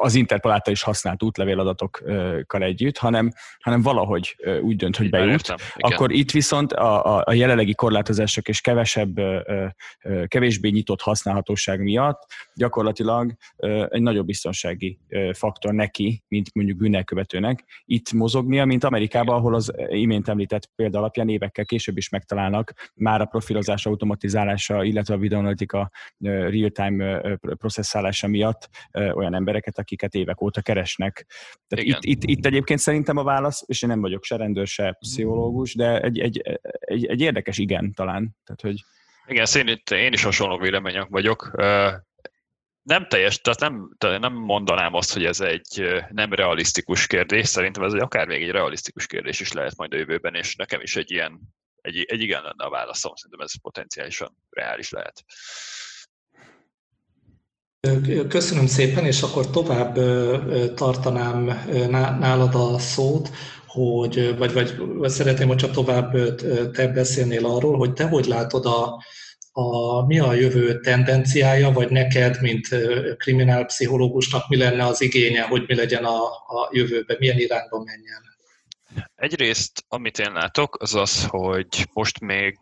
az, 0.00 0.14
Interpol 0.14 0.50
által 0.52 0.72
is 0.72 0.82
használt 0.82 1.22
útlevéladatokkal 1.22 2.62
együtt, 2.62 2.98
hanem, 2.98 3.32
hanem 3.60 3.82
valahogy 3.82 4.36
úgy 4.62 4.76
dönt, 4.76 4.96
hogy 4.96 5.10
bejut. 5.10 5.30
Értem, 5.30 5.56
akkor 5.74 6.12
itt 6.12 6.30
viszont 6.30 6.72
a, 6.72 7.16
a, 7.16 7.22
a 7.26 7.32
jelenlegi 7.32 7.74
korlátozások 7.74 8.48
és 8.48 8.60
kevesebb, 8.60 9.20
kevésbé 10.26 10.68
nyitott 10.68 11.00
használhatóság 11.00 11.82
miatt 11.82 12.26
gyakorlatilag 12.54 13.32
egy 13.88 14.02
nagyobb 14.02 14.26
biztonsági 14.26 14.98
faktor 15.32 15.72
neki, 15.72 16.24
mint 16.28 16.54
mondjuk 16.54 16.78
bűnelkövetőnek. 16.78 17.64
Itt 17.84 18.12
mozognia, 18.12 18.64
mint 18.64 18.84
Amerikában, 18.84 19.36
ahol 19.36 19.54
az 19.54 19.72
imént 19.88 20.28
említett 20.28 20.70
példa 20.76 20.98
alapján 20.98 21.28
évekkel 21.28 21.64
később 21.64 21.96
is 21.96 22.08
megtalálnak 22.08 22.72
már 22.94 23.20
a 23.20 23.24
profilozás 23.24 23.86
automatizálása, 23.86 24.84
illetve 24.84 25.14
a 25.14 25.18
videoanalitika 25.18 25.90
real-time 26.18 27.20
processzálása 27.36 28.26
miatt 28.26 28.68
olyan 28.92 29.34
embereket, 29.34 29.78
akiket 29.90 30.14
évek 30.14 30.40
óta 30.40 30.60
keresnek. 30.62 31.26
Tehát 31.68 31.84
itt, 31.84 31.98
itt, 32.00 32.22
itt 32.24 32.46
egyébként 32.46 32.80
szerintem 32.80 33.16
a 33.16 33.22
válasz, 33.22 33.62
és 33.66 33.82
én 33.82 33.88
nem 33.88 34.00
vagyok 34.00 34.24
se 34.24 34.36
rendőr, 34.36 34.66
se 34.66 34.96
pszichológus, 35.00 35.74
de 35.74 36.00
egy, 36.00 36.18
egy, 36.18 36.42
egy, 36.80 37.06
egy 37.06 37.20
érdekes 37.20 37.58
igen 37.58 37.92
talán. 37.92 38.36
Tehát, 38.44 38.60
hogy... 38.60 38.84
Igen, 39.26 39.46
szerint 39.46 39.90
én 39.90 40.12
is 40.12 40.22
hasonló 40.22 40.58
vélemények 40.58 41.06
vagyok. 41.08 41.50
Nem 42.82 43.06
teljes, 43.08 43.40
tehát 43.40 43.60
nem, 43.60 43.96
nem 44.20 44.32
mondanám 44.32 44.94
azt, 44.94 45.12
hogy 45.12 45.24
ez 45.24 45.40
egy 45.40 46.02
nem 46.10 46.32
realisztikus 46.32 47.06
kérdés, 47.06 47.48
szerintem 47.48 47.82
ez 47.82 47.92
egy 47.92 48.00
akár 48.00 48.26
még 48.26 48.42
egy 48.42 48.50
realisztikus 48.50 49.06
kérdés 49.06 49.40
is 49.40 49.52
lehet 49.52 49.76
majd 49.76 49.92
a 49.92 49.96
jövőben, 49.96 50.34
és 50.34 50.56
nekem 50.56 50.80
is 50.80 50.96
egy 50.96 51.10
ilyen, 51.10 51.40
egy, 51.80 52.04
egy 52.08 52.20
igen 52.20 52.42
lenne 52.42 52.64
a 52.64 52.70
válaszom, 52.70 53.14
szerintem 53.14 53.40
ez 53.40 53.60
potenciálisan 53.60 54.36
reális 54.50 54.90
lehet. 54.90 55.24
Köszönöm 58.28 58.66
szépen, 58.66 59.06
és 59.06 59.22
akkor 59.22 59.50
tovább 59.50 59.94
tartanám 60.74 61.44
nálad 62.20 62.54
a 62.54 62.78
szót, 62.78 63.30
hogy, 63.66 64.36
vagy, 64.38 64.52
vagy, 64.52 64.76
vagy 64.76 65.10
szeretném, 65.10 65.48
hogyha 65.48 65.70
tovább 65.70 66.12
te 66.72 66.88
beszélnél 66.88 67.46
arról, 67.46 67.76
hogy 67.76 67.92
te 67.92 68.08
hogy 68.08 68.26
látod 68.26 68.66
a, 68.66 69.04
a, 69.52 70.06
mi 70.06 70.18
a 70.18 70.32
jövő 70.32 70.80
tendenciája, 70.80 71.70
vagy 71.70 71.90
neked, 71.90 72.40
mint 72.40 72.68
kriminálpszichológusnak 73.16 74.48
mi 74.48 74.56
lenne 74.56 74.86
az 74.86 75.00
igénye, 75.00 75.42
hogy 75.42 75.64
mi 75.66 75.74
legyen 75.74 76.04
a, 76.04 76.24
a 76.30 76.68
jövőben, 76.70 77.16
milyen 77.20 77.38
irányba 77.38 77.82
menjen? 77.84 78.22
Egyrészt, 79.14 79.84
amit 79.88 80.18
én 80.18 80.32
látok, 80.32 80.76
az 80.80 80.94
az, 80.94 81.26
hogy 81.26 81.88
most 81.92 82.20
még 82.20 82.56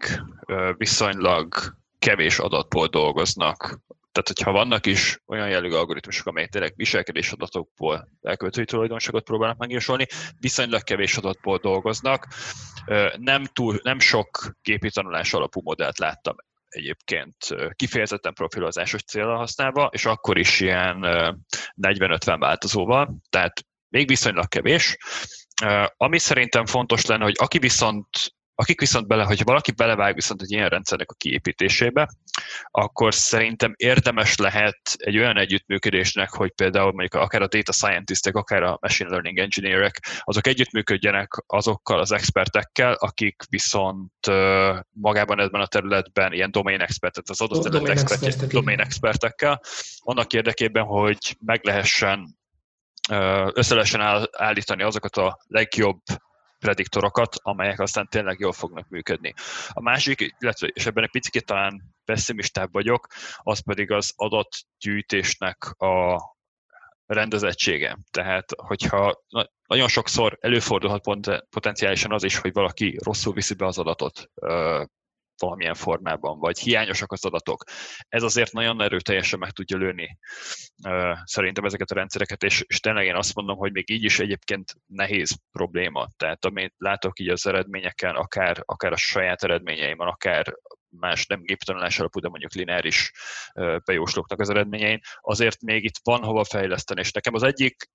viszonylag 0.77 1.55
kevés 1.99 2.39
adatból 2.39 2.87
dolgoznak 2.87 3.81
tehát, 4.13 4.29
hogyha 4.29 4.53
vannak 4.53 4.87
is 4.87 5.19
olyan 5.27 5.49
jellegű 5.49 5.75
algoritmusok, 5.75 6.27
amelyek 6.27 6.51
tényleg 6.51 6.73
viselkedés 6.77 7.33
adatokból 7.33 8.09
elkövetői 8.23 8.65
tulajdonságot 8.65 9.25
próbálnak 9.25 9.59
megjósolni, 9.59 10.07
viszonylag 10.41 10.83
kevés 10.83 11.17
adatból 11.17 11.59
dolgoznak. 11.59 12.27
Nem, 13.17 13.45
túl, 13.45 13.81
nem 13.83 14.01
sok 14.01 14.57
gépi 14.63 14.91
tanulás 14.91 15.33
alapú 15.33 15.61
modellt 15.65 15.99
láttam 15.99 16.37
egyébként 16.69 17.37
kifejezetten 17.73 18.35
profilozásos 18.35 19.03
célra 19.03 19.37
használva, 19.37 19.91
és 19.93 20.05
akkor 20.05 20.39
is 20.39 20.61
ilyen 20.61 20.99
40-50 21.83 22.37
változóval, 22.39 23.17
tehát 23.31 23.65
még 23.89 24.09
viszonylag 24.09 24.49
kevés. 24.49 24.97
Ami 25.97 26.19
szerintem 26.19 26.67
fontos 26.67 27.07
lenne, 27.07 27.25
hogy 27.25 27.37
aki 27.39 27.59
viszont 27.59 28.09
akik 28.61 28.81
viszont 28.81 29.07
bele, 29.07 29.25
hogyha 29.25 29.45
valaki 29.45 29.73
belevág 29.73 30.15
viszont 30.15 30.43
egy 30.43 30.51
ilyen 30.51 30.69
rendszernek 30.69 31.11
a 31.11 31.15
kiépítésébe, 31.15 32.09
akkor 32.71 33.15
szerintem 33.15 33.73
érdemes 33.77 34.37
lehet 34.37 34.79
egy 34.97 35.19
olyan 35.19 35.39
együttműködésnek, 35.39 36.31
hogy 36.31 36.51
például 36.51 36.93
mondjuk 36.93 37.15
akár 37.15 37.43
a 37.43 37.49
data 37.49 37.73
scientistek, 37.73 38.35
akár 38.35 38.63
a 38.63 38.79
machine 38.81 39.11
learning 39.11 39.39
engineerek, 39.39 40.21
azok 40.21 40.47
együttműködjenek 40.47 41.43
azokkal 41.47 41.99
az 41.99 42.13
expertekkel, 42.13 42.93
akik 42.93 43.43
viszont 43.49 44.27
magában 44.91 45.41
ebben 45.41 45.61
a 45.61 45.67
területben 45.67 46.33
ilyen 46.33 46.51
domain 46.51 46.81
expertet, 46.81 47.29
az 47.29 47.41
adott 47.41 47.63
terület 47.63 47.89
expertje, 47.89 48.47
domain 48.47 48.81
expertekkel, 48.81 49.61
annak 49.99 50.33
érdekében, 50.33 50.85
hogy 50.85 51.37
meg 51.45 51.65
lehessen 51.65 52.39
össze 53.53 53.75
lehessen 53.75 54.29
állítani 54.33 54.83
azokat 54.83 55.17
a 55.17 55.39
legjobb 55.47 56.01
prediktorokat, 56.59 57.37
amelyek 57.43 57.81
aztán 57.81 58.09
tényleg 58.11 58.39
jól 58.39 58.53
fognak 58.53 58.89
működni. 58.89 59.35
A 59.69 59.81
másik, 59.81 60.35
illetve, 60.39 60.67
és 60.67 60.87
ebben 60.87 61.05
egy 61.05 61.11
picit 61.11 61.47
talán 61.47 61.83
pessimistább 62.05 62.73
vagyok, 62.73 63.07
az 63.37 63.59
pedig 63.65 63.91
az 63.91 64.13
adatgyűjtésnek 64.17 65.65
a 65.65 66.23
rendezettsége. 67.07 67.99
Tehát, 68.11 68.53
hogyha 68.57 69.23
nagyon 69.67 69.89
sokszor 69.89 70.39
előfordulhat 70.41 71.05
potenciálisan 71.51 72.13
az 72.13 72.25
is, 72.25 72.39
hogy 72.39 72.53
valaki 72.53 72.99
rosszul 73.05 73.33
viszi 73.33 73.55
be 73.55 73.67
az 73.67 73.79
adatot 73.79 74.31
valamilyen 75.41 75.75
formában, 75.75 76.39
vagy 76.39 76.59
hiányosak 76.59 77.13
az 77.13 77.25
adatok. 77.25 77.65
Ez 78.09 78.23
azért 78.23 78.53
nagyon 78.53 78.83
erőteljesen 78.83 79.39
meg 79.39 79.51
tudja 79.51 79.77
lőni 79.77 80.19
szerintem 81.25 81.65
ezeket 81.65 81.91
a 81.91 81.95
rendszereket, 81.95 82.43
és, 82.43 82.65
és 82.67 82.81
tényleg 82.81 83.07
én 83.07 83.15
azt 83.15 83.35
mondom, 83.35 83.57
hogy 83.57 83.73
még 83.73 83.91
így 83.91 84.05
is 84.05 84.19
egyébként 84.19 84.75
nehéz 84.87 85.39
probléma. 85.53 86.09
Tehát 86.17 86.45
amit 86.45 86.75
látok 86.77 87.19
így 87.19 87.29
az 87.29 87.47
eredményeken, 87.47 88.15
akár, 88.15 88.63
akár 88.65 88.93
a 88.93 88.97
saját 88.97 89.43
eredményeimben, 89.43 90.09
akár 90.09 90.55
más 90.89 91.27
nem 91.27 91.43
géptanulás 91.43 91.99
alapú, 91.99 92.21
de 92.21 92.29
mondjuk 92.29 92.53
lineáris 92.53 93.13
bejóslóknak 93.85 94.41
az 94.41 94.51
eredményein, 94.51 95.01
azért 95.21 95.63
még 95.63 95.85
itt 95.85 96.01
van 96.03 96.23
hova 96.23 96.45
fejleszteni, 96.45 97.01
és 97.01 97.13
nekem 97.13 97.35
az 97.35 97.43
egyik 97.43 97.91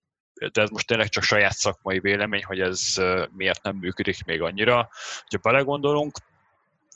de 0.52 0.62
ez 0.62 0.70
most 0.70 0.88
tényleg 0.88 1.10
csak 1.10 1.24
saját 1.24 1.54
szakmai 1.54 2.00
vélemény, 2.00 2.44
hogy 2.44 2.60
ez 2.60 2.94
miért 3.32 3.64
nem 3.64 3.76
működik 3.76 4.24
még 4.26 4.41
annyira. 4.41 4.76
Ha 4.76 5.38
belegondolunk, 5.41 6.18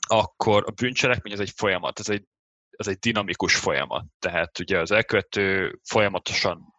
akkor 0.08 0.64
a 0.68 0.72
bűncselekmény 0.72 1.34
ez 1.34 1.40
egy 1.40 1.54
folyamat, 1.56 2.00
ez 2.00 2.10
egy, 2.10 2.24
ez 2.70 2.88
egy 2.88 2.98
dinamikus 2.98 3.56
folyamat. 3.56 4.06
Tehát 4.20 4.60
ugye 4.60 4.80
az 4.80 4.92
elkövető 4.92 5.80
folyamatosan 5.84 6.76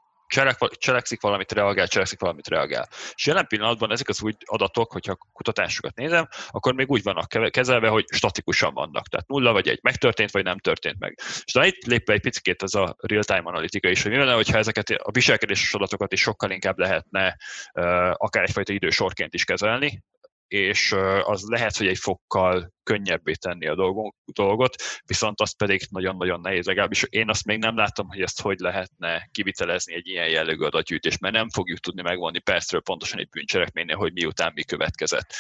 cselekszik 0.71 1.21
valamit, 1.21 1.53
reagál, 1.53 1.89
cselekszik 1.89 2.21
valamit, 2.21 2.49
reagál. 2.49 2.89
És 3.15 3.27
jelen 3.27 3.47
pillanatban 3.47 3.93
ezek 3.93 4.09
az 4.09 4.23
új 4.23 4.33
adatok, 4.45 4.93
hogyha 4.93 5.19
kutatásokat 5.33 5.95
nézem, 5.95 6.29
akkor 6.49 6.75
még 6.75 6.91
úgy 6.91 7.03
vannak 7.03 7.51
kezelve, 7.51 7.89
hogy 7.89 8.05
statikusan 8.09 8.75
vannak. 8.75 9.07
Tehát 9.07 9.29
nulla 9.29 9.53
vagy 9.53 9.69
egy 9.69 9.79
megtörtént, 9.83 10.31
vagy 10.31 10.45
nem 10.45 10.59
történt 10.59 10.99
meg. 10.99 11.19
És 11.45 11.53
talán 11.53 11.69
itt 11.69 11.85
lép 11.85 12.11
egy 12.11 12.21
picit 12.21 12.63
ez 12.63 12.75
a 12.75 12.97
real-time 12.99 13.43
analitika 13.45 13.89
is, 13.89 14.03
hogy 14.03 14.11
mi 14.11 14.19
lenne, 14.19 14.35
hogyha 14.35 14.59
ezeket 14.59 14.91
a 14.91 15.11
viselkedéses 15.11 15.75
adatokat 15.75 16.13
is 16.13 16.21
sokkal 16.21 16.51
inkább 16.51 16.79
lehetne 16.79 17.37
akár 18.13 18.43
egyfajta 18.43 18.73
idősorként 18.73 19.35
is 19.35 19.45
kezelni, 19.45 20.03
és 20.49 20.95
az 21.23 21.43
lehet, 21.47 21.77
hogy 21.77 21.87
egy 21.87 21.99
fokkal 21.99 22.73
könnyebbé 22.83 23.33
tenni 23.33 23.67
a 23.67 23.75
dolgot, 24.25 24.75
viszont 25.07 25.41
azt 25.41 25.57
pedig 25.57 25.87
nagyon-nagyon 25.91 26.41
nehéz. 26.41 26.67
Legalábbis 26.67 27.03
én 27.09 27.29
azt 27.29 27.45
még 27.45 27.59
nem 27.59 27.77
látom, 27.77 28.09
hogy 28.09 28.21
ezt 28.21 28.41
hogy 28.41 28.59
lehetne 28.59 29.29
kivitelezni 29.33 29.95
egy 29.95 30.07
ilyen 30.07 30.29
jellegű 30.29 30.65
adatgyűjtés, 30.65 31.19
mert 31.19 31.35
nem 31.35 31.51
fogjuk 31.51 31.79
tudni 31.79 32.03
megvonni 32.03 32.39
percről 32.39 32.81
pontosan 32.81 33.19
egy 33.19 33.29
bűncselekménynél, 33.29 33.97
hogy 33.97 34.13
miután 34.13 34.53
mi 34.55 34.63
következett 34.63 35.35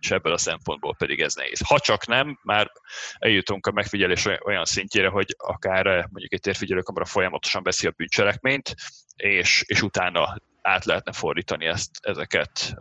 és 0.00 0.10
ebből 0.10 0.32
a 0.32 0.38
szempontból 0.38 0.96
pedig 0.96 1.20
ez 1.20 1.34
nehéz. 1.34 1.66
Ha 1.66 1.78
csak 1.78 2.06
nem, 2.06 2.38
már 2.42 2.70
eljutunk 3.18 3.66
a 3.66 3.72
megfigyelés 3.72 4.26
olyan 4.44 4.64
szintjére, 4.64 5.08
hogy 5.08 5.34
akár 5.38 5.84
mondjuk 5.86 6.32
egy 6.32 6.40
térfigyelőkamera 6.40 7.04
folyamatosan 7.04 7.62
veszi 7.62 7.86
a 7.86 7.92
bűncselekményt, 7.96 8.74
és, 9.16 9.64
és 9.66 9.82
utána 9.82 10.36
át 10.62 10.84
lehetne 10.84 11.12
fordítani 11.12 11.66
ezt, 11.66 11.90
ezeket 12.00 12.74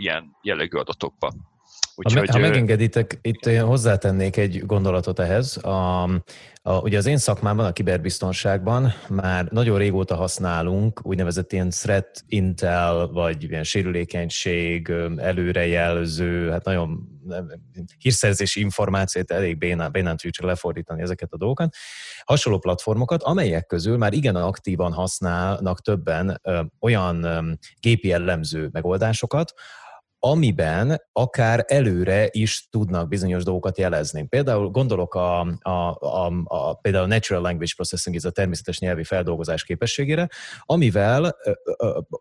ilyen 0.00 0.36
jellegű 0.42 0.78
adatokba. 0.78 1.32
Úgyhogy, 1.94 2.28
ha, 2.28 2.38
me, 2.38 2.44
ha 2.44 2.48
megengeditek, 2.48 3.18
itt 3.22 3.46
én 3.46 3.64
hozzátennék 3.64 4.36
egy 4.36 4.66
gondolatot 4.66 5.18
ehhez. 5.18 5.56
A, 5.56 6.02
a, 6.62 6.80
ugye 6.80 6.98
az 6.98 7.06
én 7.06 7.18
szakmában, 7.18 7.66
a 7.66 7.72
kiberbiztonságban 7.72 8.92
már 9.08 9.44
nagyon 9.44 9.78
régóta 9.78 10.14
használunk 10.14 11.00
úgynevezett 11.02 11.52
ilyen 11.52 11.70
threat 11.70 12.22
intel, 12.26 13.06
vagy 13.06 13.42
ilyen 13.42 13.64
sérülékenység, 13.64 14.92
előrejelző, 15.16 16.50
hát 16.50 16.64
nagyon 16.64 17.08
hírszerzési 17.98 18.60
információt 18.60 19.30
elég 19.30 19.58
bénán, 19.58 19.92
bénán 19.92 20.16
tudjuk 20.16 20.46
lefordítani 20.46 21.02
ezeket 21.02 21.32
a 21.32 21.36
dolgokat. 21.36 21.74
Hasonló 22.24 22.58
platformokat, 22.58 23.22
amelyek 23.22 23.66
közül 23.66 23.96
már 23.96 24.12
igen 24.12 24.36
aktívan 24.36 24.92
használnak 24.92 25.80
többen 25.80 26.40
ö, 26.42 26.62
olyan 26.80 27.22
ö, 27.22 27.52
gépi 27.80 28.08
jellemző 28.08 28.68
megoldásokat, 28.72 29.54
amiben 30.22 31.02
akár 31.12 31.64
előre 31.68 32.28
is 32.30 32.66
tudnak 32.70 33.08
bizonyos 33.08 33.44
dolgokat 33.44 33.78
jelezni. 33.78 34.26
Például 34.26 34.70
gondolok 34.70 35.14
a, 35.14 35.40
a, 35.60 35.70
a, 36.00 36.32
a 36.44 36.74
például 36.74 37.06
Natural 37.06 37.42
Language 37.42 37.72
Processing, 37.76 38.16
ez 38.16 38.24
a 38.24 38.30
természetes 38.30 38.78
nyelvi 38.78 39.04
feldolgozás 39.04 39.64
képességére, 39.64 40.28
amivel 40.60 41.36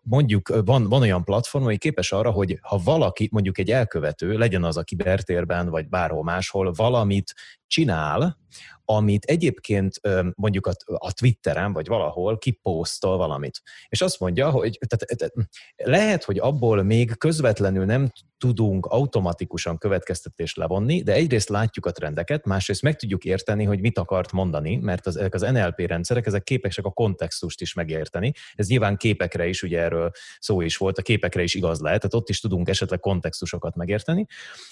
mondjuk 0.02 0.64
van, 0.66 0.90
van 0.90 1.02
olyan 1.02 1.24
platform, 1.24 1.64
ami 1.64 1.78
képes 1.78 2.12
arra, 2.12 2.32
hogy 2.32 2.60
ha 2.62 2.80
valaki, 2.84 3.30
mondjuk 3.32 3.58
egy 3.58 3.72
elkövető, 3.72 4.38
legyen 4.38 4.64
az 4.64 4.78
a 4.78 4.84
kibertérben, 4.84 5.70
vagy 5.70 5.90
bárhol 5.90 6.24
máshol, 6.24 6.72
valamit 6.76 7.34
csinál, 7.70 8.38
amit 8.86 9.26
egyébként 9.26 10.02
mondjuk 10.36 10.68
a, 10.86 11.12
Twitteren 11.12 11.74
vagy 11.74 11.88
valahol 11.88 12.38
kiposztol 12.38 13.18
valamit. 13.18 13.62
És 13.88 14.02
azt 14.02 14.20
mondja, 14.20 14.50
hogy 14.50 14.80
tehát, 14.88 15.34
lehet, 15.76 16.24
hogy 16.24 16.40
abból 16.40 16.84
még 16.84 17.18
közvetlenül 17.18 17.86
nem 17.86 18.12
tudunk 18.40 18.86
automatikusan 18.86 19.78
következtetést 19.78 20.58
levonni, 20.58 21.02
de 21.02 21.14
egyrészt 21.14 21.50
látjuk 21.50 21.86
a 21.86 21.92
trendeket, 21.92 22.46
másrészt 22.46 22.82
meg 22.82 22.96
tudjuk 22.96 23.26
érteni, 23.26 23.64
hogy 23.64 23.80
mit 23.80 23.98
akart 23.98 24.32
mondani, 24.32 24.76
mert 24.76 25.08
az, 25.08 25.18
ezek 25.18 25.34
az 25.34 25.42
NLP 25.42 25.80
rendszerek, 25.80 26.26
ezek 26.26 26.44
képesek 26.44 26.86
a 26.86 26.92
kontextust 26.92 27.62
is 27.62 27.74
megérteni. 27.74 28.34
Ez 28.56 28.68
nyilván 28.68 28.98
képekre 28.98 29.48
is, 29.48 29.64
ugye 29.64 29.80
erről 29.80 30.12
szó 30.40 30.62
is 30.62 30.78
volt, 30.78 30.98
a 30.98 31.02
képekre 31.02 31.44
is 31.44 31.56
igaz 31.56 31.80
lehet, 31.80 32.00
tehát 32.00 32.16
ott 32.16 32.30
is 32.30 32.40
tudunk 32.40 32.70
esetleg 32.70 33.00
kontextusokat 33.00 33.76
megérteni. 33.76 34.26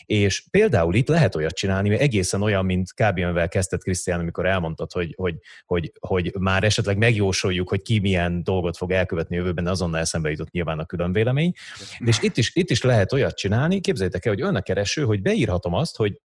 És 0.05 0.43
például 0.51 0.95
itt 0.95 1.07
lehet 1.07 1.35
olyat 1.35 1.53
csinálni, 1.53 1.89
hogy 1.89 1.97
egészen 1.97 2.41
olyan, 2.41 2.65
mint 2.65 2.93
kb. 2.93 3.17
amivel 3.17 3.47
kezdett 3.47 3.83
Krisztián, 3.83 4.19
amikor 4.19 4.45
elmondtad, 4.45 4.91
hogy, 4.91 5.13
hogy, 5.17 5.35
hogy, 5.65 5.91
hogy 5.99 6.33
már 6.39 6.63
esetleg 6.63 6.97
megjósoljuk, 6.97 7.69
hogy 7.69 7.81
ki 7.81 7.99
milyen 7.99 8.43
dolgot 8.43 8.77
fog 8.77 8.91
elkövetni 8.91 9.35
jövőben, 9.35 9.67
azonnal 9.67 9.99
eszembe 9.99 10.29
jutott 10.29 10.51
nyilván 10.51 10.79
a 10.79 10.85
külön 10.85 11.11
vélemény. 11.11 11.53
És 11.97 12.21
itt 12.21 12.37
is, 12.37 12.55
itt 12.55 12.69
is 12.69 12.81
lehet 12.81 13.13
olyat 13.13 13.35
csinálni, 13.35 13.55
csinálni, 13.57 13.81
képzeljétek 13.81 14.25
el, 14.25 14.33
hogy 14.33 14.41
olyan 14.41 14.55
a 14.55 14.61
kereső, 14.61 15.03
hogy 15.03 15.21
beírhatom 15.21 15.73
azt, 15.73 15.95
hogy 15.95 16.21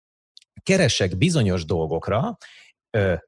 keresek 0.63 1.17
bizonyos 1.17 1.65
dolgokra, 1.65 2.37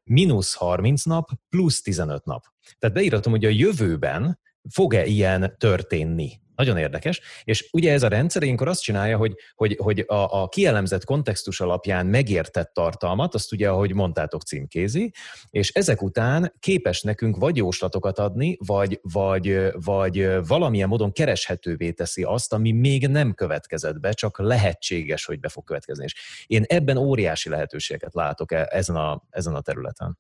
mínusz 0.05 0.55
30 0.55 1.03
nap, 1.05 1.29
plusz 1.49 1.83
15 1.83 2.25
nap. 2.25 2.45
Tehát 2.79 2.97
beírhatom, 2.97 3.33
hogy 3.33 3.45
a 3.45 3.49
jövőben 3.49 4.41
fog-e 4.71 5.07
ilyen 5.07 5.55
történni. 5.59 6.41
Nagyon 6.61 6.77
érdekes. 6.77 7.21
És 7.45 7.69
ugye 7.73 7.93
ez 7.93 8.03
a 8.03 8.09
rendszer 8.09 8.43
ilyenkor 8.43 8.69
azt 8.69 8.83
csinálja, 8.83 9.17
hogy, 9.17 9.35
hogy, 9.55 9.77
hogy 9.83 10.05
a, 10.07 10.43
a 10.43 10.49
kielemzett 10.49 11.05
kontextus 11.05 11.61
alapján 11.61 12.07
megértett 12.07 12.73
tartalmat, 12.75 13.35
azt 13.35 13.53
ugye, 13.53 13.69
ahogy 13.69 13.95
mondtátok, 13.95 14.43
címkézi, 14.43 15.13
és 15.51 15.71
ezek 15.71 16.03
után 16.03 16.55
képes 16.59 17.03
nekünk 17.03 17.37
vagy 17.37 17.57
jóslatokat 17.57 18.19
adni, 18.19 18.57
vagy, 18.67 19.01
vagy, 19.03 19.59
vagy 19.73 20.47
valamilyen 20.47 20.89
módon 20.89 21.13
kereshetővé 21.13 21.91
teszi 21.91 22.23
azt, 22.23 22.53
ami 22.53 22.73
még 22.73 23.07
nem 23.07 23.35
következett 23.35 24.01
be, 24.01 24.13
csak 24.13 24.39
lehetséges, 24.39 25.25
hogy 25.25 25.41
be 25.41 25.49
fog 25.49 25.65
következni. 25.65 26.05
És 26.05 26.15
én 26.47 26.65
ebben 26.67 26.97
óriási 26.97 27.49
lehetőségeket 27.49 28.15
látok 28.15 28.53
e, 28.53 28.69
ezen 28.71 28.97
a, 28.97 29.23
ezen 29.31 29.55
a 29.55 29.61
területen 29.61 30.19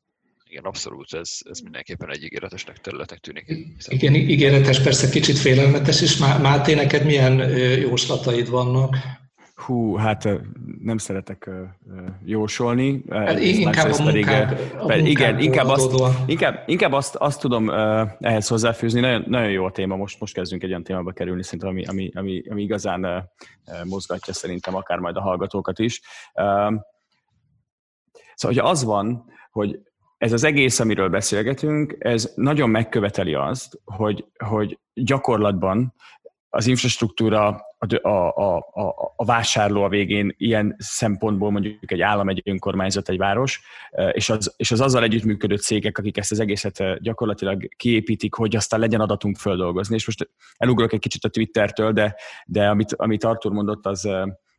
igen, 0.50 0.64
abszolút, 0.64 1.12
ez, 1.12 1.38
ez 1.50 1.60
mindenképpen 1.60 2.10
egy 2.10 2.22
ígéretesnek 2.22 2.78
területnek 2.78 3.18
tűnik. 3.18 3.56
Igen, 3.88 4.14
ígéretes, 4.14 4.80
persze 4.80 5.08
kicsit 5.08 5.38
félelmetes 5.38 6.00
is. 6.00 6.16
Máté, 6.16 6.74
neked 6.74 7.04
milyen 7.04 7.50
jóslataid 7.78 8.50
vannak? 8.50 8.96
Hú, 9.54 9.94
hát 9.96 10.28
nem 10.82 10.98
szeretek 10.98 11.50
jósolni. 12.24 13.04
Hát 13.08 13.40
inkább 13.40 13.90
a 13.90 14.04
pedig, 14.04 14.28
a 14.78 14.94
igen, 14.94 15.38
inkább, 15.38 15.68
azt, 15.68 15.92
inkább, 16.26 16.62
inkább 16.66 16.92
azt, 16.92 17.14
azt 17.14 17.40
tudom 17.40 17.70
ehhez 18.20 18.48
hozzáfűzni. 18.48 19.00
Nagyon, 19.00 19.24
nagyon 19.26 19.50
jó 19.50 19.64
a 19.64 19.70
téma, 19.70 19.96
most, 19.96 20.20
most 20.20 20.34
kezdünk 20.34 20.62
egy 20.62 20.68
olyan 20.68 20.84
témába 20.84 21.12
kerülni, 21.12 21.42
szerintem, 21.42 21.68
ami, 21.68 21.84
ami, 21.84 22.10
ami, 22.14 22.42
ami 22.50 22.62
igazán 22.62 23.30
mozgatja 23.84 24.32
szerintem 24.32 24.74
akár 24.74 24.98
majd 24.98 25.16
a 25.16 25.20
hallgatókat 25.20 25.78
is. 25.78 26.00
Szóval, 28.34 28.56
hogyha 28.56 28.68
az 28.68 28.84
van, 28.84 29.24
hogy 29.50 29.80
ez 30.20 30.32
az 30.32 30.44
egész, 30.44 30.80
amiről 30.80 31.08
beszélgetünk, 31.08 31.96
ez 31.98 32.32
nagyon 32.34 32.70
megköveteli 32.70 33.34
azt, 33.34 33.80
hogy, 33.84 34.24
hogy 34.44 34.78
gyakorlatban 34.94 35.94
az 36.48 36.66
infrastruktúra, 36.66 37.60
a, 37.78 38.08
a, 38.08 38.56
a, 38.56 39.12
a 39.16 39.24
vásárló 39.24 39.82
a 39.82 39.88
végén 39.88 40.34
ilyen 40.36 40.76
szempontból 40.78 41.50
mondjuk 41.50 41.90
egy 41.92 42.00
állam, 42.00 42.28
egy 42.28 42.42
önkormányzat, 42.44 43.08
egy 43.08 43.18
város, 43.18 43.60
és 44.12 44.30
az, 44.30 44.54
és 44.56 44.70
az 44.70 44.80
azzal 44.80 45.02
együttműködő 45.02 45.56
cégek, 45.56 45.98
akik 45.98 46.16
ezt 46.16 46.30
az 46.30 46.40
egészet 46.40 47.02
gyakorlatilag 47.02 47.68
kiépítik, 47.76 48.34
hogy 48.34 48.56
aztán 48.56 48.80
legyen 48.80 49.00
adatunk 49.00 49.36
földolgozni. 49.36 49.94
És 49.94 50.06
most 50.06 50.30
elugrok 50.56 50.92
egy 50.92 51.00
kicsit 51.00 51.24
a 51.24 51.28
Twittertől, 51.28 51.92
de, 51.92 52.14
de 52.46 52.68
amit, 52.68 52.94
amit 52.94 53.24
Artur 53.24 53.52
mondott, 53.52 53.86
az, 53.86 54.08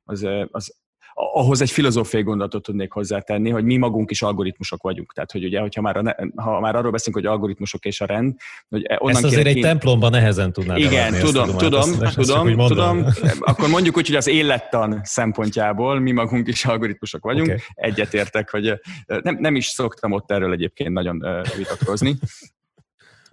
az, 0.03 0.27
az 0.51 0.75
ahhoz 1.13 1.61
egy 1.61 1.71
filozófiai 1.71 2.23
gondolatot 2.23 2.63
tudnék 2.63 2.91
hozzátenni, 2.91 3.49
hogy 3.49 3.63
mi 3.63 3.77
magunk 3.77 4.11
is 4.11 4.21
algoritmusok 4.21 4.81
vagyunk. 4.81 5.13
Tehát, 5.13 5.31
hogy 5.31 5.43
ugye, 5.43 5.59
hogyha 5.59 5.81
már, 5.81 5.97
a, 5.97 6.15
ha 6.35 6.59
már 6.59 6.75
arról 6.75 6.91
beszélünk, 6.91 7.23
hogy 7.23 7.33
algoritmusok 7.33 7.85
és 7.85 8.01
a 8.01 8.05
rend, 8.05 8.35
hogy 8.69 8.85
onnan 8.97 9.15
Ezt 9.15 9.25
azért 9.25 9.47
egy 9.47 9.55
én... 9.55 9.61
templomban 9.61 10.11
nehezen 10.11 10.53
tudnád 10.53 10.77
Igen, 10.77 11.13
tudom, 11.13 11.45
tudom, 11.45 11.57
tudom, 11.57 11.79
ezt, 12.03 12.15
tudom, 12.15 12.47
ezt 12.47 12.67
tudom. 12.67 13.05
Akkor 13.39 13.69
mondjuk 13.69 13.97
úgy, 13.97 14.07
hogy 14.07 14.15
az 14.15 14.27
élettan 14.27 15.01
szempontjából 15.03 15.99
mi 15.99 16.11
magunk 16.11 16.47
is 16.47 16.65
algoritmusok 16.65 17.23
vagyunk. 17.23 17.47
Okay. 17.47 17.59
Egyetértek, 17.73 18.49
hogy 18.49 18.79
nem, 19.05 19.37
nem 19.39 19.55
is 19.55 19.65
szoktam 19.65 20.11
ott 20.11 20.31
erről 20.31 20.51
egyébként 20.51 20.91
nagyon 20.91 21.25
vitatkozni 21.57 22.17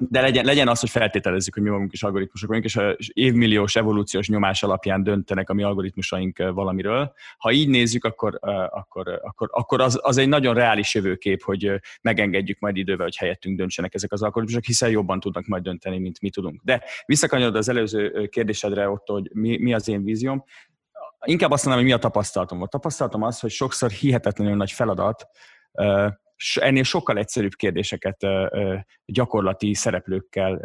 de 0.01 0.21
legyen, 0.21 0.45
legyen 0.45 0.69
az, 0.69 0.81
hogy 0.81 0.91
feltételezzük, 0.91 1.55
hogy 1.55 1.63
mi 1.63 1.69
magunk 1.69 1.93
is 1.93 2.03
algoritmusok 2.03 2.49
vagyunk, 2.49 2.67
és 2.67 2.77
a 2.77 2.97
évmilliós 3.13 3.77
evolúciós 3.77 4.29
nyomás 4.29 4.63
alapján 4.63 5.03
döntenek 5.03 5.51
a 5.51 5.55
mi 5.55 5.63
algoritmusaink 5.63 6.39
valamiről. 6.39 7.13
Ha 7.39 7.53
így 7.53 7.69
nézzük, 7.69 8.05
akkor, 8.05 8.39
akkor, 8.71 9.21
akkor, 9.23 9.49
akkor 9.53 9.81
az, 9.81 9.99
az 10.03 10.17
egy 10.17 10.29
nagyon 10.29 10.55
reális 10.55 10.95
jövőkép, 10.95 11.43
hogy 11.43 11.81
megengedjük 12.01 12.59
majd 12.59 12.77
idővel, 12.77 13.05
hogy 13.05 13.17
helyettünk 13.17 13.59
döntsenek 13.59 13.95
ezek 13.95 14.13
az 14.13 14.23
algoritmusok, 14.23 14.65
hiszen 14.65 14.91
jobban 14.91 15.21
tudnak 15.21 15.47
majd 15.47 15.63
dönteni, 15.63 15.99
mint 15.99 16.21
mi 16.21 16.31
tudunk. 16.31 16.61
De 16.65 16.83
visszakanyarod 17.07 17.57
az 17.57 17.69
előző 17.69 18.27
kérdésedre 18.27 18.89
ott, 18.89 19.07
hogy 19.07 19.31
mi, 19.33 19.59
mi 19.59 19.75
az 19.75 19.89
én 19.89 20.05
vízióm, 20.05 20.45
inkább 21.25 21.51
azt 21.51 21.65
mondanám, 21.65 21.89
hogy 21.89 21.95
mi 21.95 22.05
a 22.05 22.09
tapasztalatom. 22.09 22.63
A 22.63 22.67
tapasztalatom 22.67 23.23
az, 23.23 23.41
hogy 23.41 23.51
sokszor 23.51 23.91
hihetetlenül 23.91 24.57
nagy 24.57 24.73
feladat 24.73 25.27
ennél 26.55 26.83
sokkal 26.83 27.19
egyszerűbb 27.19 27.55
kérdéseket 27.55 28.27
gyakorlati 29.05 29.75
szereplőkkel 29.75 30.61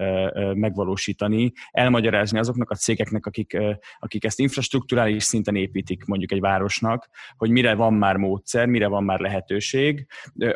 megvalósítani, 0.53 1.51
elmagyarázni 1.71 2.39
azoknak 2.39 2.69
a 2.69 2.76
cégeknek, 2.76 3.26
akik, 3.26 3.57
akik 3.99 4.24
ezt 4.26 4.39
infrastruktúrális 4.39 5.24
szinten 5.24 5.55
építik 5.55 6.05
mondjuk 6.05 6.32
egy 6.32 6.39
városnak, 6.39 7.09
hogy 7.38 7.49
mire 7.49 7.74
van 7.76 7.93
már 7.93 8.15
módszer, 8.15 8.65
mire 8.65 8.88
van 8.88 9.03
már 9.03 9.19
lehetőség, 9.19 10.07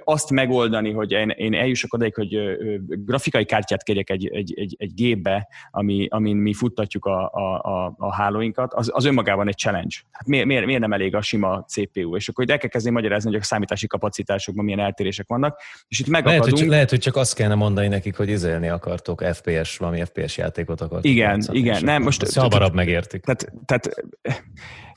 azt 0.03 0.29
megoldani, 0.29 0.91
hogy 0.91 1.11
én, 1.11 1.29
én 1.29 1.53
eljussak 1.53 1.93
odaig, 1.93 2.15
hogy 2.15 2.57
grafikai 2.87 3.45
kártyát 3.45 3.83
kérjek 3.83 4.09
egy, 4.09 4.27
egy, 4.27 4.53
egy, 4.55 4.75
egy 4.77 4.93
gépbe, 4.93 5.47
ami, 5.71 6.07
amin 6.09 6.37
mi 6.37 6.53
futtatjuk 6.53 7.05
a, 7.05 7.31
a, 7.33 7.61
a, 7.61 7.93
a 7.97 8.13
hálóinkat, 8.13 8.73
az, 8.73 8.91
az 8.93 9.05
önmagában 9.05 9.47
egy 9.47 9.57
challenge. 9.57 9.95
Hát 10.11 10.27
miért, 10.27 10.45
miért, 10.45 10.65
miért 10.65 10.81
nem 10.81 10.93
elég 10.93 11.15
a 11.15 11.21
sima 11.21 11.63
CPU? 11.67 12.15
És 12.15 12.29
akkor 12.29 12.49
el 12.49 12.57
kell 12.57 12.69
kezdeni 12.69 12.95
magyarázni, 12.95 13.31
hogy 13.31 13.39
a 13.39 13.43
számítási 13.43 13.87
kapacitásokban 13.87 14.65
milyen 14.65 14.79
eltérések 15.07 15.27
vannak, 15.27 15.61
és 15.87 15.99
itt 15.99 16.07
megakadunk. 16.07 16.43
Lehet, 16.43 16.51
hogy 16.51 16.59
csak, 16.59 16.69
lehet, 16.69 16.89
hogy 16.89 16.99
csak 16.99 17.15
azt 17.15 17.35
kellene 17.35 17.55
mondani 17.55 17.87
nekik, 17.87 18.15
hogy 18.15 18.29
izélni 18.29 18.67
akartok, 18.67 19.23
FPS, 19.33 19.77
valami 19.77 20.03
FPS 20.05 20.37
játékot 20.37 20.81
akartok. 20.81 21.11
Igen, 21.11 21.29
játszani, 21.29 21.57
igen. 21.57 21.83
Nem, 21.83 22.01
most, 22.01 22.35
hamarabb 22.35 22.73
megértik. 22.73 23.23
Tehát, 23.23 23.51
tehát 23.65 23.89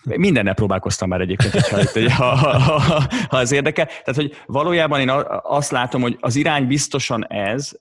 Mindennel 0.05 0.55
próbálkoztam 0.55 1.09
már 1.09 1.21
egyébként, 1.21 1.55
ha, 2.11 2.25
ha, 2.25 2.59
ha, 2.59 2.79
ha, 2.79 3.03
ha 3.29 3.41
ez 3.41 3.53
érdekel. 3.53 3.87
Tehát, 3.87 4.15
hogy 4.15 4.37
valójában 4.47 5.01
én 5.01 5.11
azt 5.43 5.71
látom, 5.71 6.01
hogy 6.03 6.17
az 6.21 6.37
irány 6.37 6.67
biztosan 6.67 7.27
ez, 7.27 7.73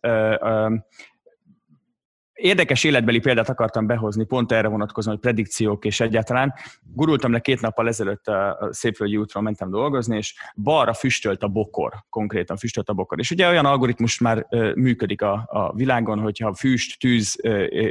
Érdekes 2.42 2.84
életbeli 2.84 3.20
példát 3.20 3.50
akartam 3.50 3.88
behozni, 3.88 4.26
pont 4.26 4.52
erre 4.52 4.68
vonatkozóan, 4.68 5.16
hogy 5.16 5.24
predikciók 5.24 5.86
és 5.86 6.00
egyáltalán. 6.00 6.54
Gurultam 6.94 7.32
le 7.32 7.40
két 7.40 7.62
nappal 7.62 7.88
ezelőtt 7.88 8.28
a 8.28 8.68
Szépvölgyi 8.72 9.18
útról 9.18 9.44
mentem 9.44 9.70
dolgozni, 9.70 10.18
és 10.18 10.36
balra 10.56 10.94
füstölt 10.94 11.44
a 11.44 11.48
bokor, 11.48 11.94
konkrétan 12.10 12.58
füstölt 12.58 12.90
a 12.90 12.94
bokor. 12.94 13.20
És 13.20 13.32
ugye 13.32 13.48
olyan 13.48 13.66
algoritmus 13.66 14.20
már 14.20 14.48
működik 14.76 15.22
a, 15.22 15.48
a 15.48 15.74
világon, 15.76 16.20
hogyha 16.20 16.54
füst, 16.54 17.00
tűz 17.00 17.36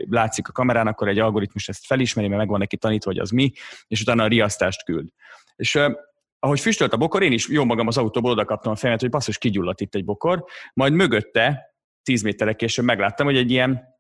látszik 0.08 0.48
a 0.48 0.52
kamerán, 0.52 0.86
akkor 0.86 1.08
egy 1.08 1.18
algoritmus 1.18 1.68
ezt 1.68 1.86
felismeri, 1.86 2.28
mert 2.28 2.40
megvan 2.40 2.58
neki 2.58 2.76
tanítva, 2.76 3.10
hogy 3.10 3.20
az 3.20 3.30
mi, 3.30 3.52
és 3.86 4.00
utána 4.00 4.22
a 4.22 4.26
riasztást 4.28 4.84
küld. 4.84 5.08
És 5.56 5.78
ahogy 6.38 6.60
füstölt 6.60 6.92
a 6.92 6.96
bokor, 6.96 7.22
én 7.22 7.32
is 7.32 7.48
jó 7.48 7.64
magam 7.64 7.86
az 7.86 7.98
autóból 7.98 8.30
oda 8.30 8.44
kaptam 8.44 8.72
a 8.72 8.76
fejemet, 8.76 9.00
hogy 9.00 9.10
basszus, 9.10 9.38
kigyulladt 9.38 9.80
itt 9.80 9.94
egy 9.94 10.04
bokor, 10.04 10.44
majd 10.74 10.92
mögötte, 10.92 11.74
tíz 12.02 12.22
méterek 12.22 12.56
később 12.56 12.84
megláttam, 12.84 13.26
hogy 13.26 13.36
egy 13.36 13.50
ilyen 13.50 13.96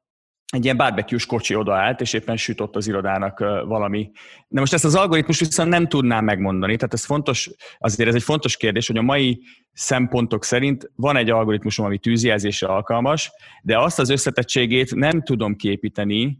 egy 0.52 0.64
ilyen 0.64 0.76
barbecue 0.76 1.20
kocsi 1.26 1.54
odaállt, 1.54 2.00
és 2.00 2.12
éppen 2.12 2.36
sütött 2.36 2.76
az 2.76 2.86
irodának 2.86 3.38
valami. 3.66 4.10
De 4.48 4.60
most 4.60 4.72
ezt 4.72 4.84
az 4.84 4.94
algoritmus 4.94 5.38
viszont 5.38 5.68
nem 5.68 5.88
tudnám 5.88 6.24
megmondani, 6.24 6.76
tehát 6.76 6.94
ez 6.94 7.04
fontos, 7.04 7.50
azért 7.78 8.08
ez 8.08 8.14
egy 8.14 8.22
fontos 8.22 8.56
kérdés, 8.56 8.86
hogy 8.86 8.96
a 8.96 9.02
mai 9.02 9.42
szempontok 9.72 10.44
szerint 10.44 10.90
van 10.94 11.16
egy 11.16 11.30
algoritmusom, 11.30 11.86
ami 11.86 11.98
tűzjelzésre 11.98 12.66
alkalmas, 12.66 13.30
de 13.62 13.78
azt 13.78 13.98
az 13.98 14.10
összetettségét 14.10 14.94
nem 14.94 15.22
tudom 15.22 15.56
képíteni, 15.56 16.38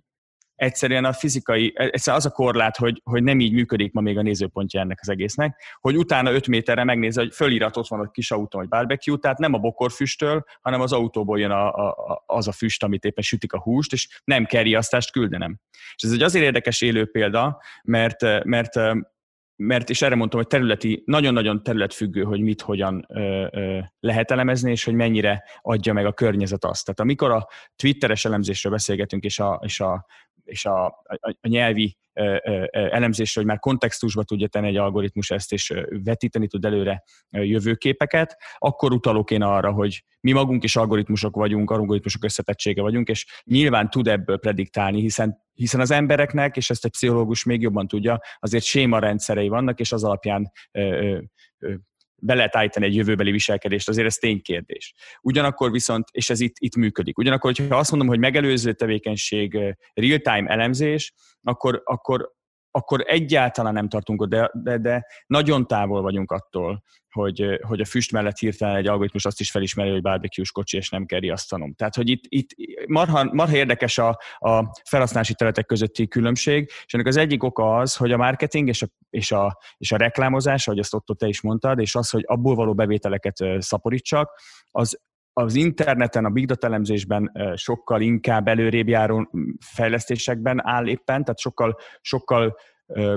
egyszerűen 0.58 1.04
a 1.04 1.12
fizikai, 1.12 1.72
egyszerűen 1.74 2.16
az 2.16 2.26
a 2.26 2.30
korlát, 2.30 2.76
hogy, 2.76 3.00
hogy 3.04 3.22
nem 3.22 3.40
így 3.40 3.52
működik 3.52 3.92
ma 3.92 4.00
még 4.00 4.18
a 4.18 4.22
nézőpontja 4.22 4.80
ennek 4.80 4.98
az 5.00 5.08
egésznek, 5.08 5.62
hogy 5.80 5.96
utána 5.96 6.32
5 6.32 6.46
méterre 6.46 6.84
megnézze, 6.84 7.20
hogy 7.20 7.34
fölírat 7.34 7.76
ott 7.76 7.88
van 7.88 8.00
a 8.00 8.10
kis 8.10 8.30
autó, 8.30 8.58
hogy 8.58 8.68
barbecue, 8.68 9.18
tehát 9.18 9.38
nem 9.38 9.54
a 9.54 9.58
bokorfüsttől, 9.58 10.44
hanem 10.60 10.80
az 10.80 10.92
autóból 10.92 11.38
jön 11.38 11.50
a, 11.50 11.88
a, 11.88 12.22
az 12.26 12.48
a 12.48 12.52
füst, 12.52 12.82
amit 12.82 13.04
éppen 13.04 13.24
sütik 13.24 13.52
a 13.52 13.60
húst, 13.60 13.92
és 13.92 14.20
nem 14.24 14.44
kell 14.44 14.62
riasztást 14.62 15.12
küldenem. 15.12 15.58
És 15.94 16.02
ez 16.02 16.12
egy 16.12 16.22
azért 16.22 16.44
érdekes 16.44 16.80
élő 16.80 17.06
példa, 17.10 17.62
mert, 17.82 18.44
mert 18.44 18.72
mert, 19.58 19.90
és 19.90 20.02
erre 20.02 20.14
mondtam, 20.14 20.40
hogy 20.40 20.48
területi, 20.48 21.02
nagyon-nagyon 21.06 21.62
területfüggő, 21.62 22.22
hogy 22.22 22.40
mit, 22.40 22.60
hogyan 22.60 23.04
ö, 23.08 23.46
ö, 23.50 23.78
lehet 24.00 24.30
elemezni, 24.30 24.70
és 24.70 24.84
hogy 24.84 24.94
mennyire 24.94 25.44
adja 25.62 25.92
meg 25.92 26.06
a 26.06 26.12
környezet 26.12 26.64
azt. 26.64 26.84
Tehát 26.84 27.00
amikor 27.00 27.30
a 27.30 27.48
Twitteres 27.76 28.24
elemzésről 28.24 28.72
beszélgetünk, 28.72 29.24
és 29.24 29.38
a, 29.38 29.60
és 29.64 29.80
a 29.80 30.06
és 30.48 30.64
a, 30.64 30.86
a, 30.86 31.36
a 31.40 31.48
nyelvi 31.48 31.96
elemzésre, 32.72 33.40
hogy 33.40 33.50
már 33.50 33.58
kontextusba 33.58 34.22
tudja 34.22 34.48
tenni 34.48 34.68
egy 34.68 34.76
algoritmus 34.76 35.30
ezt, 35.30 35.52
és 35.52 35.74
vetíteni 36.04 36.46
tud 36.46 36.64
előre 36.64 37.02
jövőképeket, 37.30 38.36
akkor 38.58 38.92
utalok 38.92 39.30
én 39.30 39.42
arra, 39.42 39.72
hogy 39.72 40.04
mi 40.20 40.32
magunk 40.32 40.64
is 40.64 40.76
algoritmusok 40.76 41.34
vagyunk, 41.34 41.70
algoritmusok 41.70 42.24
összetettsége 42.24 42.82
vagyunk, 42.82 43.08
és 43.08 43.26
nyilván 43.44 43.90
tud 43.90 44.08
ebből 44.08 44.38
prediktálni, 44.38 45.00
hiszen, 45.00 45.38
hiszen 45.52 45.80
az 45.80 45.90
embereknek, 45.90 46.56
és 46.56 46.70
ezt 46.70 46.84
egy 46.84 46.90
pszichológus 46.90 47.44
még 47.44 47.60
jobban 47.60 47.88
tudja, 47.88 48.20
azért 48.38 48.64
séma 48.64 48.98
rendszerei 48.98 49.48
vannak, 49.48 49.80
és 49.80 49.92
az 49.92 50.04
alapján 50.04 50.52
be 52.20 52.34
lehet 52.34 52.56
állítani 52.56 52.86
egy 52.86 52.94
jövőbeli 52.94 53.30
viselkedést, 53.30 53.88
azért 53.88 54.06
ez 54.06 54.16
ténykérdés. 54.16 54.94
Ugyanakkor 55.22 55.70
viszont, 55.70 56.08
és 56.10 56.30
ez 56.30 56.40
itt, 56.40 56.54
itt 56.58 56.76
működik, 56.76 57.18
ugyanakkor, 57.18 57.52
hogyha 57.56 57.76
azt 57.76 57.90
mondom, 57.90 58.08
hogy 58.08 58.18
megelőző 58.18 58.72
tevékenység 58.72 59.58
real-time 59.94 60.50
elemzés, 60.50 61.12
akkor, 61.42 61.82
akkor, 61.84 62.36
akkor 62.78 63.04
egyáltalán 63.06 63.72
nem 63.72 63.88
tartunk 63.88 64.20
ott, 64.20 64.28
de, 64.28 64.50
de, 64.52 64.78
de 64.78 65.06
nagyon 65.26 65.66
távol 65.66 66.02
vagyunk 66.02 66.30
attól, 66.30 66.82
hogy, 67.10 67.58
hogy 67.60 67.80
a 67.80 67.84
füst 67.84 68.12
mellett 68.12 68.38
hirtelen 68.38 68.76
egy 68.76 68.86
algoritmus 68.86 69.24
azt 69.24 69.40
is 69.40 69.50
felismeri, 69.50 69.90
hogy 69.90 70.02
barbecue 70.02 70.44
kocsi, 70.52 70.76
és 70.76 70.88
nem 70.88 71.06
kell 71.06 71.20
riasztanom. 71.20 71.74
Tehát, 71.74 71.94
hogy 71.94 72.08
itt, 72.08 72.22
itt 72.28 72.48
marha, 72.86 73.24
marha 73.24 73.56
érdekes 73.56 73.98
a, 73.98 74.08
a 74.38 74.80
felhasználási 74.84 75.34
területek 75.34 75.66
közötti 75.66 76.08
különbség, 76.08 76.70
és 76.84 76.94
ennek 76.94 77.06
az 77.06 77.16
egyik 77.16 77.42
oka 77.42 77.76
az, 77.76 77.96
hogy 77.96 78.12
a 78.12 78.16
marketing 78.16 78.68
és 78.68 78.82
a, 78.82 78.86
és 79.10 79.32
a, 79.32 79.58
és 79.76 79.92
a 79.92 79.96
reklámozás, 79.96 80.66
ahogy 80.66 80.78
azt 80.80 80.94
Otto 80.94 81.14
te 81.14 81.26
is 81.26 81.40
mondtad, 81.40 81.78
és 81.78 81.94
az, 81.94 82.10
hogy 82.10 82.24
abból 82.26 82.54
való 82.54 82.74
bevételeket 82.74 83.36
szaporítsak, 83.58 84.40
az 84.70 85.00
az 85.38 85.54
interneten, 85.54 86.24
a 86.24 86.30
big 86.30 86.46
data 86.46 86.66
elemzésben 86.66 87.32
sokkal 87.54 88.00
inkább 88.00 88.48
előrébb 88.48 88.88
járó 88.88 89.30
fejlesztésekben 89.58 90.66
áll 90.66 90.86
éppen, 90.86 91.24
tehát 91.24 91.38
sokkal, 91.38 91.76
sokkal 92.00 92.56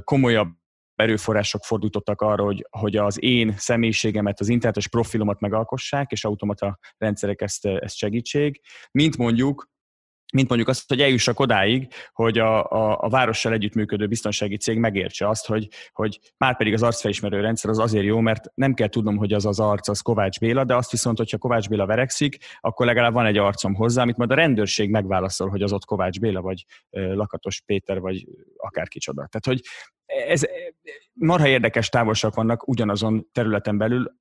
komolyabb 0.03 0.49
erőforrások 0.95 1.63
fordítottak 1.63 2.21
arra, 2.21 2.43
hogy, 2.43 2.67
hogy 2.69 2.95
az 2.95 3.23
én 3.23 3.53
személyiségemet, 3.57 4.39
az 4.39 4.49
internetes 4.49 4.87
profilomat 4.87 5.39
megalkossák, 5.39 6.11
és 6.11 6.25
automata 6.25 6.79
rendszerek 6.97 7.41
ezt, 7.41 7.65
ezt 7.65 7.95
segítség, 7.95 8.61
mint 8.91 9.17
mondjuk 9.17 9.70
mint 10.31 10.47
mondjuk 10.47 10.69
azt, 10.69 10.89
hogy 10.89 11.01
eljussak 11.01 11.39
odáig, 11.39 11.87
hogy 12.13 12.37
a, 12.37 12.71
a, 12.71 12.97
a 13.01 13.09
várossal 13.09 13.53
együttműködő 13.53 14.07
biztonsági 14.07 14.57
cég 14.57 14.77
megértse 14.77 15.29
azt, 15.29 15.47
hogy, 15.47 15.67
hogy 15.91 16.19
már 16.37 16.57
pedig 16.57 16.73
az 16.73 16.83
arcfelismerő 16.83 17.41
rendszer 17.41 17.69
az 17.69 17.79
azért 17.79 18.05
jó, 18.05 18.19
mert 18.19 18.51
nem 18.53 18.73
kell 18.73 18.87
tudnom, 18.87 19.17
hogy 19.17 19.33
az 19.33 19.45
az 19.45 19.59
arc 19.59 19.87
az 19.87 20.01
Kovács 20.01 20.39
Béla, 20.39 20.63
de 20.63 20.75
azt 20.75 20.91
viszont, 20.91 21.17
hogyha 21.17 21.37
Kovács 21.37 21.69
Béla 21.69 21.85
verekszik, 21.85 22.37
akkor 22.59 22.85
legalább 22.85 23.13
van 23.13 23.25
egy 23.25 23.37
arcom 23.37 23.73
hozzá, 23.73 24.01
amit 24.01 24.17
majd 24.17 24.31
a 24.31 24.35
rendőrség 24.35 24.89
megválaszol, 24.89 25.49
hogy 25.49 25.61
az 25.61 25.73
ott 25.73 25.85
Kovács 25.85 26.19
Béla, 26.19 26.41
vagy 26.41 26.65
Lakatos 26.89 27.61
Péter, 27.65 27.99
vagy 27.99 28.27
akár 28.57 28.87
kicsoda. 28.87 29.27
Tehát, 29.29 29.45
hogy 29.45 29.61
ez 30.27 30.41
marha 31.13 31.47
érdekes 31.47 31.89
távolságok 31.89 32.35
vannak 32.35 32.67
ugyanazon 32.67 33.27
területen 33.31 33.77
belül, 33.77 34.11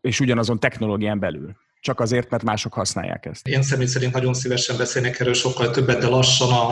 és 0.00 0.20
ugyanazon 0.20 0.58
technológián 0.58 1.18
belül 1.18 1.56
csak 1.80 2.00
azért, 2.00 2.30
mert 2.30 2.42
mások 2.42 2.72
használják 2.72 3.26
ezt. 3.26 3.48
Én 3.48 3.62
személy 3.62 3.86
szerint 3.86 4.12
nagyon 4.12 4.34
szívesen 4.34 4.76
beszélnek 4.76 5.20
erről 5.20 5.34
sokkal 5.34 5.70
többet, 5.70 5.98
de 5.98 6.08
lassan 6.08 6.52
a, 6.52 6.70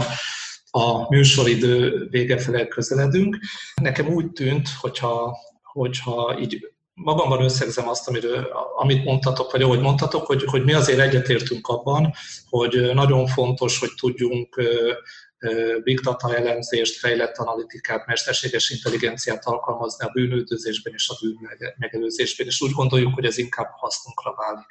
a 0.78 1.06
műsoridő 1.08 2.06
vége 2.10 2.38
felé 2.38 2.68
közeledünk. 2.68 3.38
Nekem 3.74 4.06
úgy 4.06 4.32
tűnt, 4.32 4.68
hogyha, 4.80 5.36
hogyha 5.62 6.38
így 6.40 6.74
magamban 6.94 7.42
összegzem 7.42 7.88
azt, 7.88 8.08
amiről, 8.08 8.48
amit 8.76 9.04
mondtatok, 9.04 9.52
vagy 9.52 9.62
ahogy 9.62 9.80
mondtatok, 9.80 10.26
hogy, 10.26 10.44
hogy 10.44 10.64
mi 10.64 10.72
azért 10.72 10.98
egyetértünk 10.98 11.66
abban, 11.68 12.12
hogy 12.48 12.90
nagyon 12.94 13.26
fontos, 13.26 13.78
hogy 13.78 13.90
tudjunk 14.00 14.62
big 15.82 16.00
data 16.00 16.36
elemzést, 16.36 16.98
fejlett 16.98 17.36
analitikát, 17.36 18.06
mesterséges 18.06 18.70
intelligenciát 18.70 19.44
alkalmazni 19.44 20.06
a 20.06 20.10
bűnöldözésben 20.12 20.92
és 20.92 21.08
a 21.08 21.14
bűn 21.20 21.38
megelőzésben, 21.78 22.46
és 22.46 22.60
úgy 22.60 22.70
gondoljuk, 22.70 23.14
hogy 23.14 23.24
ez 23.24 23.38
inkább 23.38 23.68
hasznunkra 23.70 24.34
válik. 24.34 24.66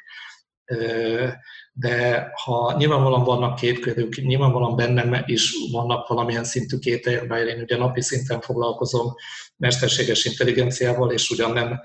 De 1.74 2.28
ha 2.43 2.76
nyilvánvalóan 2.78 3.24
vannak 3.24 3.55
képkörök, 3.55 4.15
nyilvánvalóan 4.15 4.76
bennem 4.76 5.24
is 5.26 5.53
vannak 5.71 6.07
valamilyen 6.07 6.43
szintű 6.43 6.78
kételjek, 6.78 7.28
bár 7.28 7.47
én 7.47 7.61
ugye 7.61 7.78
napi 7.78 8.01
szinten 8.01 8.41
foglalkozom 8.41 9.13
mesterséges 9.57 10.26
intelligenciával, 10.26 11.11
és 11.11 11.30
ugyan 11.30 11.51
nem 11.51 11.82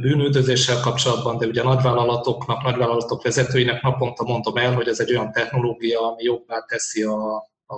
bűnüldözéssel 0.00 0.80
kapcsolatban, 0.80 1.38
de 1.38 1.46
ugye 1.46 1.60
a 1.60 1.74
nagyvállalatoknak, 1.74 2.62
nagyvállalatok 2.62 3.22
vezetőinek 3.22 3.82
naponta 3.82 4.24
mondom 4.24 4.56
el, 4.56 4.74
hogy 4.74 4.88
ez 4.88 5.00
egy 5.00 5.10
olyan 5.10 5.32
technológia, 5.32 6.12
ami 6.12 6.22
jobbá 6.22 6.64
teszi 6.68 7.02
a, 7.02 7.34
a, 7.66 7.76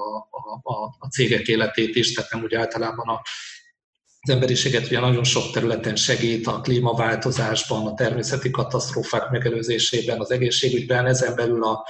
a, 0.62 0.97
a 0.99 1.09
cégek 1.11 1.47
életét 1.49 1.97
is, 1.97 2.12
tehát 2.12 2.30
nem 2.30 2.43
úgy 2.43 2.55
általában 2.55 3.09
a 3.09 3.20
az 4.20 4.32
emberiséget 4.32 4.87
ugye 4.87 5.01
nagyon 5.01 5.24
sok 5.24 5.51
területen 5.53 5.97
segít, 5.97 6.47
a 6.47 6.61
klímaváltozásban, 6.61 7.87
a 7.87 7.95
természeti 7.95 8.51
katasztrófák 8.51 9.30
megelőzésében, 9.30 10.20
az 10.20 10.30
egészségügyben, 10.30 11.07
ezen 11.07 11.34
belül 11.34 11.64
a 11.64 11.84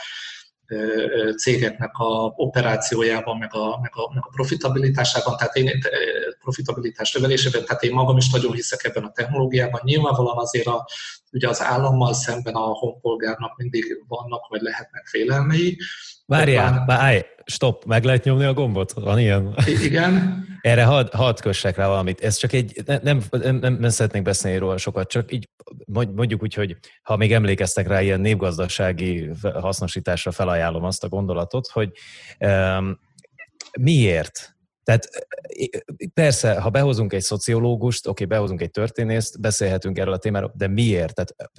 cégeknek 1.37 1.91
a 1.93 2.33
operációjában, 2.37 3.37
meg 3.39 3.55
a, 3.55 3.81
meg 3.81 3.91
a, 3.95 4.15
meg 4.15 4.23
a 4.27 4.31
profitabilitásában, 4.35 5.37
tehát 5.37 5.57
én 5.57 5.71
profitabilitás 6.47 7.13
növelésében, 7.13 7.65
tehát 7.65 7.83
én 7.83 7.93
magam 7.93 8.17
is 8.17 8.31
nagyon 8.31 8.53
hiszek 8.53 8.85
ebben 8.85 9.05
a 9.05 9.11
technológiában. 9.11 9.81
Nyilvánvalóan 9.85 10.39
azért 10.39 10.67
a, 10.67 10.87
ugye 11.33 11.49
az 11.49 11.63
állammal 11.63 12.15
szemben 12.15 12.55
a 12.55 12.61
honpolgárnak 12.61 13.57
mindig 13.57 13.85
vannak, 14.09 14.49
vagy 14.49 14.61
lehetnek 14.61 15.07
félelmei. 15.07 15.79
Várjál, 16.27 16.85
várj, 16.87 17.21
stop, 17.45 17.85
meg 17.85 18.05
lehet 18.05 18.25
nyomni 18.25 18.45
a 18.45 18.53
gombot? 18.53 18.93
Van 18.93 19.19
ilyen? 19.19 19.55
Igen. 19.83 20.45
Erre 20.61 20.85
hadd 20.85 21.15
had 21.15 21.41
kössek 21.41 21.77
rá 21.77 21.89
valamit. 21.89 22.21
Ez 22.21 22.37
csak 22.37 22.53
egy, 22.53 22.83
nem, 22.87 23.23
nem, 23.31 23.57
nem, 23.57 23.75
nem 23.75 23.89
szeretnék 23.89 24.23
beszélni 24.23 24.59
róla 24.59 24.77
sokat, 24.77 25.09
csak 25.09 25.33
így 25.33 25.49
mondjuk 26.15 26.43
úgy, 26.43 26.55
hogy 26.55 26.77
ha 27.03 27.17
még 27.17 27.33
emlékeztek 27.33 27.87
rá 27.87 28.03
ilyen 28.03 28.21
népgazdasági 28.21 29.31
hasznosításra 29.43 30.31
felajánlom 30.31 30.85
azt 30.85 31.05
a 31.05 31.09
gondolatot, 31.09 31.67
hogy 31.67 31.91
um, 32.41 32.99
miért? 33.81 34.56
Tehát 34.87 35.09
persze, 36.15 36.61
ha 36.61 36.71
behozunk 36.71 37.13
egy 37.13 37.23
szociológust, 37.23 38.07
oké, 38.07 38.25
behozunk 38.25 38.61
egy 38.61 38.71
történészt, 38.71 39.41
beszélhetünk 39.41 39.99
erről 39.99 40.13
a 40.13 40.19
témáról, 40.19 40.53
de 40.57 40.67
miért? 40.67 41.15
Tehát 41.15 41.55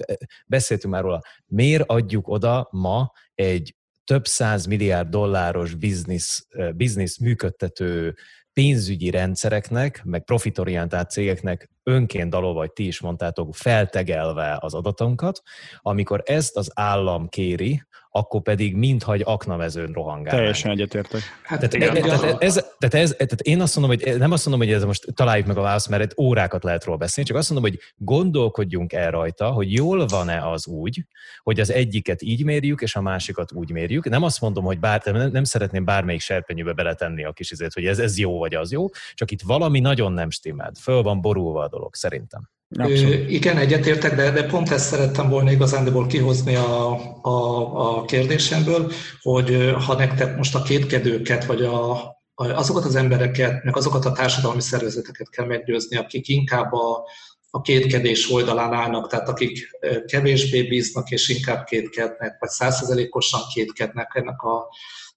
beszéltünk 0.46 0.94
már 0.94 1.02
róla. 1.02 1.20
Miért 1.46 1.84
adjuk 1.86 2.28
oda 2.28 2.68
ma 2.70 3.12
egy 3.34 3.76
több 4.04 4.26
száz 4.26 4.66
milliárd 4.66 5.08
dolláros 5.08 5.74
biznisz, 5.74 6.46
biznisz 6.76 7.18
működtető 7.18 8.14
pénzügyi 8.52 9.10
rendszereknek, 9.10 10.00
meg 10.04 10.24
profitorientált 10.24 11.10
cégeknek 11.10 11.70
önként 11.88 12.30
dalol, 12.30 12.54
vagy 12.54 12.72
ti 12.72 12.86
is 12.86 13.00
mondtátok, 13.00 13.54
feltegelve 13.54 14.56
az 14.60 14.74
adatunkat, 14.74 15.42
amikor 15.82 16.22
ezt 16.24 16.56
az 16.56 16.70
állam 16.74 17.28
kéri, 17.28 17.82
akkor 18.10 18.42
pedig 18.42 18.76
minthagy 18.76 19.22
aknavezőn 19.24 19.92
rohangál. 19.92 20.34
Teljesen 20.34 20.70
egyetértek. 20.70 21.20
Hát, 21.42 21.58
tehát, 21.58 21.74
igen. 21.74 22.02
tehát, 22.02 22.42
ez, 22.42 22.54
tehát, 22.78 22.94
ez, 22.94 23.10
tehát 23.10 23.40
én 23.40 23.60
azt 23.60 23.76
mondom, 23.76 23.96
hogy 23.96 24.18
nem 24.18 24.32
azt 24.32 24.46
mondom, 24.46 24.66
hogy 24.66 24.76
ez 24.76 24.84
most 24.84 25.14
találjuk 25.14 25.46
meg 25.46 25.56
a 25.56 25.60
választ, 25.60 25.88
mert 25.88 26.18
órákat 26.18 26.64
lehet 26.64 26.84
róla 26.84 26.98
beszélni, 26.98 27.28
csak 27.28 27.38
azt 27.38 27.50
mondom, 27.50 27.70
hogy 27.70 27.80
gondolkodjunk 27.96 28.92
el 28.92 29.10
rajta, 29.10 29.50
hogy 29.50 29.72
jól 29.72 30.06
van-e 30.06 30.48
az 30.50 30.66
úgy, 30.66 31.04
hogy 31.42 31.60
az 31.60 31.72
egyiket 31.72 32.22
így 32.22 32.44
mérjük, 32.44 32.80
és 32.80 32.96
a 32.96 33.00
másikat 33.00 33.52
úgy 33.52 33.70
mérjük. 33.70 34.08
Nem 34.08 34.22
azt 34.22 34.40
mondom, 34.40 34.64
hogy 34.64 34.78
bár, 34.78 35.02
nem, 35.04 35.30
nem 35.30 35.44
szeretném 35.44 35.84
bármelyik 35.84 36.20
serpenyőbe 36.20 36.72
beletenni 36.72 37.24
a 37.24 37.32
kis 37.32 37.50
izét, 37.50 37.72
hogy 37.72 37.86
ez, 37.86 37.98
ez 37.98 38.18
jó 38.18 38.38
vagy 38.38 38.54
az 38.54 38.72
jó, 38.72 38.86
csak 39.14 39.30
itt 39.30 39.42
valami 39.42 39.80
nagyon 39.80 40.12
nem 40.12 40.30
stimmel. 40.30 40.72
Föl 40.80 41.02
van 41.02 41.20
borulva 41.20 41.62
a 41.62 41.68
dolog, 41.78 41.94
szerintem. 41.94 42.50
Abszolút. 42.76 43.30
Igen, 43.30 43.56
egyetértek, 43.56 44.14
de, 44.16 44.30
de 44.30 44.44
pont 44.46 44.70
ezt 44.70 44.88
szerettem 44.88 45.28
volna 45.28 45.50
igazándiból 45.50 46.06
kihozni 46.06 46.54
a, 46.54 46.92
a, 47.22 47.98
a 47.98 48.04
kérdésemből, 48.04 48.92
hogy 49.20 49.74
ha 49.86 49.94
nektek 49.94 50.36
most 50.36 50.54
a 50.54 50.62
kétkedőket, 50.62 51.44
vagy 51.44 51.62
a, 51.62 52.16
azokat 52.34 52.84
az 52.84 52.94
embereket, 52.94 53.64
meg 53.64 53.76
azokat 53.76 54.04
a 54.04 54.12
társadalmi 54.12 54.60
szervezeteket 54.60 55.30
kell 55.30 55.46
meggyőzni, 55.46 55.96
akik 55.96 56.28
inkább 56.28 56.72
a, 56.72 57.04
a 57.50 57.60
kétkedés 57.60 58.30
oldalán 58.30 58.72
állnak, 58.72 59.08
tehát 59.08 59.28
akik 59.28 59.78
kevésbé 60.06 60.62
bíznak 60.62 61.10
és 61.10 61.28
inkább 61.28 61.64
kétkednek, 61.64 62.36
vagy 62.40 62.48
százszerzelékosan 62.48 63.40
kétkednek 63.54 64.12
ennek 64.14 64.42
a 64.42 64.68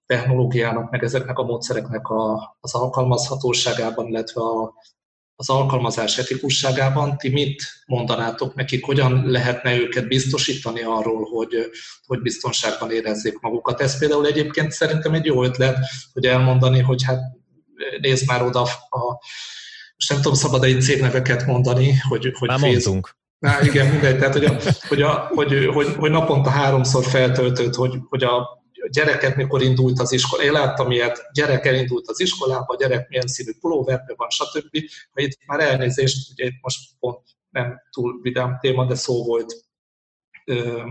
technológiának, 0.05 0.91
meg 0.91 1.03
ezeknek 1.03 1.37
a 1.37 1.43
módszereknek 1.43 2.07
a, 2.07 2.55
az 2.59 2.75
alkalmazhatóságában, 2.75 4.07
illetve 4.07 4.41
a, 4.41 4.73
az 5.41 5.49
alkalmazás 5.49 6.17
etikusságában, 6.17 7.17
ti 7.17 7.29
mit 7.29 7.63
mondanátok 7.85 8.55
nekik, 8.55 8.85
hogyan 8.85 9.23
lehetne 9.25 9.75
őket 9.75 10.07
biztosítani 10.07 10.81
arról, 10.81 11.23
hogy, 11.23 11.69
hogy 12.05 12.21
biztonságban 12.21 12.91
érezzék 12.91 13.39
magukat. 13.39 13.81
Ez 13.81 13.99
például 13.99 14.25
egyébként 14.25 14.71
szerintem 14.71 15.13
egy 15.13 15.25
jó 15.25 15.43
ötlet, 15.43 15.77
hogy 16.13 16.25
elmondani, 16.25 16.79
hogy 16.79 17.03
hát 17.03 17.19
nézd 18.01 18.27
már 18.27 18.43
oda 18.43 18.61
a, 18.89 19.19
most 19.95 20.09
nem 20.09 20.21
tudom 20.21 20.33
szabad 20.33 20.63
egy 20.63 20.81
cégneveket 20.81 21.45
mondani, 21.45 21.93
hogy, 22.09 22.33
hogy 22.37 22.47
Már 22.47 22.59
mondtunk. 22.59 23.15
Na, 23.39 23.61
igen, 23.61 23.87
mindegy, 23.87 24.17
tehát 24.17 24.33
hogy, 24.33 24.45
a, 24.45 24.57
hogy, 24.87 25.01
a, 25.01 25.29
hogy, 25.33 25.69
hogy, 25.73 25.95
hogy 25.97 26.11
naponta 26.11 26.49
háromszor 26.49 27.05
feltöltött, 27.05 27.75
hogy, 27.75 27.95
hogy 28.09 28.23
a 28.23 28.60
gyereket 28.89 29.35
mikor 29.35 29.61
indult 29.61 29.99
az 29.99 30.11
iskola. 30.11 30.43
Én 30.43 30.51
láttam 30.51 30.91
ilyet, 30.91 31.29
gyerek 31.33 31.65
elindult 31.65 32.07
az 32.07 32.19
iskolába, 32.19 32.75
gyerek 32.75 33.09
milyen 33.09 33.27
színű 33.27 33.51
pulóverbe 33.59 34.13
van, 34.15 34.29
stb. 34.29 34.77
Ha 35.11 35.21
itt 35.21 35.37
már 35.45 35.59
elnézést, 35.59 36.31
ugye 36.31 36.45
itt 36.45 36.61
most 36.61 36.79
pont 36.99 37.19
nem 37.49 37.81
túl 37.91 38.19
vidám 38.21 38.57
téma, 38.61 38.85
de 38.85 38.95
szó 38.95 39.23
volt 39.23 39.53
ö, 40.45 40.81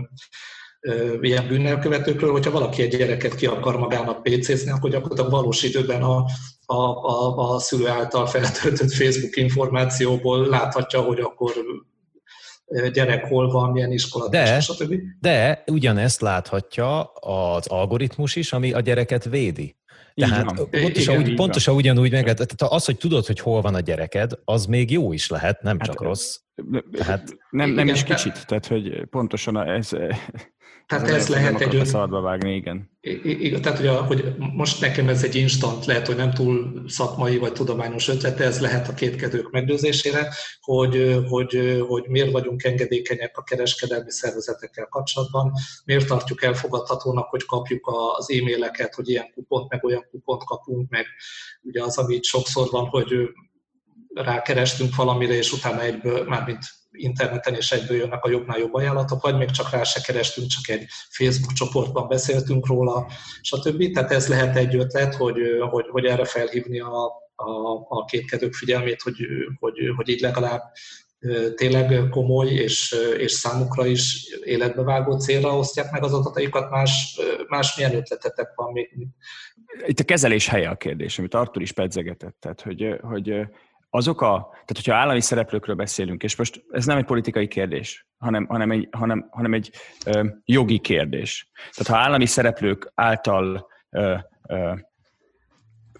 ö, 0.79 1.17
ilyen 1.21 1.47
bűnnelkövetőkről, 1.47 2.31
hogyha 2.31 2.51
valaki 2.51 2.81
egy 2.81 2.97
gyereket 2.97 3.35
ki 3.35 3.45
akar 3.45 3.77
magának 3.77 4.23
PC-zni, 4.23 4.71
akkor 4.71 4.89
gyakorlatilag 4.89 5.31
valós 5.31 5.63
időben 5.63 6.01
a, 6.01 6.25
a, 6.65 6.75
a, 6.75 7.53
a 7.53 7.59
szülő 7.59 7.87
által 7.87 8.25
feltöltött 8.25 8.93
Facebook 8.93 9.35
információból 9.35 10.47
láthatja, 10.47 11.01
hogy 11.01 11.19
akkor 11.19 11.53
gyerek 12.93 13.25
hol 13.25 13.51
van, 13.51 13.71
milyen 13.71 13.91
iskola, 13.91 14.29
de, 14.29 14.59
stb. 14.59 14.95
De 15.19 15.63
ugyanezt 15.71 16.21
láthatja 16.21 17.03
az 17.13 17.67
algoritmus 17.67 18.35
is, 18.35 18.53
ami 18.53 18.73
a 18.73 18.79
gyereket 18.79 19.23
védi. 19.23 19.75
Tehát 20.15 20.45
pontosan, 20.53 21.13
Igen, 21.13 21.17
úgy, 21.17 21.35
pontosan 21.35 21.75
ugyanúgy 21.75 22.11
meg, 22.11 22.23
tehát 22.23 22.61
az, 22.73 22.85
hogy 22.85 22.97
tudod, 22.97 23.25
hogy 23.25 23.39
hol 23.39 23.61
van 23.61 23.75
a 23.75 23.79
gyereked, 23.79 24.31
az 24.45 24.65
még 24.65 24.91
jó 24.91 25.13
is 25.13 25.29
lehet, 25.29 25.61
nem 25.61 25.79
hát, 25.79 25.87
csak 25.87 26.01
rossz. 26.01 26.37
Tehát, 26.91 27.37
nem, 27.49 27.69
nem 27.71 27.87
is 27.87 28.03
kicsit, 28.03 28.45
tehát 28.47 28.67
hogy 28.67 29.05
pontosan 29.09 29.67
ez, 29.67 29.89
tehát 30.91 31.07
ez, 31.07 31.15
ez 31.15 31.27
lehet 31.27 31.61
egy... 31.61 31.85
Szabadba 31.85 32.21
vágni, 32.21 32.55
igen. 32.55 32.89
Igen, 33.23 33.61
tehát 33.61 33.79
ugye, 33.79 33.91
hogy 33.91 34.35
most 34.37 34.81
nekem 34.81 35.09
ez 35.09 35.23
egy 35.23 35.35
instant, 35.35 35.85
lehet, 35.85 36.07
hogy 36.07 36.15
nem 36.15 36.33
túl 36.33 36.83
szakmai 36.87 37.37
vagy 37.37 37.51
tudományos 37.53 38.07
ötlet, 38.07 38.39
ez 38.39 38.59
lehet 38.61 38.87
a 38.87 38.93
kétkedők 38.93 39.51
meggyőzésére, 39.51 40.33
hogy, 40.61 41.21
hogy, 41.27 41.83
hogy 41.87 42.03
miért 42.07 42.31
vagyunk 42.31 42.63
engedékenyek 42.63 43.37
a 43.37 43.43
kereskedelmi 43.43 44.11
szervezetekkel 44.11 44.85
kapcsolatban, 44.85 45.51
miért 45.85 46.07
tartjuk 46.07 46.43
elfogadhatónak, 46.43 47.29
hogy 47.29 47.45
kapjuk 47.45 47.91
az 48.17 48.31
e-maileket, 48.31 48.95
hogy 48.95 49.09
ilyen 49.09 49.31
kupont, 49.33 49.69
meg 49.69 49.83
olyan 49.83 50.07
kupont 50.11 50.43
kapunk, 50.43 50.89
meg 50.89 51.05
ugye 51.61 51.83
az, 51.83 51.97
ami 51.97 52.19
sokszor 52.21 52.67
van, 52.71 52.85
hogy 52.85 53.13
rákerestünk 54.13 54.95
valamire, 54.95 55.33
és 55.33 55.51
utána 55.51 55.81
egyből, 55.81 56.23
mármint 56.23 56.63
interneten 56.91 57.55
és 57.55 57.71
egyből 57.71 57.97
jönnek 57.97 58.23
a 58.23 58.29
jobbnál 58.29 58.59
jobb 58.59 58.73
ajánlatok, 58.73 59.21
vagy 59.21 59.37
még 59.37 59.49
csak 59.49 59.69
rá 59.69 59.83
se 59.83 60.01
kerestünk, 60.01 60.47
csak 60.47 60.75
egy 60.75 60.85
Facebook 61.09 61.53
csoportban 61.53 62.07
beszéltünk 62.07 62.67
róla, 62.67 63.07
stb. 63.41 63.91
Tehát 63.93 64.11
ez 64.11 64.27
lehet 64.27 64.55
egy 64.55 64.75
ötlet, 64.75 65.15
hogy, 65.15 65.37
hogy, 65.69 65.85
hogy 65.89 66.05
erre 66.05 66.25
felhívni 66.25 66.79
a, 66.79 67.05
a, 67.35 67.85
a 67.89 68.05
kétkedők 68.05 68.53
figyelmét, 68.53 69.01
hogy, 69.01 69.25
hogy, 69.59 69.77
hogy 69.95 70.09
így 70.09 70.21
legalább 70.21 70.61
tényleg 71.55 72.09
komoly 72.09 72.47
és, 72.47 72.95
és 73.17 73.31
számukra 73.31 73.85
is 73.85 74.35
életbevágó 74.43 75.19
célra 75.19 75.57
osztják 75.57 75.91
meg 75.91 76.03
az 76.03 76.13
adataikat, 76.13 76.69
más, 76.69 77.19
más 77.47 77.75
milyen 77.75 77.95
ötletetek 77.95 78.51
van 78.55 78.71
még? 78.71 79.07
Itt 79.85 79.99
a 79.99 80.03
kezelés 80.03 80.47
helye 80.47 80.69
a 80.69 80.75
kérdés, 80.75 81.19
amit 81.19 81.33
Artur 81.33 81.61
is 81.61 81.71
pedzegetett, 81.71 82.37
tehát 82.39 82.61
hogy, 82.61 82.99
hogy 83.01 83.33
azok 83.93 84.21
a, 84.21 84.47
tehát 84.51 84.75
hogyha 84.75 84.95
állami 84.95 85.21
szereplőkről 85.21 85.75
beszélünk, 85.75 86.23
és 86.23 86.35
most 86.35 86.63
ez 86.71 86.85
nem 86.85 86.97
egy 86.97 87.05
politikai 87.05 87.47
kérdés, 87.47 88.07
hanem, 88.17 88.45
hanem 88.45 88.71
egy, 88.71 88.87
hanem, 88.91 89.27
hanem 89.31 89.53
egy 89.53 89.71
ö, 90.05 90.27
jogi 90.45 90.79
kérdés. 90.79 91.51
Tehát 91.75 92.01
ha 92.01 92.07
állami 92.07 92.25
szereplők 92.25 92.91
által 92.95 93.67
ö, 93.89 94.15
ö, 94.47 94.73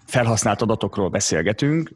felhasznált 0.06 0.62
adatokról 0.62 1.08
beszélgetünk, 1.08 1.90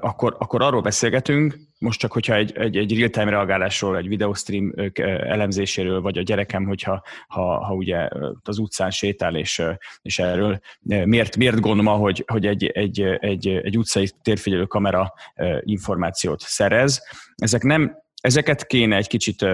akkor, 0.00 0.36
akkor 0.38 0.62
arról 0.62 0.80
beszélgetünk, 0.80 1.56
most 1.78 2.00
csak 2.00 2.12
hogyha 2.12 2.34
egy, 2.34 2.56
egy, 2.56 2.76
egy 2.76 2.98
real-time 2.98 3.30
reagálásról, 3.30 3.96
egy 3.96 4.08
videostream 4.08 4.74
elemzéséről, 5.02 6.00
vagy 6.00 6.18
a 6.18 6.22
gyerekem, 6.22 6.64
hogyha 6.64 7.02
ha, 7.28 7.64
ha 7.64 7.74
ugye 7.74 8.08
az 8.42 8.58
utcán 8.58 8.90
sétál, 8.90 9.36
és, 9.36 9.62
és 10.02 10.18
erről 10.18 10.60
miért, 10.80 11.36
miért 11.36 11.60
gondolom, 11.60 12.00
hogy, 12.00 12.24
hogy 12.26 12.46
egy, 12.46 12.66
egy, 12.66 13.00
egy, 13.02 13.48
egy 13.48 13.78
utcai 13.78 14.10
térfigyelő 14.22 14.64
kamera 14.64 15.12
információt 15.60 16.40
szerez. 16.40 17.02
Ezek 17.34 17.62
nem, 17.62 18.02
ezeket 18.24 18.66
kéne 18.66 18.96
egy 18.96 19.06
kicsit 19.06 19.46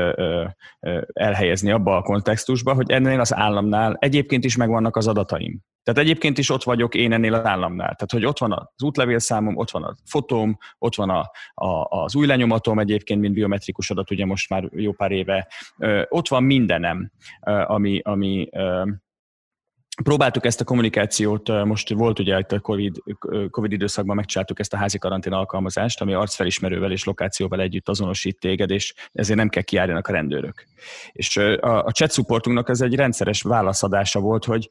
elhelyezni 1.12 1.70
abba 1.70 1.96
a 1.96 2.02
kontextusba, 2.02 2.74
hogy 2.74 2.90
ennél 2.90 3.20
az 3.20 3.34
államnál 3.34 3.96
egyébként 3.98 4.44
is 4.44 4.56
megvannak 4.56 4.96
az 4.96 5.06
adataim. 5.06 5.60
Tehát 5.82 6.00
egyébként 6.00 6.38
is 6.38 6.50
ott 6.50 6.62
vagyok 6.62 6.94
én 6.94 7.12
ennél 7.12 7.34
az 7.34 7.44
államnál. 7.44 7.94
Tehát, 7.94 8.10
hogy 8.10 8.24
ott 8.24 8.38
van 8.38 8.52
az 8.52 8.82
útlevélszámom, 8.82 9.56
ott 9.56 9.70
van 9.70 9.82
a 9.82 9.94
fotóm, 10.04 10.58
ott 10.78 10.94
van 10.94 11.10
a, 11.10 11.30
a, 11.54 11.86
az 11.88 12.14
új 12.14 12.26
lenyomatom 12.26 12.78
egyébként, 12.78 13.20
mint 13.20 13.34
biometrikus 13.34 13.90
adat, 13.90 14.10
ugye 14.10 14.26
most 14.26 14.50
már 14.50 14.68
jó 14.72 14.92
pár 14.92 15.10
éve. 15.10 15.48
Ott 16.08 16.28
van 16.28 16.42
mindenem, 16.42 17.12
ami, 17.66 18.00
ami 18.02 18.48
Próbáltuk 20.02 20.44
ezt 20.44 20.60
a 20.60 20.64
kommunikációt, 20.64 21.64
most 21.64 21.88
volt 21.88 22.18
ugye 22.18 22.38
itt 22.38 22.52
a 22.52 22.60
COVID, 22.60 23.02
COVID 23.50 23.72
időszakban 23.72 24.16
megcsináltuk 24.16 24.58
ezt 24.58 24.72
a 24.72 24.76
házi 24.76 24.98
karantén 24.98 25.32
alkalmazást, 25.32 26.00
ami 26.00 26.12
arcfelismerővel 26.12 26.90
és 26.90 27.04
lokációval 27.04 27.60
együtt 27.60 27.88
azonosít 27.88 28.38
téged, 28.38 28.70
és 28.70 28.94
ezért 29.12 29.38
nem 29.38 29.48
kell 29.48 29.62
kiálljanak 29.62 30.06
a 30.06 30.12
rendőrök. 30.12 30.66
És 31.12 31.36
a, 31.36 31.84
a 31.84 31.90
chat 31.90 32.12
supportunknak 32.12 32.68
ez 32.68 32.80
egy 32.80 32.94
rendszeres 32.94 33.42
válaszadása 33.42 34.20
volt, 34.20 34.44
hogy 34.44 34.68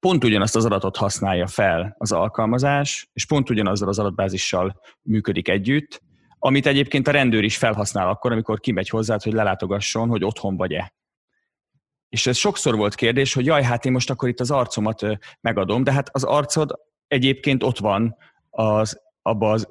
pont 0.00 0.24
ugyanazt 0.24 0.56
az 0.56 0.64
adatot 0.64 0.96
használja 0.96 1.46
fel 1.46 1.94
az 1.98 2.12
alkalmazás, 2.12 3.08
és 3.12 3.26
pont 3.26 3.50
ugyanazzal 3.50 3.88
az 3.88 3.98
adatbázissal 3.98 4.80
működik 5.02 5.48
együtt, 5.48 6.02
amit 6.38 6.66
egyébként 6.66 7.08
a 7.08 7.10
rendőr 7.10 7.44
is 7.44 7.56
felhasznál 7.56 8.08
akkor, 8.08 8.32
amikor 8.32 8.60
kimegy 8.60 8.88
hozzá, 8.88 9.16
hogy 9.22 9.32
lelátogasson, 9.32 10.08
hogy 10.08 10.24
otthon 10.24 10.56
vagy-e. 10.56 10.92
És 12.14 12.26
ez 12.26 12.36
sokszor 12.36 12.76
volt 12.76 12.94
kérdés, 12.94 13.34
hogy 13.34 13.46
jaj, 13.46 13.62
hát 13.62 13.84
én 13.84 13.92
most 13.92 14.10
akkor 14.10 14.28
itt 14.28 14.40
az 14.40 14.50
arcomat 14.50 15.06
megadom, 15.40 15.84
de 15.84 15.92
hát 15.92 16.08
az 16.12 16.24
arcod 16.24 16.72
egyébként 17.06 17.62
ott 17.62 17.78
van 17.78 18.16
az, 18.50 19.00
abba 19.22 19.50
az 19.50 19.68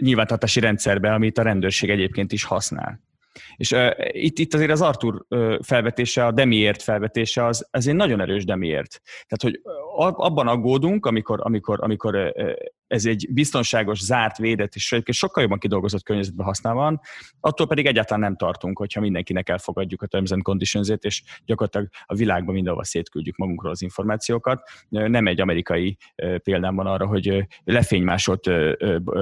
nyilvántartási 0.00 0.60
rendszerbe, 0.60 1.12
amit 1.12 1.38
a 1.38 1.42
rendőrség 1.42 1.90
egyébként 1.90 2.32
is 2.32 2.44
használ. 2.44 3.00
És 3.56 3.70
uh, 3.70 3.90
itt, 3.98 4.38
itt 4.38 4.54
azért 4.54 4.70
az 4.70 4.80
Artur 4.80 5.24
uh, 5.28 5.58
felvetése, 5.62 6.26
a 6.26 6.32
Demiért 6.32 6.82
felvetése 6.82 7.44
az, 7.44 7.68
az 7.70 7.86
egy 7.86 7.94
nagyon 7.94 8.20
erős 8.20 8.44
Demiért. 8.44 9.00
Tehát, 9.28 9.42
hogy 9.42 9.60
abban 10.16 10.48
aggódunk, 10.48 11.06
amikor, 11.06 11.38
amikor, 11.42 11.78
amikor 11.82 12.14
uh, 12.14 12.52
ez 12.90 13.04
egy 13.04 13.28
biztonságos, 13.30 14.00
zárt, 14.00 14.36
védett 14.36 14.74
és 14.74 14.94
sokkal 15.04 15.42
jobban 15.42 15.58
kidolgozott 15.58 16.02
környezetben 16.02 16.46
használva 16.46 16.80
van, 16.80 17.00
attól 17.40 17.66
pedig 17.66 17.86
egyáltalán 17.86 18.20
nem 18.20 18.36
tartunk, 18.36 18.78
hogyha 18.78 19.00
mindenkinek 19.00 19.48
elfogadjuk 19.48 20.02
a 20.02 20.06
terms 20.06 20.30
and 20.30 20.42
conditions 20.42 20.92
és 21.00 21.22
gyakorlatilag 21.44 21.88
a 22.06 22.14
világban 22.14 22.54
mindenhova 22.54 22.84
szétküldjük 22.84 23.36
magunkról 23.36 23.70
az 23.70 23.82
információkat. 23.82 24.62
Nem 24.88 25.26
egy 25.26 25.40
amerikai 25.40 25.96
példám 26.42 26.74
van 26.74 26.86
arra, 26.86 27.06
hogy 27.06 27.46
lefénymásolt 27.64 28.50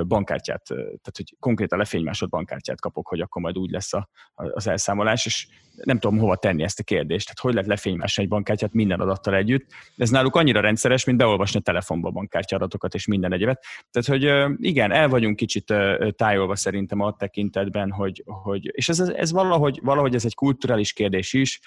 bankkártyát, 0.06 0.62
tehát 0.66 1.16
hogy 1.16 1.36
konkrétan 1.38 1.78
lefénymásolt 1.78 2.30
bankkártyát 2.30 2.80
kapok, 2.80 3.08
hogy 3.08 3.20
akkor 3.20 3.42
majd 3.42 3.58
úgy 3.58 3.70
lesz 3.70 3.92
az 4.34 4.66
elszámolás, 4.66 5.26
és 5.26 5.46
nem 5.84 5.98
tudom 5.98 6.18
hova 6.18 6.36
tenni 6.36 6.62
ezt 6.62 6.80
a 6.80 6.82
kérdést. 6.82 7.24
Tehát 7.24 7.40
hogy 7.40 7.52
lehet 7.52 7.68
lefénymásolni 7.68 8.30
egy 8.30 8.36
bankkártyát 8.36 8.72
minden 8.72 9.00
adattal 9.00 9.34
együtt. 9.34 9.70
Ez 9.96 10.10
náluk 10.10 10.36
annyira 10.36 10.60
rendszeres, 10.60 11.04
mint 11.04 11.18
beolvasni 11.18 11.58
a 11.58 11.62
telefonba 11.62 12.08
a 12.08 12.10
bankkártya 12.10 12.56
adatokat 12.56 12.94
és 12.94 13.06
minden 13.06 13.32
egyebet. 13.32 13.57
Tehát, 13.90 14.08
hogy 14.08 14.54
igen, 14.66 14.92
el 14.92 15.08
vagyunk 15.08 15.36
kicsit 15.36 15.74
tájolva 16.16 16.56
szerintem 16.56 17.00
a 17.00 17.16
tekintetben, 17.16 17.90
hogy, 17.90 18.22
hogy 18.26 18.70
és 18.74 18.88
ez, 18.88 18.98
ez 18.98 19.32
valahogy, 19.32 19.80
valahogy 19.82 20.14
ez 20.14 20.24
egy 20.24 20.34
kulturális 20.34 20.92
kérdés 20.92 21.32
is, 21.32 21.60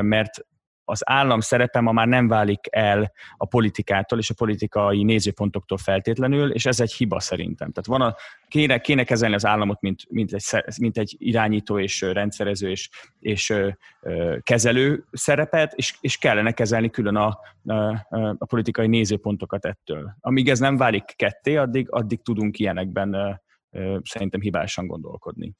mert 0.00 0.46
az 0.84 1.00
állam 1.10 1.40
szerepe 1.40 1.80
ma 1.80 1.92
már 1.92 2.06
nem 2.06 2.28
válik 2.28 2.66
el 2.70 3.12
a 3.36 3.46
politikától 3.46 4.18
és 4.18 4.30
a 4.30 4.34
politikai 4.34 5.02
nézőpontoktól 5.02 5.78
feltétlenül, 5.78 6.52
és 6.52 6.66
ez 6.66 6.80
egy 6.80 6.92
hiba 6.92 7.20
szerintem. 7.20 7.72
Tehát 7.72 7.86
van 7.86 8.00
a, 8.00 8.16
kéne, 8.48 8.78
kéne 8.78 9.04
kezelni 9.04 9.34
az 9.34 9.46
államot, 9.46 9.80
mint, 9.80 10.02
mint, 10.08 10.32
egy, 10.32 10.44
mint 10.80 10.98
egy 10.98 11.14
irányító 11.18 11.78
és 11.78 12.00
rendszerező 12.00 12.70
és, 12.70 12.90
és 13.20 13.50
ö, 13.50 14.36
kezelő 14.42 15.04
szerepet, 15.12 15.72
és, 15.72 15.96
és 16.00 16.18
kellene 16.18 16.52
kezelni 16.52 16.90
külön 16.90 17.16
a, 17.16 17.38
a, 17.64 18.06
a 18.38 18.46
politikai 18.46 18.86
nézőpontokat 18.86 19.64
ettől. 19.64 20.16
Amíg 20.20 20.48
ez 20.48 20.58
nem 20.58 20.76
válik 20.76 21.04
ketté, 21.16 21.56
addig, 21.56 21.86
addig 21.90 22.22
tudunk 22.22 22.58
ilyenekben 22.58 23.38
ö, 23.70 23.98
szerintem 24.02 24.40
hibásan 24.40 24.86
gondolkodni. 24.86 25.54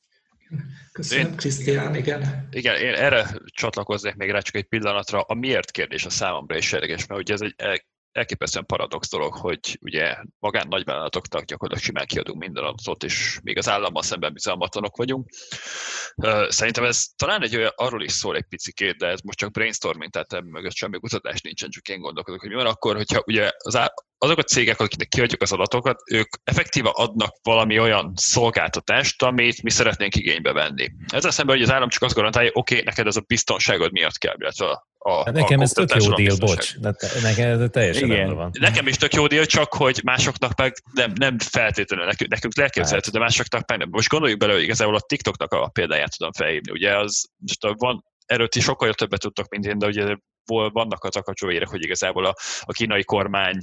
Köszönöm, 0.92 1.34
Krisztián, 1.34 1.94
igen. 1.94 2.48
Igen, 2.50 2.76
én 2.76 2.94
erre 2.94 3.26
csatlakoznék 3.46 4.14
még 4.14 4.30
rá 4.30 4.40
csak 4.40 4.54
egy 4.54 4.64
pillanatra. 4.64 5.20
A 5.20 5.34
miért 5.34 5.70
kérdés 5.70 6.04
a 6.04 6.10
számomra 6.10 6.56
is 6.56 6.72
érdekes, 6.72 7.06
mert 7.06 7.20
ugye 7.20 7.32
ez 7.32 7.40
egy 7.40 7.54
elképesztően 8.14 8.66
paradox 8.66 9.10
dolog, 9.10 9.34
hogy 9.34 9.78
ugye 9.80 10.16
magán 10.38 10.66
nagyvállalatoknak 10.68 11.44
gyakorlatilag 11.44 11.88
simán 11.88 12.06
kiadunk 12.06 12.38
minden 12.38 12.64
adatot, 12.64 13.04
és 13.04 13.38
még 13.42 13.58
az 13.58 13.68
állammal 13.68 14.02
szemben 14.02 14.32
bizalmatlanok 14.32 14.96
vagyunk. 14.96 15.28
Szerintem 16.48 16.84
ez 16.84 17.04
talán 17.16 17.42
egy 17.42 17.56
olyan, 17.56 17.72
arról 17.74 18.02
is 18.02 18.12
szól 18.12 18.36
egy 18.36 18.46
picikét, 18.48 18.96
de 18.96 19.06
ez 19.06 19.20
most 19.20 19.38
csak 19.38 19.50
brainstorming, 19.50 20.10
tehát 20.10 20.32
ebben 20.32 20.50
mögött 20.50 20.74
semmi 20.74 20.98
kutatás 20.98 21.40
nincsen, 21.40 21.70
csak 21.70 21.88
én 21.88 22.00
gondolkodok, 22.00 22.40
hogy 22.40 22.50
mi 22.50 22.56
van 22.56 22.66
akkor, 22.66 22.96
hogyha 22.96 23.22
ugye 23.26 23.50
az 23.58 23.76
á, 23.76 23.92
azok 24.18 24.38
a 24.38 24.42
cégek, 24.42 24.80
akiknek 24.80 25.08
kiadjuk 25.08 25.42
az 25.42 25.52
adatokat, 25.52 26.00
ők 26.10 26.28
effektíve 26.44 26.90
adnak 26.92 27.36
valami 27.42 27.78
olyan 27.78 28.12
szolgáltatást, 28.16 29.22
amit 29.22 29.62
mi 29.62 29.70
szeretnénk 29.70 30.16
igénybe 30.16 30.52
venni. 30.52 30.90
Ezzel 31.12 31.30
szemben, 31.30 31.54
hogy 31.54 31.64
az 31.64 31.72
állam 31.72 31.88
csak 31.88 32.02
azt 32.02 32.14
garantálja, 32.14 32.50
oké, 32.52 32.74
okay, 32.74 32.84
neked 32.84 33.06
ez 33.06 33.16
a 33.16 33.24
biztonságod 33.26 33.92
miatt 33.92 34.18
kell, 34.18 34.34
illetve 34.38 34.84
a, 35.06 35.24
hát 35.24 35.34
nekem 35.34 35.60
a 35.60 35.62
ez 35.62 35.70
tök 35.70 35.94
jó 35.94 36.14
deal, 36.14 36.36
bocs. 36.36 36.78
De 36.78 36.92
te, 36.92 37.08
nekem 37.22 37.60
ez 37.60 37.68
teljesen 37.70 38.10
Igen. 38.10 38.34
van. 38.34 38.50
Nekem 38.60 38.86
is 38.86 38.96
tök 38.96 39.14
jó 39.14 39.26
deal, 39.26 39.44
csak 39.44 39.74
hogy 39.74 40.00
másoknak 40.04 40.58
meg 40.58 40.74
nem, 40.92 41.12
nem 41.14 41.38
feltétlenül, 41.38 42.06
nekünk, 42.06 42.30
nekünk 42.30 42.58
elképzelhető, 42.58 43.04
hát. 43.04 43.14
de 43.14 43.18
másoknak 43.18 43.68
meg 43.68 43.78
nem. 43.78 43.88
Most 43.90 44.08
gondoljuk 44.08 44.38
bele, 44.38 44.52
hogy 44.52 44.62
igazából 44.62 44.94
a 44.94 45.00
TikToknak 45.00 45.52
a 45.52 45.68
példáját 45.68 46.16
tudom 46.16 46.32
felhívni. 46.32 46.72
Ugye 46.72 46.98
az, 46.98 47.28
most 47.38 47.78
van, 47.78 48.04
erről 48.26 48.48
ti 48.48 48.60
sokkal 48.60 48.94
többet 48.94 49.20
tudtok, 49.20 49.48
mint 49.48 49.66
én, 49.66 49.78
de 49.78 49.86
ugye 49.86 50.16
vannak 50.72 51.04
az 51.04 51.16
akacsóérek, 51.16 51.68
hogy 51.68 51.82
igazából 51.82 52.26
a, 52.26 52.34
a 52.60 52.72
kínai 52.72 53.04
kormány 53.04 53.58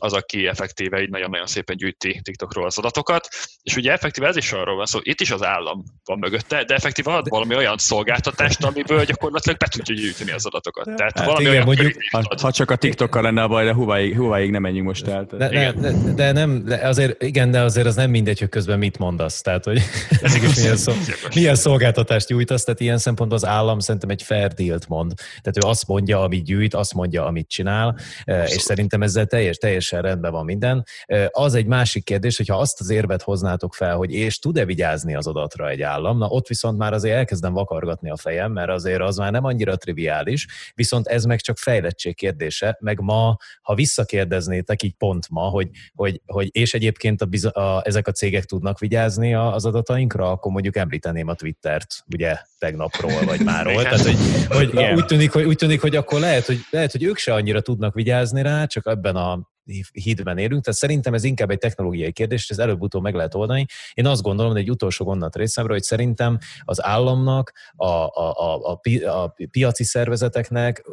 az, 0.00 0.12
aki 0.12 0.46
effektíve 0.46 1.00
így 1.00 1.10
nagyon-nagyon 1.10 1.46
szépen 1.46 1.76
gyűjti 1.76 2.20
TikTokról 2.22 2.66
az 2.66 2.78
adatokat, 2.78 3.28
és 3.62 3.76
ugye 3.76 3.92
effektíve 3.92 4.26
ez 4.26 4.36
is 4.36 4.52
arról 4.52 4.76
van 4.76 4.86
szó, 4.86 4.98
itt 5.02 5.20
is 5.20 5.30
az 5.30 5.44
állam 5.44 5.84
van 6.04 6.18
mögötte, 6.18 6.64
de 6.64 6.74
effektíve 6.74 7.12
ad 7.12 7.28
valami 7.28 7.54
olyan 7.54 7.78
szolgáltatást, 7.78 8.64
amiből 8.64 9.04
gyakorlatilag 9.04 9.58
be 9.58 9.66
tudja 9.66 9.94
gyűjteni 9.94 10.30
az 10.30 10.46
adatokat. 10.46 10.84
Tehát 10.84 11.18
hát 11.18 11.26
valami 11.26 11.40
igen, 11.40 11.52
olyan 11.52 11.64
mondjuk, 11.64 11.92
ha, 12.10 12.22
ha, 12.40 12.52
csak 12.52 12.70
a 12.70 12.76
TikTokkal 12.76 13.22
lenne 13.22 13.42
a 13.42 13.48
baj, 13.48 13.64
de 13.64 13.74
Huawei 13.74 14.50
nem 14.50 14.62
menjünk 14.62 14.86
most 14.86 15.06
el. 15.06 15.24
De, 15.24 15.48
de, 15.48 15.72
de, 15.72 15.92
de, 16.14 16.32
nem, 16.32 16.64
de 16.64 16.76
azért, 16.76 17.22
igen, 17.22 17.50
de 17.50 17.60
azért 17.60 17.86
az 17.86 17.94
nem 17.94 18.10
mindegy, 18.10 18.38
hogy 18.38 18.48
közben 18.48 18.78
mit 18.78 18.98
mondasz. 18.98 19.40
Tehát, 19.40 19.64
hogy 19.64 19.82
ez 20.22 20.34
is 20.34 20.54
milyen, 20.60 20.76
szó, 20.76 20.92
milyen 21.34 21.54
szolgáltatást 21.54 22.28
nyújtasz, 22.28 22.64
tehát 22.64 22.80
ilyen 22.80 22.98
szempontból 22.98 23.38
az 23.38 23.46
állam 23.46 23.78
szerintem 23.78 24.10
egy 24.10 24.22
fair 24.22 24.52
deal 24.52 24.78
mond. 24.88 25.12
Tehát 25.14 25.64
ő 25.64 25.68
azt 25.68 25.86
mondja, 25.86 26.22
amit 26.22 26.44
gyűjt, 26.44 26.74
azt 26.74 26.94
mondja, 26.94 27.24
amit 27.24 27.48
csinál, 27.48 27.98
Abszolút. 28.24 28.48
és 28.48 28.62
szerintem 28.62 29.02
ezzel 29.02 29.26
teljes, 29.26 29.56
teljes 29.56 29.89
teljesen 29.90 30.02
rendben 30.02 30.32
van 30.32 30.44
minden. 30.44 30.84
Az 31.30 31.54
egy 31.54 31.66
másik 31.66 32.04
kérdés, 32.04 32.36
hogyha 32.36 32.56
azt 32.56 32.80
az 32.80 32.90
érvet 32.90 33.22
hoznátok 33.22 33.74
fel, 33.74 33.96
hogy 33.96 34.12
és 34.12 34.38
tud-e 34.38 34.64
vigyázni 34.64 35.14
az 35.14 35.26
adatra 35.26 35.68
egy 35.68 35.82
állam, 35.82 36.18
na 36.18 36.26
ott 36.26 36.46
viszont 36.46 36.78
már 36.78 36.92
azért 36.92 37.16
elkezdem 37.16 37.52
vakargatni 37.52 38.10
a 38.10 38.16
fejem, 38.16 38.52
mert 38.52 38.70
azért 38.70 39.00
az 39.00 39.16
már 39.16 39.32
nem 39.32 39.44
annyira 39.44 39.76
triviális, 39.76 40.46
viszont 40.74 41.06
ez 41.06 41.24
meg 41.24 41.40
csak 41.40 41.58
fejlettség 41.58 42.14
kérdése, 42.14 42.76
meg 42.80 43.00
ma, 43.00 43.36
ha 43.62 43.74
visszakérdeznétek 43.74 44.82
így 44.82 44.94
pont 44.94 45.28
ma, 45.30 45.42
hogy, 45.42 45.68
hogy, 45.94 46.20
hogy 46.26 46.48
és 46.52 46.74
egyébként 46.74 47.22
a, 47.22 47.60
a, 47.60 47.82
ezek 47.84 48.06
a 48.06 48.12
cégek 48.12 48.44
tudnak 48.44 48.78
vigyázni 48.78 49.34
az 49.34 49.64
adatainkra, 49.64 50.30
akkor 50.30 50.52
mondjuk 50.52 50.76
említeném 50.76 51.28
a 51.28 51.34
Twittert, 51.34 52.04
ugye 52.12 52.36
tegnapról, 52.58 53.24
vagy 53.24 53.40
máról. 53.40 53.82
Tehát, 53.82 54.00
hogy, 54.00 54.16
hogy 54.48 54.78
úgy, 54.94 55.04
tűnik, 55.04 55.32
hogy, 55.32 55.44
úgy 55.44 55.56
tűnik, 55.56 55.80
hogy 55.80 55.96
akkor 55.96 56.20
lehet 56.20 56.46
hogy, 56.46 56.60
lehet, 56.70 56.92
hogy 56.92 57.02
ők 57.02 57.16
se 57.16 57.34
annyira 57.34 57.60
tudnak 57.60 57.94
vigyázni 57.94 58.42
rá, 58.42 58.64
csak 58.66 58.86
ebben 58.86 59.16
a 59.16 59.48
hídben 59.92 60.38
élünk, 60.38 60.64
tehát 60.64 60.78
szerintem 60.78 61.14
ez 61.14 61.24
inkább 61.24 61.50
egy 61.50 61.58
technológiai 61.58 62.12
kérdés, 62.12 62.42
és 62.42 62.50
ez 62.50 62.58
előbb-utóbb 62.58 63.02
meg 63.02 63.14
lehet 63.14 63.34
oldani. 63.34 63.66
Én 63.94 64.06
azt 64.06 64.22
gondolom, 64.22 64.52
hogy 64.52 64.60
egy 64.60 64.70
utolsó 64.70 65.04
gondot 65.04 65.36
részemről, 65.36 65.74
hogy 65.74 65.82
szerintem 65.82 66.38
az 66.64 66.84
államnak, 66.84 67.52
a, 67.76 67.86
a, 67.86 68.34
a, 68.36 68.70
a, 68.72 68.80
a 69.22 69.34
piaci 69.50 69.84
szervezeteknek 69.84 70.84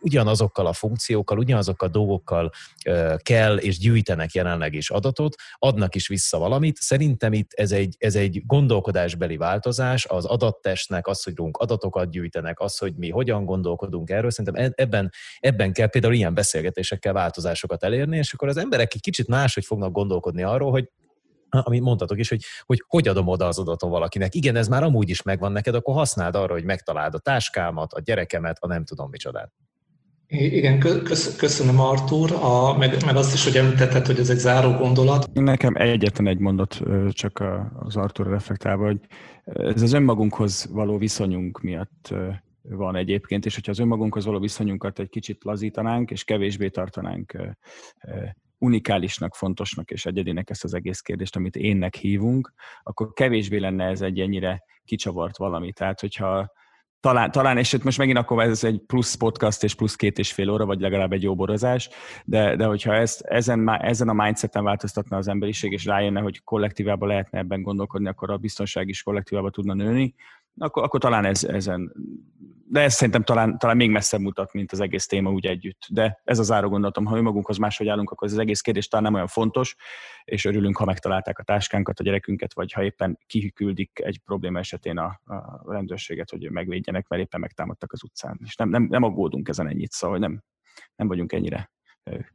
ugyanazokkal 0.00 0.66
a 0.66 0.72
funkciókkal, 0.72 1.38
ugyanazokkal 1.38 1.88
a 1.88 1.90
dolgokkal 1.90 2.50
kell 3.16 3.56
és 3.56 3.78
gyűjtenek 3.78 4.32
jelenleg 4.32 4.74
is 4.74 4.90
adatot, 4.90 5.34
adnak 5.58 5.94
is 5.94 6.08
vissza 6.08 6.38
valamit. 6.38 6.76
Szerintem 6.76 7.32
itt 7.32 7.52
ez 7.52 7.72
egy, 7.72 7.94
ez 7.98 8.14
egy 8.14 8.42
gondolkodásbeli 8.46 9.36
változás, 9.36 10.04
az 10.04 10.24
adattestnek 10.24 11.06
az, 11.06 11.22
hogy 11.22 11.36
rólunk 11.36 11.56
adatokat 11.56 12.10
gyűjtenek, 12.10 12.60
az, 12.60 12.78
hogy 12.78 12.94
mi 12.96 13.10
hogyan 13.10 13.44
gondolkodunk 13.44 14.10
erről, 14.10 14.30
szerintem 14.30 14.64
e, 14.64 14.72
ebben, 14.74 15.12
ebben 15.38 15.72
kell 15.72 15.88
például 15.88 16.14
ilyen 16.14 16.34
beszélgetésekkel 16.34 17.12
változásokat 17.12 17.84
elérni, 17.84 18.18
és 18.26 18.32
akkor 18.32 18.48
az 18.48 18.56
emberek 18.56 18.94
egy 18.94 19.00
kicsit 19.00 19.28
máshogy 19.28 19.64
fognak 19.64 19.92
gondolkodni 19.92 20.42
arról, 20.42 20.70
hogy 20.70 20.88
amit 21.48 21.82
mondtatok 21.82 22.18
is, 22.18 22.28
hogy, 22.28 22.44
hogy 22.64 22.84
hogy 22.86 23.08
adom 23.08 23.26
oda 23.28 23.46
az 23.46 23.58
adatom 23.58 23.90
valakinek. 23.90 24.34
Igen, 24.34 24.56
ez 24.56 24.68
már 24.68 24.82
amúgy 24.82 25.08
is 25.08 25.22
megvan 25.22 25.52
neked, 25.52 25.74
akkor 25.74 25.94
használd 25.94 26.34
arra, 26.34 26.52
hogy 26.52 26.64
megtaláld 26.64 27.14
a 27.14 27.18
táskámat, 27.18 27.92
a 27.92 28.00
gyerekemet, 28.00 28.56
a 28.60 28.66
nem 28.66 28.84
tudom 28.84 29.10
micsodát. 29.10 29.52
Igen, 30.28 30.78
köszönöm 31.36 31.80
Artur, 31.80 32.32
a, 32.32 32.76
meg, 32.78 33.04
meg 33.04 33.16
azt 33.16 33.34
is, 33.34 33.44
hogy 33.44 33.56
említetted, 33.56 34.06
hogy 34.06 34.18
ez 34.18 34.30
egy 34.30 34.38
záró 34.38 34.72
gondolat. 34.72 35.28
Nekem 35.32 35.74
egyetlen 35.76 36.26
egy 36.26 36.38
mondat 36.38 36.80
csak 37.10 37.42
az 37.78 37.96
Artur 37.96 38.26
reflektálva, 38.26 38.84
hogy 38.84 39.00
ez 39.44 39.82
az 39.82 39.92
önmagunkhoz 39.92 40.68
való 40.72 40.98
viszonyunk 40.98 41.60
miatt 41.60 42.14
van 42.68 42.96
egyébként, 42.96 43.46
és 43.46 43.54
hogyha 43.54 43.70
az 43.70 43.78
önmagunkhoz 43.78 44.24
való 44.24 44.38
viszonyunkat 44.38 44.98
egy 44.98 45.08
kicsit 45.08 45.44
lazítanánk, 45.44 46.10
és 46.10 46.24
kevésbé 46.24 46.68
tartanánk 46.68 47.56
unikálisnak, 48.58 49.34
fontosnak 49.34 49.90
és 49.90 50.06
egyedinek 50.06 50.50
ezt 50.50 50.64
az 50.64 50.74
egész 50.74 51.00
kérdést, 51.00 51.36
amit 51.36 51.56
énnek 51.56 51.94
hívunk, 51.94 52.52
akkor 52.82 53.12
kevésbé 53.12 53.58
lenne 53.58 53.84
ez 53.84 54.00
egy 54.00 54.20
ennyire 54.20 54.64
kicsavart 54.84 55.36
valami. 55.36 55.72
Tehát, 55.72 56.00
hogyha 56.00 56.52
talán, 57.00 57.30
talán, 57.30 57.58
és 57.58 57.78
most 57.82 57.98
megint 57.98 58.18
akkor 58.18 58.42
ez 58.42 58.64
egy 58.64 58.82
plusz 58.86 59.14
podcast 59.14 59.62
és 59.62 59.74
plusz 59.74 59.96
két 59.96 60.18
és 60.18 60.32
fél 60.32 60.50
óra, 60.50 60.66
vagy 60.66 60.80
legalább 60.80 61.12
egy 61.12 61.22
jó 61.22 61.34
borozás, 61.34 61.88
de, 62.24 62.56
de 62.56 62.64
hogyha 62.64 62.94
ezt, 62.94 63.20
ezen, 63.20 63.70
ezen 63.70 64.08
a 64.08 64.12
mindseten 64.12 64.64
változtatna 64.64 65.16
az 65.16 65.28
emberiség, 65.28 65.72
és 65.72 65.84
rájönne, 65.84 66.20
hogy 66.20 66.42
kollektívában 66.44 67.08
lehetne 67.08 67.38
ebben 67.38 67.62
gondolkodni, 67.62 68.08
akkor 68.08 68.30
a 68.30 68.36
biztonság 68.36 68.88
is 68.88 69.02
kollektívában 69.02 69.50
tudna 69.50 69.74
nőni, 69.74 70.14
akkor, 70.58 70.82
akkor 70.82 71.00
talán 71.00 71.24
ez, 71.24 71.44
ezen 71.44 71.92
de 72.68 72.80
ez 72.80 72.94
szerintem 72.94 73.22
talán, 73.22 73.58
talán 73.58 73.76
még 73.76 73.90
messzebb 73.90 74.20
mutat, 74.20 74.52
mint 74.52 74.72
az 74.72 74.80
egész 74.80 75.06
téma 75.06 75.30
úgy 75.30 75.46
együtt. 75.46 75.86
De 75.88 76.20
ez 76.24 76.38
az 76.38 76.46
záró 76.46 76.68
gondolatom, 76.68 77.04
ha 77.04 77.16
önmagunkhoz 77.16 77.56
máshogy 77.56 77.88
állunk, 77.88 78.10
akkor 78.10 78.26
ez 78.26 78.32
az 78.32 78.38
egész 78.38 78.60
kérdés 78.60 78.88
talán 78.88 79.04
nem 79.04 79.14
olyan 79.14 79.26
fontos, 79.26 79.76
és 80.24 80.44
örülünk, 80.44 80.76
ha 80.76 80.84
megtalálták 80.84 81.38
a 81.38 81.42
táskánkat, 81.42 82.00
a 82.00 82.02
gyerekünket, 82.02 82.54
vagy 82.54 82.72
ha 82.72 82.82
éppen 82.82 83.18
kiküldik 83.26 84.00
egy 84.04 84.20
probléma 84.24 84.58
esetén 84.58 84.98
a, 84.98 85.20
a 85.24 85.72
rendőrséget, 85.72 86.30
hogy 86.30 86.50
megvédjenek, 86.50 87.08
mert 87.08 87.22
éppen 87.22 87.40
megtámadtak 87.40 87.92
az 87.92 88.02
utcán. 88.02 88.40
És 88.44 88.56
nem, 88.56 88.68
nem, 88.68 88.82
nem 88.82 89.02
aggódunk 89.02 89.48
ezen 89.48 89.68
ennyit, 89.68 89.92
szóval 89.92 90.18
nem, 90.18 90.42
nem 90.96 91.08
vagyunk 91.08 91.32
ennyire 91.32 91.70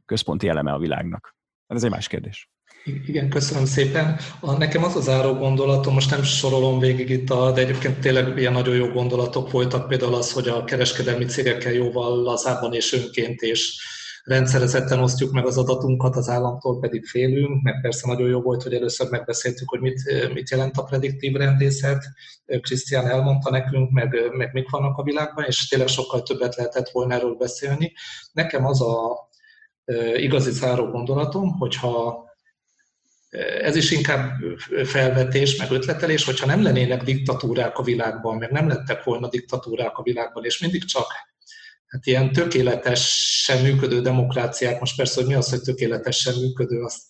központi 0.04 0.48
eleme 0.48 0.72
a 0.72 0.78
világnak. 0.78 1.36
Ez 1.66 1.84
egy 1.84 1.90
más 1.90 2.08
kérdés. 2.08 2.50
Igen, 2.84 3.28
köszönöm 3.28 3.64
szépen. 3.64 4.18
A, 4.40 4.56
nekem 4.56 4.84
az 4.84 4.96
az 4.96 5.04
záró 5.04 5.32
gondolatom, 5.34 5.94
most 5.94 6.10
nem 6.10 6.22
sorolom 6.22 6.78
végig 6.78 7.10
itt, 7.10 7.30
a, 7.30 7.52
de 7.52 7.60
egyébként 7.60 7.98
tényleg 7.98 8.38
ilyen 8.38 8.52
nagyon 8.52 8.74
jó 8.74 8.86
gondolatok 8.86 9.50
voltak, 9.50 9.88
például 9.88 10.14
az, 10.14 10.32
hogy 10.32 10.48
a 10.48 10.64
kereskedelmi 10.64 11.24
cégekkel 11.24 11.72
jóval 11.72 12.22
lazábban 12.22 12.74
és 12.74 12.92
önként 12.92 13.40
és 13.40 13.76
rendszerezetten 14.24 14.98
osztjuk 14.98 15.32
meg 15.32 15.46
az 15.46 15.58
adatunkat, 15.58 16.16
az 16.16 16.28
államtól 16.28 16.78
pedig 16.80 17.06
félünk, 17.06 17.62
meg 17.62 17.80
persze 17.80 18.06
nagyon 18.06 18.28
jó 18.28 18.40
volt, 18.40 18.62
hogy 18.62 18.74
először 18.74 19.10
megbeszéltük, 19.10 19.68
hogy 19.68 19.80
mit, 19.80 20.32
mit 20.34 20.50
jelent 20.50 20.76
a 20.76 20.82
prediktív 20.82 21.34
rendészet. 21.34 22.04
Krisztián 22.60 23.06
elmondta 23.06 23.50
nekünk, 23.50 23.90
meg, 23.90 24.16
meg 24.36 24.52
mik 24.52 24.70
vannak 24.70 24.98
a 24.98 25.02
világban, 25.02 25.44
és 25.44 25.68
tényleg 25.68 25.88
sokkal 25.88 26.22
többet 26.22 26.56
lehetett 26.56 26.88
volna 26.88 27.14
erről 27.14 27.34
beszélni. 27.34 27.92
Nekem 28.32 28.66
az 28.66 28.82
a 28.82 29.28
igazi 30.16 30.50
záró 30.50 30.86
gondolatom, 30.86 31.58
hogyha 31.58 32.21
ez 33.40 33.76
is 33.76 33.90
inkább 33.90 34.40
felvetés, 34.84 35.56
meg 35.56 35.70
ötletelés, 35.70 36.24
hogyha 36.24 36.46
nem 36.46 36.62
lennének 36.62 37.02
diktatúrák 37.02 37.78
a 37.78 37.82
világban, 37.82 38.36
meg 38.36 38.50
nem 38.50 38.68
lettek 38.68 39.04
volna 39.04 39.28
diktatúrák 39.28 39.96
a 39.96 40.02
világban, 40.02 40.44
és 40.44 40.58
mindig 40.58 40.84
csak 40.84 41.06
hát 41.86 42.06
ilyen 42.06 42.32
tökéletesen 42.32 43.62
működő 43.62 44.00
demokráciák, 44.00 44.80
most 44.80 44.96
persze, 44.96 45.20
hogy 45.20 45.28
mi 45.28 45.34
az, 45.34 45.50
hogy 45.50 45.60
tökéletesen 45.60 46.34
működő, 46.34 46.80
azt 46.82 47.02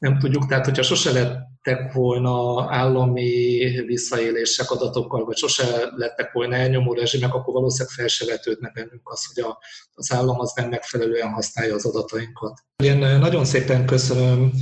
nem 0.00 0.18
tudjuk, 0.18 0.46
tehát 0.46 0.64
hogyha 0.64 0.82
sose 0.82 1.12
lettek 1.12 1.92
volna 1.92 2.66
állami 2.74 3.58
visszaélések 3.86 4.70
adatokkal, 4.70 5.24
vagy 5.24 5.36
sose 5.36 5.64
lettek 5.96 6.32
volna 6.32 6.54
elnyomó 6.54 6.92
rezsimek, 6.92 7.34
akkor 7.34 7.54
valószínűleg 7.54 7.92
fel 7.94 8.06
se 8.06 8.24
vetődne 8.26 8.70
bennünk 8.74 9.00
az, 9.04 9.24
hogy 9.34 9.42
a, 9.44 9.58
az 9.94 10.12
állam 10.12 10.40
az 10.40 10.52
nem 10.56 10.68
megfelelően 10.68 11.28
használja 11.28 11.74
az 11.74 11.86
adatainkat. 11.86 12.58
Én 12.84 12.98
nagyon 12.98 13.44
szépen 13.44 13.86
köszönöm 13.86 14.52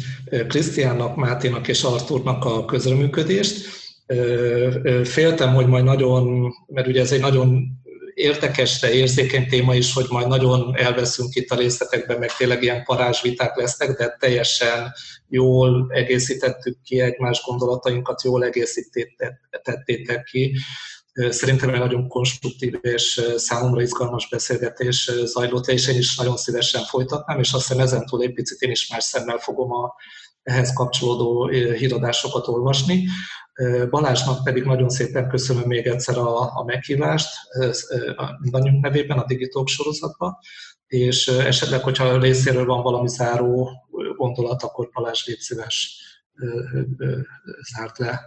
Krisztiánnak, 0.49 1.17
Máténak 1.17 1.69
és 1.69 1.83
Arturnak 1.83 2.45
a 2.45 2.65
közreműködést. 2.65 3.67
Féltem, 5.03 5.55
hogy 5.55 5.67
majd 5.67 5.85
nagyon, 5.85 6.53
mert 6.67 6.87
ugye 6.87 7.01
ez 7.01 7.13
egy 7.13 7.21
nagyon 7.21 7.79
érdekes, 8.19 8.81
de 8.81 8.93
érzékeny 8.93 9.47
téma 9.47 9.75
is, 9.75 9.93
hogy 9.95 10.07
majd 10.09 10.29
nagyon 10.29 10.77
elveszünk 10.77 11.35
itt 11.35 11.51
a 11.51 11.57
részletekben, 11.57 12.19
meg 12.19 12.37
tényleg 12.37 12.63
ilyen 12.63 12.85
parázsviták 12.85 13.57
lesznek, 13.57 13.99
de 13.99 14.17
teljesen 14.19 14.93
jól 15.29 15.87
egészítettük 15.89 16.77
ki 16.83 17.01
egymás 17.01 17.43
gondolatainkat, 17.47 18.23
jól 18.23 18.45
egészítettétek 18.45 20.23
ki. 20.25 20.57
Szerintem 21.29 21.75
egy 21.75 21.79
nagyon 21.79 22.09
konstruktív 22.09 22.75
és 22.81 23.21
számomra 23.37 23.83
izgalmas 23.83 24.29
beszélgetés 24.29 25.11
zajlott 25.25 25.67
és 25.67 25.89
én 25.89 25.99
is 25.99 26.17
nagyon 26.17 26.37
szívesen 26.37 26.83
folytatnám, 26.83 27.39
és 27.39 27.53
azt 27.53 27.67
hiszem 27.69 27.83
ezentúl 27.83 28.23
egy 28.23 28.33
picit 28.33 28.61
én 28.61 28.71
is 28.71 28.89
más 28.89 29.05
szemmel 29.05 29.39
fogom 29.39 29.73
a, 29.73 29.95
ehhez 30.43 30.73
kapcsolódó 30.73 31.49
híradásokat 31.49 32.49
olvasni. 32.49 33.09
Balázsnak 33.91 34.45
pedig 34.45 34.65
nagyon 34.65 34.89
szépen 34.89 35.29
köszönöm 35.29 35.63
még 35.67 35.87
egyszer 35.87 36.17
a, 36.17 36.57
a 36.57 36.65
meghívást 36.65 37.29
mindannyiunk 38.41 38.83
nevében 38.83 39.19
a 39.19 39.25
Digitalk 39.25 39.69
sorozatba, 39.69 40.41
és 40.87 41.29
esetleg, 41.29 41.83
hogyha 41.83 42.19
részéről 42.19 42.65
van 42.65 42.83
valami 42.83 43.09
záró 43.09 43.71
gondolat, 44.17 44.63
akkor 44.63 44.89
Balázs 44.93 45.27
légy 45.27 45.39
szíves 45.39 46.03
zárt 47.75 47.99
le. 47.99 48.21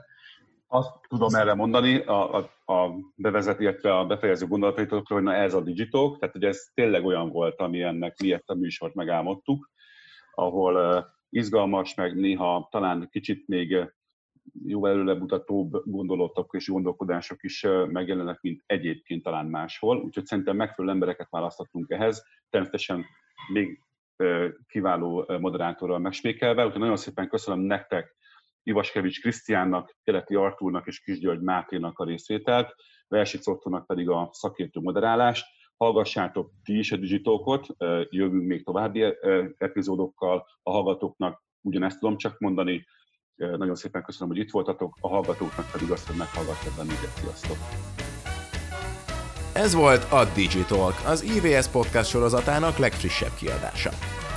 Azt 0.68 0.90
tudom 1.08 1.34
erre 1.34 1.54
mondani, 1.54 1.98
a, 1.98 2.36
a, 2.38 2.74
a 2.74 2.90
bevezet, 3.16 3.60
illetve 3.60 3.98
a 3.98 4.06
befejező 4.06 4.48
gondolataitokról, 4.48 5.20
hogy 5.20 5.28
na 5.28 5.36
ez 5.36 5.54
a 5.54 5.62
Digitalk, 5.62 6.20
tehát 6.20 6.36
hogy 6.36 6.44
ez 6.44 6.64
tényleg 6.74 7.06
olyan 7.06 7.30
volt, 7.30 7.60
ami 7.60 7.82
ennek 7.82 8.20
miért 8.22 8.50
a 8.50 8.54
műsort 8.54 8.94
megálmodtuk, 8.94 9.70
ahol 10.34 11.06
izgalmas, 11.30 11.96
meg 11.96 12.16
néha 12.16 12.68
talán 12.72 13.10
kicsit 13.12 13.48
még 13.48 13.94
jó 14.66 14.86
előlemutatóbb 14.86 15.72
gondolatok 15.86 16.54
és 16.54 16.68
gondolkodások 16.68 17.44
is 17.44 17.68
megjelennek, 17.88 18.42
mint 18.42 18.64
egyébként 18.66 19.24
talán 19.24 19.46
máshol. 19.46 20.02
Úgyhogy 20.02 20.26
szerintem 20.26 20.56
megfelelő 20.56 20.94
embereket 20.94 21.30
választottunk 21.30 21.90
ehhez. 21.90 22.24
Természetesen 22.50 23.06
még 23.54 23.80
kiváló 24.68 25.26
moderátorral 25.40 26.00
megspékelve. 26.00 26.66
Úgyhogy 26.66 26.82
nagyon 26.82 26.98
szépen 26.98 27.30
köszönöm 27.30 27.60
nektek, 27.60 28.16
Ivaskevics 28.64 29.22
Krisztiánnak, 29.22 29.96
Keleti 30.04 30.36
Artúrnak 30.36 30.88
és 30.88 31.02
Kisgyörgy 31.02 31.42
Máténak 31.42 32.00
a 32.00 32.06
részvételt, 32.06 32.76
Versic 33.08 33.48
Ottonak 33.48 33.88
pedig 33.88 34.10
a 34.10 34.30
szakértő 34.32 34.80
moderálást. 34.80 35.46
Hallgassátok 35.78 36.52
ti 36.64 36.78
is 36.78 36.92
a 36.92 36.98
Digitalkot, 36.98 37.68
jövünk 38.10 38.48
még 38.48 38.64
további 38.64 39.04
epizódokkal, 39.58 40.46
a 40.64 40.72
hallgatóknak 40.72 41.44
ugyanezt 41.62 42.00
tudom 42.00 42.18
csak 42.18 42.40
mondani, 42.40 42.86
nagyon 43.58 43.76
szépen 43.76 44.04
köszönöm, 44.04 44.28
hogy 44.28 44.38
itt 44.38 44.52
voltatok, 44.52 44.98
a 45.00 45.08
hallgatóknak 45.08 45.72
pedig 45.72 45.92
azt, 45.92 46.08
hogy 46.08 46.16
meghallgattak 46.16 46.74
bennünket. 46.74 47.10
Sziasztok! 47.20 47.58
Ez 49.54 49.74
volt 49.74 50.12
a 50.12 50.26
Digitalk, 50.36 50.94
az 51.06 51.24
IVS 51.24 51.68
podcast 51.68 52.10
sorozatának 52.10 52.78
legfrissebb 52.78 53.34
kiadása. 53.36 53.90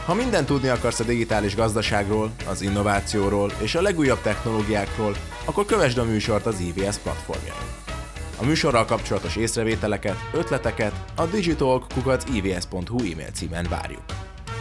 Ha 0.06 0.14
mindent 0.14 0.46
tudni 0.46 0.68
akarsz 0.68 1.00
a 1.00 1.04
digitális 1.04 1.56
gazdaságról, 1.56 2.30
az 2.48 2.62
innovációról 2.62 3.50
és 3.62 3.74
a 3.74 3.82
legújabb 3.82 4.20
technológiákról, 4.20 5.14
akkor 5.44 5.64
kövesd 5.64 5.98
a 5.98 6.04
műsort 6.04 6.46
az 6.46 6.60
IVS 6.60 6.96
platformjain. 6.96 7.82
A 8.40 8.44
műsorral 8.44 8.84
kapcsolatos 8.84 9.36
észrevételeket, 9.36 10.16
ötleteket 10.32 11.04
a 11.16 11.26
digitalk.ivs.hu 11.26 12.98
e-mail 13.12 13.30
címen 13.32 13.66
várjuk. 13.70 14.04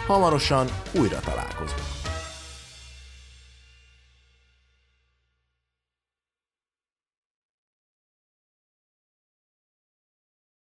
Hamarosan 0.07 0.67
újra 0.99 1.19
találkozunk. 1.19 2.02